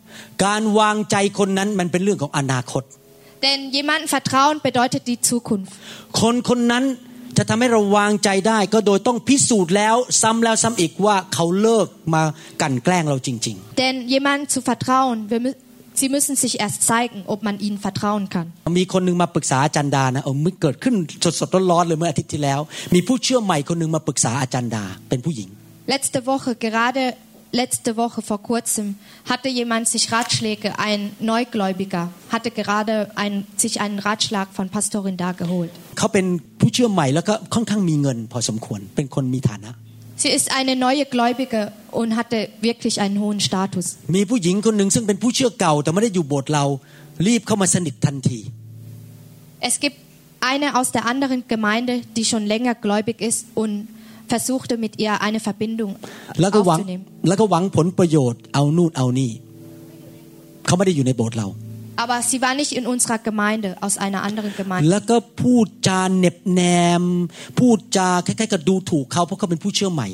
[0.45, 2.83] การวางใจคนนั้นมันเป็นเรื่องของอนาคต
[3.45, 5.71] Denn jemandem vertrauen bedeutet die Zukunft.
[6.19, 6.83] คนคนนั้น
[7.37, 12.21] จะทำให้เราวางใจได้ก็โดยต้องพิสูจน์แล้วซ้ำแล้วซ้ำอีกว่าเขาเลิกมา
[12.61, 15.57] กลั่นแกล้งเราจริง Denn jemandem zu vertrauen, wir, mü-
[16.01, 18.47] Sie müssen sich erst zeigen, ob man ihnen vertrauen kann.
[18.63, 20.95] ๆมีคนหนึงมาปรึกษาอาจารย์ดานะเออมันเกิดขึ้น
[21.39, 22.59] สดๆร้อนๆเลยเมื่ออาทิตย์ที่แล้ว
[22.95, 25.49] มีผู้เชื่อใหม่คนหนึงมาปรึกษาอาจารย์ดาเป็นผู้หญิง
[25.93, 27.03] Letzte Woche, gerade
[27.51, 28.95] letzte Woche vor kurzem
[29.29, 35.31] hatte jemand sich Ratschläge, ein Neugläubiger, hatte gerade ein, sich einen Ratschlag von Pastorin da
[35.31, 35.71] geholt.
[40.15, 43.97] Sie ist eine neue Gläubige und hatte wirklich einen hohen Status.
[49.61, 49.95] Es gibt
[50.41, 53.87] eine aus der anderen Gemeinde, die schon länger gläubig ist und
[54.33, 55.91] versuchte mit ihr eine Verbindung
[56.41, 57.03] แล้วก็หวัง aufzunehmen.
[57.27, 59.31] แล้วก็หวังผลประโยชน์เอานู่นเอานี่
[60.65, 61.47] เขาไม่ได้อยู่ในโบสถ์เรา
[62.03, 64.85] Aber sie war nicht in unserer Gemeinde, aus einer anderen Gemeinde.
[64.89, 66.61] แล้วก็พูดจาเหน็บแน
[67.01, 67.03] ม
[67.59, 70.07] พูดจาคล้ายๆกับดูถูกเขาเพราะเขาเป็นผู้เชื่อใหม่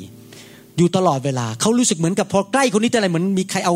[0.78, 3.74] อยู่ตลอดเวลาเขารู้สึกเหมือนกับพอใกล้คนนี้แต่อะไรเหมือนมีใครเอา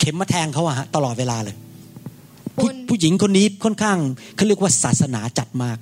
[0.00, 1.54] เข็มมาแทงเขาอะฮะตลอดเวลาเลย
[2.58, 3.98] ผู้ Und, ผู้หญิงคนนี้ค่อนข้าง
[4.36, 5.78] เขาเรียกว่าศาสนาจัดมาก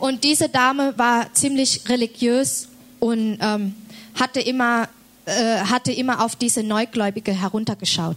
[0.00, 2.68] und diese Dame war ziemlich religiös
[3.00, 3.74] und ähm,
[4.14, 4.88] hatte, immer,
[5.26, 8.16] äh, hatte immer auf diese Neugläubige heruntergeschaut.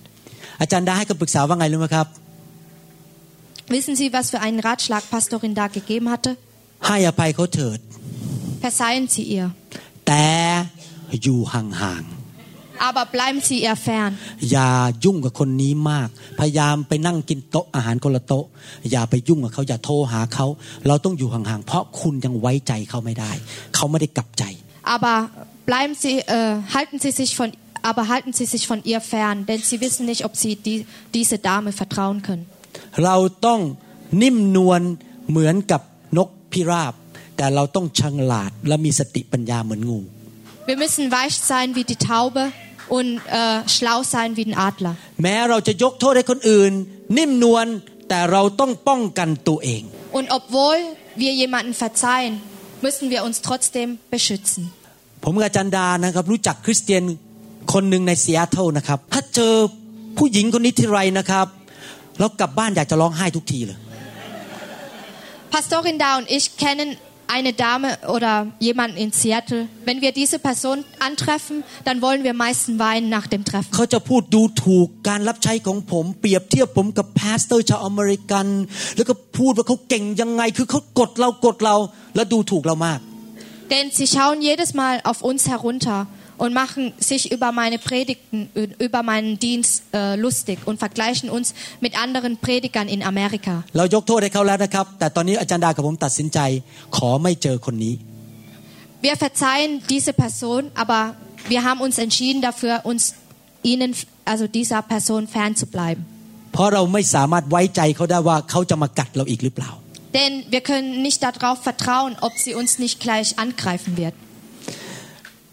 [0.61, 2.07] อาจารย์ดาให้คำปรึกษาว่าไงรู้ไหมครับ
[3.73, 6.31] Wissen Sie, was für einen Ratschlag Pastorin da gegeben hatte?
[6.87, 7.79] ให้อภัยเขาเถิด
[8.63, 9.45] Verzeihen Sie ihr,
[10.07, 10.25] แต่
[11.23, 12.03] อยู่ห่าง
[12.78, 14.12] aber bleiben Sie ihr fern.
[14.30, 14.70] ๆอย่า
[15.04, 16.08] ยุ่งกับคนนี้มาก
[16.40, 18.44] พยายามไปนั่งกินโต๊ะอาหารคนละโต๊ะ
[18.90, 20.46] อย่าไปยุ่งกับเขาอย่าโทรหาเขา
[20.86, 23.32] เราต้องอยู่ห่างๆ เพราะคุณยังไว้ใจเขาไม่ได้
[23.74, 24.44] เขาไม่ได้กลับใจ
[24.94, 25.16] Aber
[25.70, 27.48] bleiben Sie, äh, halten Sie sich von,
[27.90, 30.78] aber halten Sie sich von ihr fern, denn Sie wissen nicht, ob Sie die,
[31.14, 32.44] diese Dame vertrauen können.
[33.04, 33.16] เรา
[33.46, 33.60] ต้อง
[34.22, 34.82] นิ่มนวล
[35.30, 35.80] เหมือนกับ
[36.18, 36.94] นกพิราบ
[37.36, 38.02] แต่เราต้องฉ
[38.32, 40.00] ลาดและมีสติปัญญาเหมือนงู
[40.69, 42.43] Wir müssen weich sein wie die Taube
[42.97, 44.93] und äh, schlau sein wie ein Adler.
[45.23, 46.71] แม้เราจะยกโทษให้คนอื่น
[47.17, 47.67] นิ่มนวล
[48.09, 49.81] แต่เราต้องป้องกันตัวเอง
[50.17, 50.77] Und obwohl
[51.23, 52.33] wir jemanden verzeihen,
[52.85, 54.61] müssen wir uns trotzdem beschützen.
[55.23, 57.03] ผมกับอาจันดานะครับรู้จักคริสเตียน
[57.73, 59.53] คนหนึ่งในซีแอตเทิลนะครับ ถ้าเจอ
[60.17, 61.47] ผู้หญิงคนนี้ทีไรนะครับ
[62.19, 63.77] เรากลับบ้านอยากจะร้องไห้ทุกทีเลย
[65.53, 66.89] Pastorin Da und ich kennen
[67.35, 69.67] eine Dame oder jemanden in Seattle.
[69.85, 73.71] Wenn wir diese Person antreffen, dann wollen wir meistens weinen nach dem Treffen.
[73.75, 78.45] เขาจะพูดดูถูกการรับใช้ของผม เปรียบเทียบผมกับพาสเตอร์ชาวอเมริกัน
[78.95, 81.75] แล้วก็พูดว่าเขาเก่งยังไง คือเขากดเรากดเรา
[82.15, 82.99] และดูถูกเรามาก
[83.73, 85.99] Denn sie schauen jedes Mal auf uns herunter
[86.36, 91.98] und machen sich über meine Predigten, über meinen Dienst äh, lustig und vergleichen uns mit
[92.00, 93.64] anderen Predigern in Amerika.
[99.02, 101.14] Wir verzeihen diese Person, aber
[101.48, 103.14] wir haben uns entschieden dafür, uns
[103.62, 106.04] ihnen, also dieser Person fernzubleiben.
[110.14, 114.14] Denn wir können nicht darauf vertrauen, ob sie uns nicht gleich angreifen wird.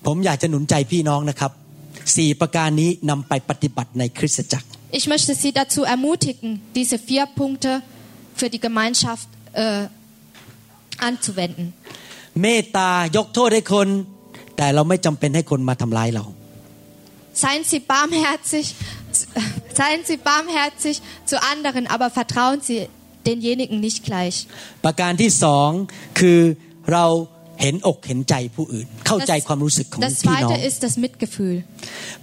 [0.06, 1.52] ผมอยากจะหนุนใจพี่น้องนะครับ
[2.16, 4.68] สี่ประการนี้นำไปปฏิบัติในคริสตจักร
[4.98, 7.70] Ich möchte Sie dazu ermutigen, diese vier Punkte
[8.38, 9.86] für die Gemeinschaft äh,
[11.08, 11.66] anzuwenden.
[12.42, 13.88] เมตตายกโทษให้คน
[14.56, 16.24] แต่เราไม่จำเป็นให้คนมาทำร้ายเรา
[17.42, 18.66] Seien Sie barmherzig,
[19.78, 20.96] seien Sie barmherzig
[21.30, 22.78] zu anderen, aber vertrauen Sie
[23.28, 24.36] denjenigen nicht gleich.
[24.84, 25.70] ประการที่สอง
[26.18, 26.40] คือ
[26.92, 27.04] เรา
[27.61, 31.57] เห็นอกเห็นใจผู้อื่น เข้าใจความรู้สึกของ das พี่น้อง zweite ist das Mitgefühl.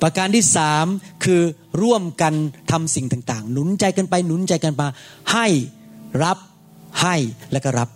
[0.03, 0.87] ประการที่สาม
[1.25, 1.43] คือ
[1.83, 2.35] ร่วมกัน
[2.73, 4.89] ทำสิ่งต่าง ๆ หนุนใจกันไปหนุนใจกันมา
[5.33, 5.47] ให้
[6.25, 6.39] รับ
[7.03, 7.17] ให้
[7.53, 7.89] และก็รับ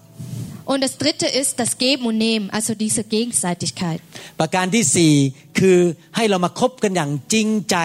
[0.73, 4.01] Und das dritte ist das Geben und Nehmen, also diese Gegenseitigkeit.
[4.41, 5.13] ประการที่สี่
[5.59, 5.79] คือ
[6.17, 7.77] ให้เรามาคบกันอย่างจริงใจ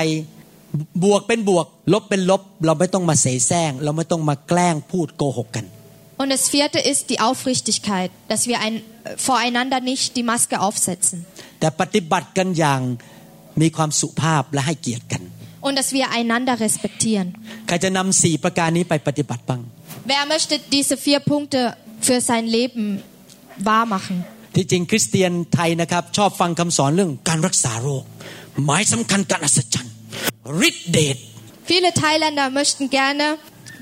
[1.04, 5.66] บวกเป็นบวก ลบเป็นลบ เราไม่ต้องมาเสแสร้ง เราไม่ต้องมาแกล้งพูดโกหกกัน
[6.22, 8.76] Und das vierte ist die Aufrichtigkeit, dass wir ein,
[9.29, 11.17] voreinander nicht die Maske aufsetzen
[11.61, 12.81] แต่ปฏิบัติกันอย่าง
[13.61, 15.23] มีความสุภาพและให้เกียรติกัน
[15.67, 17.29] und dass wir einander respektieren.
[17.67, 19.61] ใครจะนำสี่ประการนี้ไปปฏิบัติบ้าง
[20.13, 21.61] Wer möchte diese vier Punkte
[22.07, 22.85] für sein Leben
[23.69, 24.17] wahr machen?
[24.55, 28.05] ที่จริงคริสเตียนไทยนะครับ ชอบฟังคำสอนเรื่องการรักษาโรค
[28.65, 29.95] หมายสำคัญการอัศจรรย์
[30.69, 31.17] ฤทธิเดช
[31.71, 33.27] Viele Thailänder möchten gerne,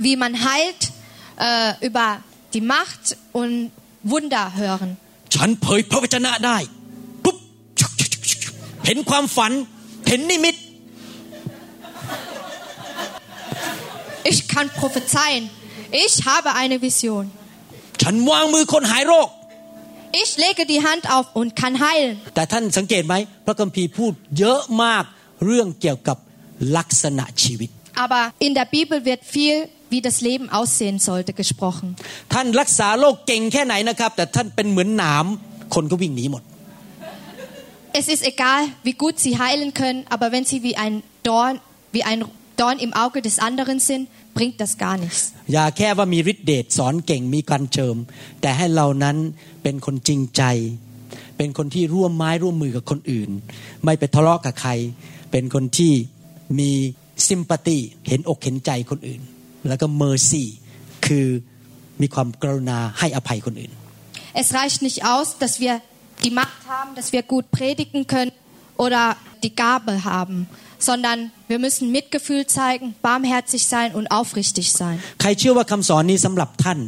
[0.05, 0.83] wie man heilt,
[1.49, 2.07] äh, über
[2.55, 3.05] die Macht
[3.41, 3.55] und
[4.03, 4.91] Wunder hören.
[5.35, 6.59] ฉันเผยพระวจนะได้
[7.25, 7.37] ปุ๊บ
[8.87, 9.53] เห็นความฝัน
[10.09, 10.57] เห็นนิมิต
[14.31, 15.43] Ich kann prophezeien.
[16.05, 17.25] Ich habe eine Vision.
[18.03, 19.29] ฉันวางมือคนหายโรค
[20.23, 22.15] Ich lege die Hand auf und kann heilen.
[22.35, 23.15] แต่ท่านสังเกตไหม
[23.47, 25.05] พระคัมภีร์พูดเยอะมาก
[25.45, 26.17] เรื่องเกี่ยวกับ
[26.77, 27.71] ลักษณะชีวิต
[28.05, 29.57] Aber in der Bibel wird viel,
[29.96, 31.88] wie das Leben aussehen sollte, gesprochen.
[32.34, 35.26] ท่านรักษาโรคเก่งแค่ไหนนะครับ แต่ท่านเป็นเหมือนหนาม
[35.76, 36.44] คนก็วิ่งหนีหมด
[38.02, 40.94] Es ist egal, wie gut sie heilen können, aber wenn sie wie ein
[41.30, 41.54] Dorn,
[41.96, 42.20] wie ein
[42.62, 44.04] Dorn im Auge des anderen sind,
[44.38, 45.22] bringt das gar nichts.
[45.54, 47.96] อย่าแค่ว่ามีฤทธิเดชสอนเก่งมีการเจิม
[48.42, 49.18] แต่ให้เรานั้น
[49.64, 50.44] เป็นคนจริงใจ
[51.38, 53.30] เป็นคนที่ร่วมไม้ร่วมมือกับคนอื่น
[53.84, 54.72] ไม่ไปทะเลาะกับใคร
[55.32, 55.94] เป็นคนที่
[56.60, 56.72] มี
[57.28, 57.78] ซิมพัตตี
[58.08, 59.22] เห็นอกเห็นใจคนอื่น
[59.69, 60.49] แล้วก็เมอร์ซี่
[61.07, 61.27] คือ
[62.01, 63.73] มีความกรุณาให้อภัยคนอื่น
[64.43, 65.75] Es reicht nicht aus, dass wir
[66.25, 68.33] die Macht haben, dass wir gut predigen können
[68.85, 69.03] oder
[69.45, 70.37] die Gabe haben,
[70.79, 71.19] sondern
[71.49, 74.97] wir müssen Mitgefühl zeigen, barmherzig sein und aufrichtig sein.
[75.21, 76.79] ใครเชื่อว่าคำสอนนี้สำหรับท่าน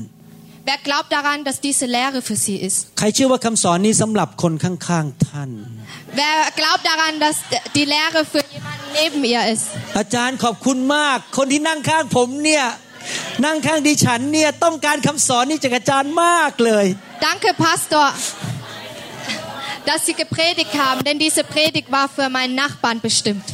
[0.70, 2.78] Wer glaubt daran, dass diese Lehre für sie ist?
[2.98, 5.50] ใครเชื่อว่าคำสอนนี้สำหรับคนข้างๆท่าน
[6.20, 7.36] Wer glaubt daran, dass
[7.76, 9.66] die Lehre für jemanden neben ihr ist?
[9.98, 12.64] อาจารย์ขอบคุณมาก คนที่นั่งข้างผมเนี่ย
[13.44, 16.86] นั่งข้างดิฉันเนี่ยต้องการคำสอนนี้จากอาจารย์มากเลย
[17.26, 18.06] Danke, Pastor,
[19.88, 23.44] dass Sie gepredigt haben, denn diese Predigt war für meinen Nachbarn bestimmt.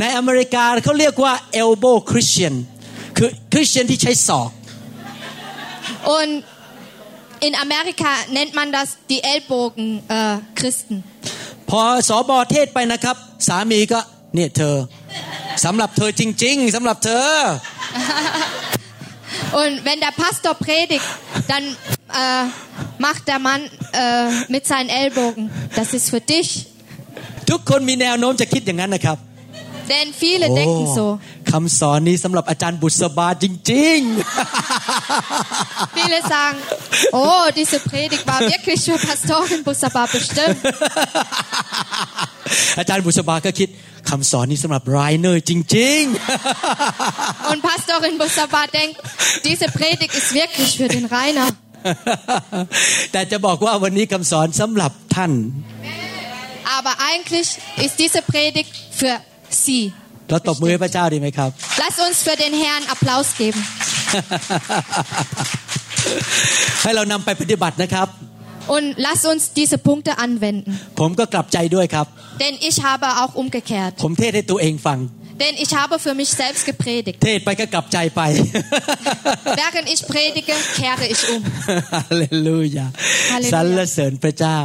[0.00, 2.54] ในอเมริกาเขาเรียกว่า elbow Christian
[3.16, 4.50] คือคริสเตียนที่ใช้ศอก
[6.16, 6.44] Und
[7.46, 10.96] in Amerika nennt man das die Ellbogen-Christen.
[11.70, 13.16] พอสอบอเทศไปนะครับ
[13.48, 14.00] สามีก็
[14.34, 14.76] เนี่ยเธอ
[15.64, 17.26] สำหรับเธอจริง ๆสำหรับเธอ
[19.60, 21.08] Und wenn der Pastor predigt,
[21.50, 21.64] dann
[22.22, 22.44] äh,
[22.98, 23.62] macht der Mann
[23.92, 26.48] äh, mit seinen Ellbogen, das ist für dich.
[27.50, 29.18] ทุกคนมีแนวโน้มจะคิดอย่างนั้นนะครับ
[29.92, 31.06] Denn viele denken so.
[31.54, 34.00] คำสอนนี้สำหรับอาจารย์บุษบาจริง
[35.98, 36.58] Viele sagen,
[37.24, 40.60] oh, diese Predigt war wirklich für Pastorin Busaba bestimmt.
[41.90, 43.68] ๆ อาจารย์บุษบาก็คิด
[44.10, 46.00] คำสอนนี้สำหรับไรเนอร์จริง
[46.56, 48.96] ๆ Und Pastorin Busaba denkt,
[49.48, 51.48] diese Predigt ist wirklich für den Rainer.
[53.12, 55.32] แต่จะบอกว่าวันนี้คำสอนสำหรับท่าน
[56.78, 57.48] Aber eigentlich
[57.84, 59.14] ist diese Predigt für
[59.64, 59.84] sie.
[60.29, 61.49] เราตบมือให้พระเจ้าดีไหมครับ
[61.83, 63.61] Lass uns für den Herrn Applaus geben.
[66.83, 68.07] ให้เรานำไปปฏิบัตินะครับ
[68.75, 70.71] Und lass uns diese Punkte anwenden.
[70.99, 72.05] ผมก็กลับใจด้วยครับ
[72.43, 73.93] Denn ich habe auch umgekehrt.
[74.03, 74.99] ผมเทศให้ตัวเองฟัง
[75.42, 77.18] Denn ich habe für mich selbst gepredigt.
[77.24, 78.20] เทศไปก็กลับใจไป
[79.62, 81.40] Während ich predige, kehre ich um.
[81.94, 82.86] ฮาเลลูยา
[83.32, 84.58] ฮาเลลูยา สรรเสริญพระเจ้า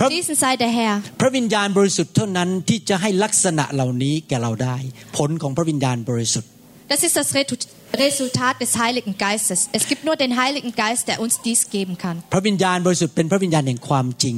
[0.00, 0.94] พระ Gepriesen sei der Herr.
[1.20, 4.76] พระวิญญาณบริสุทธิ์เท่านั้นที่จะให้ลักษณะเหล่านี้แก่เราได้
[5.16, 6.50] ผลของพระวิญญาณบริสุทธิ์
[6.92, 7.66] Das ist das Retu-
[8.06, 9.60] Resultat des Heiligen Geistes.
[9.78, 12.16] Es gibt nur den Heiligen Geist, der uns dies geben kann.
[12.32, 14.36] พระวิญญาณบริสุทธิ์เป็นพระวิญญาณแห่งความจริง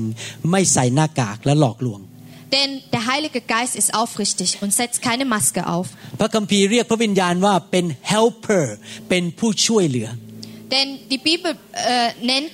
[0.50, 2.00] ไม่ใส่หน้ากากและหลอกลวง
[2.54, 5.86] Denn der Heilige Geist ist aufrichtig und setzt keine Maske auf.
[6.20, 8.64] พระคัมภีร์เรียกพระวิญญาณว่าเป็น helper
[9.08, 10.08] เป็นผู้ช่วยเหลือ
[10.74, 11.50] Denn die Bibel
[11.92, 12.50] äh, nennt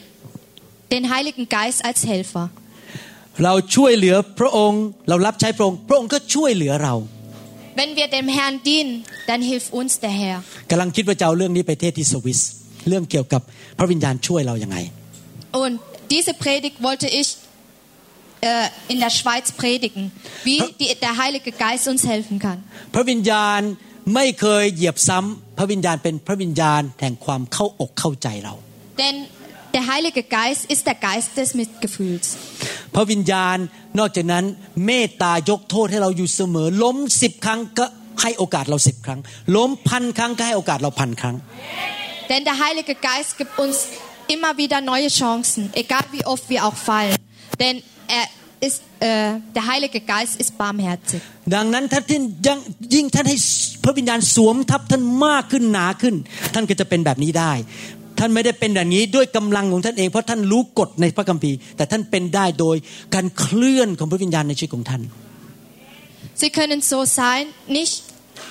[0.95, 2.45] den Heiligen Geist als Helfer.
[3.45, 6.95] เราช่วยเหลือพระองค์ เรารับใช้พระองค์ พระองค์ก็ช่วยเหลือเรา
[7.81, 8.93] Wenn wir dem Herrn dienen,
[9.31, 10.39] dann hilft uns der Herr.
[10.71, 12.41] กำลังคิดว่าจะเอาเรื่องนี้ไปเทศที่สวิส
[12.89, 13.43] เรื่องเกี่ยวกับ
[13.79, 14.77] พระวิญญาณช่วยเราอย่างไง
[15.63, 15.75] Und
[16.15, 17.29] diese Predigt wollte ich
[18.41, 20.13] äh, in der Schweiz predigen,
[20.45, 22.59] wie die, der Heilige Geist uns helfen kann.
[22.95, 23.61] พระวิญญาณ
[24.15, 28.55] ไม่เคยเหยียบซ้ำพระวิญญาณเป็นพระวิญญาณแห่งความเข้าอกเข้าใจเรา
[29.03, 29.17] Denn
[29.77, 32.27] der Heilige Geist ist der Geist des Mitgefühls.
[32.95, 33.57] พระวิญญาณ
[33.99, 34.45] นอกจากนั้น
[34.87, 37.87] เมตตายกโทษให้เราอยู่เสมอ ล้มสิบครั้งก็
[38.23, 39.21] ให้โอกาสเราสิบครั้ง
[39.57, 41.37] ล้มพันครั้งก็ให้โอกาสเราพันครั้ง
[42.31, 43.77] Denn der Heilige Geist gibt uns
[44.35, 47.17] immer wieder neue Chancen, egal wie oft wir auch fallen.
[47.63, 47.77] Denn
[48.09, 48.27] er
[48.67, 51.21] ist, äh, der Heilige Geist ist barmherzig.
[51.55, 52.59] ดังนั้นถ้าท่านยัง
[52.95, 53.37] ยิ่งท่านให้
[53.85, 56.15] พระวิญญาณสวมทับท่านมากขึ้นหนาขึ้น
[56.55, 57.53] ท่านก็จะเป็นแบบนี้ได้
[58.19, 62.77] ท่านไม่ได้เป็นแบบนี้ด้วยกำลังของท่านเองเพราะท่านรู้กฎในพระคัมภีร์ แต่ท่านเป็นได้โดย
[63.15, 65.03] การเคลื่อนของพระวิญญาณในชีวิตของท่าน
[66.41, 67.45] Sie können so sein,
[67.79, 67.95] nicht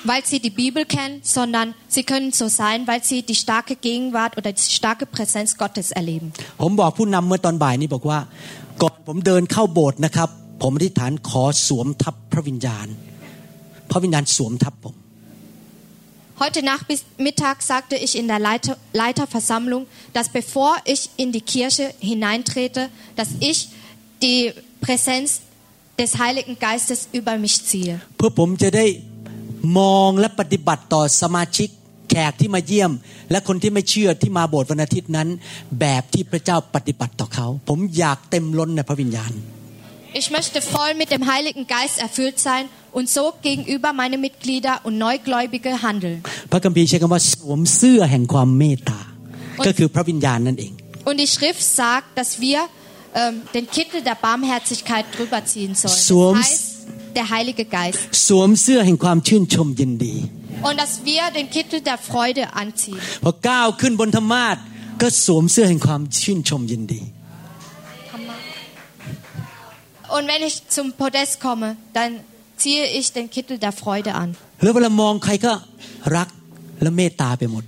[0.03, 4.38] weil sie die Bibel kennen, sondern sie können so sein, weil sie die starke Gegenwart
[4.38, 6.28] oder die starke Präsenz Gottes erleben.
[6.62, 8.20] ผมบอกผู้นำเมื่อตอนบ่ายนี้บอกว่า
[8.82, 10.30] ก่อนผมเดินเข้าโบสถ์นะครับ
[10.62, 12.88] ผมอธิษฐานขอสวมทับพระวิญญาณ
[13.91, 14.95] พระวิญญาณสวมทับผม
[16.44, 22.90] Heute Nachmittag sagte ich in der Leiter, Leiterversammlung, dass bevor ich in die Kirche hineintrete,
[23.16, 23.70] dass ich
[24.24, 24.52] die
[24.86, 25.41] Präsenz
[25.99, 27.95] des Heiligen Geistes über mich ziehe.
[28.18, 28.86] เพื่อผมจะได้
[29.78, 31.85] มองและปฏิบัติต่อสมาชิกแข
[32.32, 32.91] กที่มาเยี่ยม
[33.32, 35.28] และคนที่ไม่เชื่อที่มาโบสถ์วันอาทิตย์นั้น
[35.80, 39.34] แบบที่พระเจ้าปฏิบัติต่อเขา ผมอยากเต็มล้นในพระวิญญาณ
[40.22, 42.64] Ich möchte voll mit dem Heiligen Geist erfüllt sein
[42.98, 46.18] und so gegenüber meine Mitglieder und Neugläubige handeln.
[46.52, 48.99] พระคัมภีร์ใช้คำว่าสวมเสื้อแห่งความเมตตา
[49.66, 50.74] ก็คือพระวิญญาณนั่นเอง
[51.10, 52.60] Und die Schrift sagt, dass wir
[53.20, 56.02] ähm, den Kittel der Barmherzigkeit drüber ziehen sollen.
[56.10, 56.40] Swums.
[56.40, 56.72] Das heißt,
[57.18, 57.99] der Heilige Geist.
[58.28, 60.16] สวมเสื้อแห่งความชื่นชมยินดี
[60.68, 63.02] Und dass wir den Kittel der Freude anziehen.
[63.24, 64.58] พอก้าวขึ้นบนธรรมาส
[65.02, 67.02] ก็สวมเสื้อแห่งความชื่นชมยินดี
[70.16, 71.68] Und wenn ich zum Podest komme,
[71.98, 72.12] dann
[72.62, 74.30] ziehe ich den Kittel der Freude an.
[74.64, 75.53] แล้วเวลามองใครก็
[76.18, 76.30] รัก
[76.82, 77.64] และเมตตาไปหมด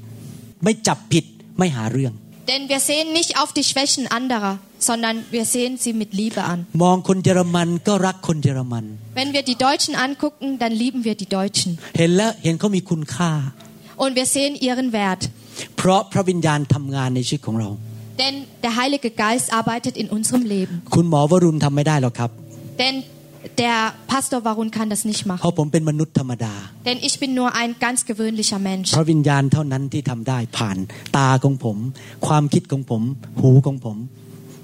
[0.63, 1.25] ไม่จับผิด
[1.57, 2.13] ไม่หาเรื่อง
[2.49, 4.53] Denn wir sehen nicht auf die Schwächen anderer,
[4.89, 6.59] sondern wir sehen sie mit Liebe an.
[6.83, 8.85] มองคนเยอรมันก็รักคนเยอรมัน
[9.19, 11.69] Wenn wir die Deutschen angucken, dann lieben wir die Deutschen.
[11.99, 13.31] เห็นแล้วเห็นเขามีคุณค่า
[14.03, 15.21] Und wir sehen ihren Wert.
[15.77, 17.69] เพราะพระวิญญาณทำงานในชีวิตของเรา
[18.21, 18.35] Denn
[18.65, 20.75] der Heilige Geist arbeitet in unserem Leben.
[20.95, 22.29] คุณหมอวรุณทำไม่ได้หรอกครับ
[22.81, 22.95] Denn
[23.63, 23.77] der
[24.11, 25.41] Pastor Warun kann das nicht เพ machen.
[25.45, 26.53] ราะผมเป็นมนุษย์ธรรมดา
[26.87, 28.89] Denn ich bin nur ein ganz gewöhnlicher Mensch.
[28.97, 30.77] พระวิญญาณเท่านั้นที่ทำได้ผ่าน
[31.17, 31.77] ตาของผม
[32.27, 33.01] ความคิดของผม
[33.41, 33.97] หูของผม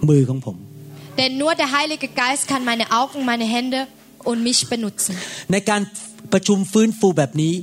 [0.10, 0.58] มือของผม
[1.20, 3.80] Denn nur der Heilige Geist kann meine Augen, meine Hände
[4.30, 5.14] und mich benutzen.
[5.52, 5.82] ในการ
[6.34, 7.54] ประชุมฟื้นฟูแบบนี้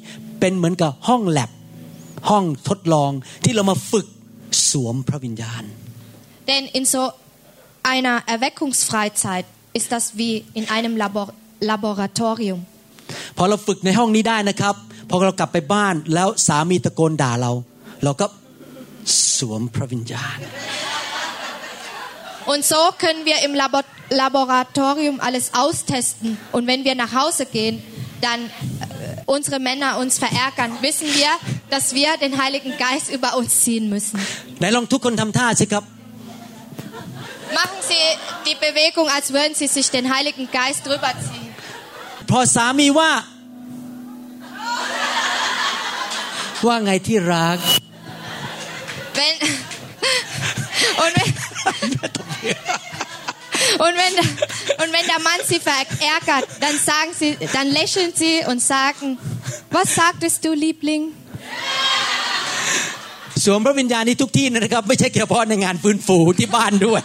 [0.40, 1.50] เป็นเหมือนกับห้องแลบ
[2.30, 3.10] ห้องทดลอง
[3.44, 4.06] ที่เรามาฝึก
[4.70, 5.62] สวมพระวิญญาณ
[6.50, 7.02] Denn in so
[7.94, 9.46] einer Erweckungsfreizeit
[9.78, 11.26] ist das wie in einem Labor
[11.70, 12.60] Laboratorium.
[13.36, 14.74] พอเราฝึกในห้องนี้ได้นะครับ
[15.10, 17.52] พอเรากลับไปบ้านแล้วสามีตะโกนด่าเรา
[18.04, 18.26] เราก็
[19.36, 20.38] สวมพระวิญญาณ
[22.52, 26.38] Und so können wir im Labor Laboratorium alles austesten.
[26.52, 27.82] Und wenn wir nach Hause gehen,
[28.20, 28.50] dann äh,
[29.26, 31.30] unsere Männer uns verärgern, wissen wir,
[31.70, 34.18] dass wir den Heiligen Geist über uns ziehen müssen.
[34.58, 35.84] ไหนลองทุกคนทำท่าสิครับ
[37.54, 38.04] Machen Sie
[38.48, 41.46] die Bewegung, als würden Sie sich den Heiligen Geist drüber ziehen.
[42.30, 43.12] พอสามีว่า
[46.66, 47.58] ว่าไงที่รัก
[49.18, 49.36] Wenn
[51.04, 51.30] und wenn
[53.84, 54.14] und wenn
[54.80, 59.18] und wenn der Mann sie verärgert, dann sagen sie, dann lächeln sie und sagen,
[59.70, 61.12] was sagtest du, Liebling?
[63.43, 67.01] สวมพระวิญญาณนี้ทุกที่นะครับ ไม่ใช่เฉพาะในงานฟื้นฟูที่บ้านด้วย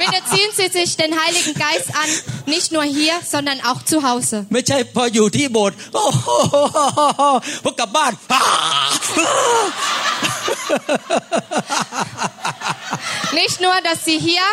[0.00, 2.08] Bitte ziehen Sie sich den Heiligen Geist an,
[2.54, 4.36] nicht nur hier, sondern auch zu Hause.
[4.52, 6.28] ไม่ใช่พออยู่ที่โบสถ์โอ้โห
[7.64, 8.12] พอกลับบ้าน
[13.40, 14.46] Nicht nur, dass Sie hier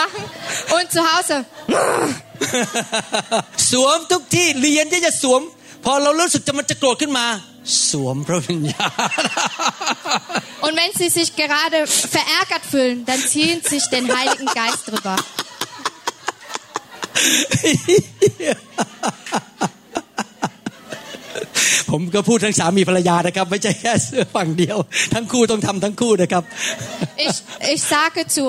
[0.00, 0.22] machen
[0.76, 1.36] und zu Hause
[3.70, 5.40] สวมทุกที่เรียนที่จะสวม
[5.84, 7.26] พอเรารู้สึกจะมันจะโกรธขึ้นมา
[7.89, 8.89] สวมพระวิญญา
[9.19, 9.21] ณ
[10.65, 11.79] Und wenn Sie sich gerade
[12.15, 15.15] verärgert fühlen, dann ziehen Sie sich den Heiligen Geist drüber.
[21.91, 23.93] ผมก็พูดทั้งสามีภรรยานะครับ ไม่ใช่แค่
[24.35, 24.77] ฝั่งเดียว
[25.13, 26.43] ทั้งคู่ต้องทำทั้งคู่นะครับ
[27.25, 27.37] Ich,
[27.73, 28.43] ich sage zu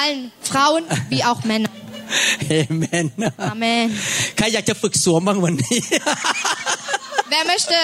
[0.00, 0.20] allen
[0.50, 0.82] Frauen
[1.12, 1.76] wie auch Männern.
[2.42, 3.06] เอเมน
[3.52, 3.86] Amen.
[4.36, 5.78] ใครอยากจะฝึกสวมบ้างวันน ี้
[7.32, 7.78] Wer möchte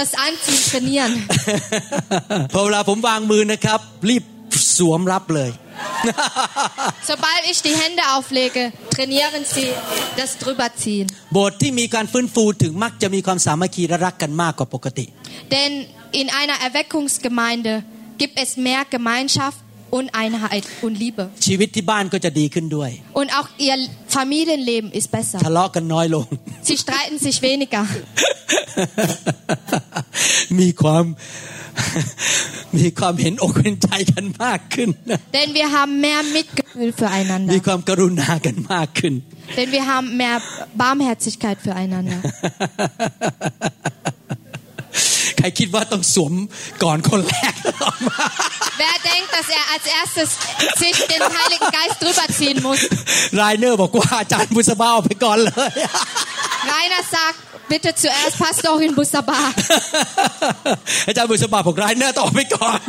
[0.00, 1.12] das Anziehen trainieren?
[2.52, 4.24] พอเวลาผมวางมือนะครับ รีบ
[4.76, 5.50] สวมรับเลย
[7.10, 8.62] Sobald ich die Hände auflege,
[8.96, 9.68] trainieren Sie
[10.20, 11.06] das Drüberziehen.
[11.32, 15.06] โบสถ์ที่มีการฟื้นฟูถึงมักจะมีความสามัคคีและรักกันมากกว่าปกติ
[15.54, 15.70] Denn
[16.20, 17.72] in einer Erweckungsgemeinde
[18.20, 19.60] gibt es mehr Gemeinschaft
[19.96, 21.22] und Einheit und Liebe.
[21.46, 22.90] ชีวิตที่บ้านก็จะดีขึ้นด้วย
[23.20, 23.76] Und auch ihr
[24.16, 25.38] Familienleben ist besser.
[25.46, 26.26] ทะเลาะกันน้อยลง
[26.68, 27.84] Sie streiten sich weniger.
[30.60, 31.04] มีความ
[32.78, 34.88] มีความเห็นอกเห็นใจกันมากขึ้น
[35.36, 37.50] Denn wir haben mehr Mitgefühl มี füreinander.
[37.66, 39.14] ความกรุณากันมากขึ้น
[39.58, 40.36] Denn wir haben mehr
[40.82, 42.20] Barmherzigkeit füreinander.
[45.44, 46.32] ใครคิดว่าต้องสวม
[46.82, 47.54] ก่อนคนแรก
[48.82, 50.30] Wer denkt, dass er als erstes
[50.82, 52.80] sich den Heiligen Geist drüber ziehen muss?
[53.40, 55.70] รายเนอร์บอกว่าอาจารย์บุษบาเอาไปก่อนเลย
[56.70, 57.38] Rainer sagt,
[57.70, 59.40] bitte zuerst Pastorin Busaba.
[61.08, 62.80] อาจารย์บุษบาบอกรายเนอร์ต่อไปก่อน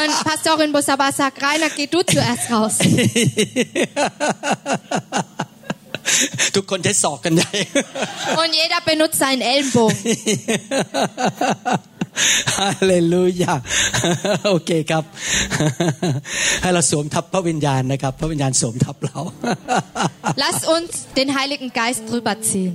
[0.00, 2.74] Und Pastorin Busaba sagt, Rainer, geh du zuerst raus.
[6.54, 7.52] ทุกคนใช้ศอกกันใ หญ่
[8.40, 10.02] Und jeder benutzt seinen Ellenbogen.
[12.58, 13.54] ฮาเลลูยา
[14.46, 15.04] โอเคครับ
[16.62, 19.18] ให้เราสวมทับพระวิญญาณนะครับ พระวิญญาณสวมทับเรา
[20.42, 22.74] Lass uns den Heiligen Geist drüber ziehen.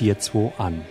[0.00, 0.84] 1042 an.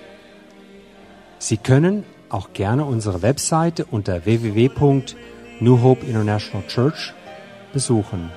[1.40, 7.14] Sie können auch gerne unsere Webseite unter www.New International Church
[7.74, 8.32] besuchen.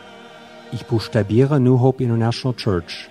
[0.73, 3.09] Ich buchstabiere New Hope International Church.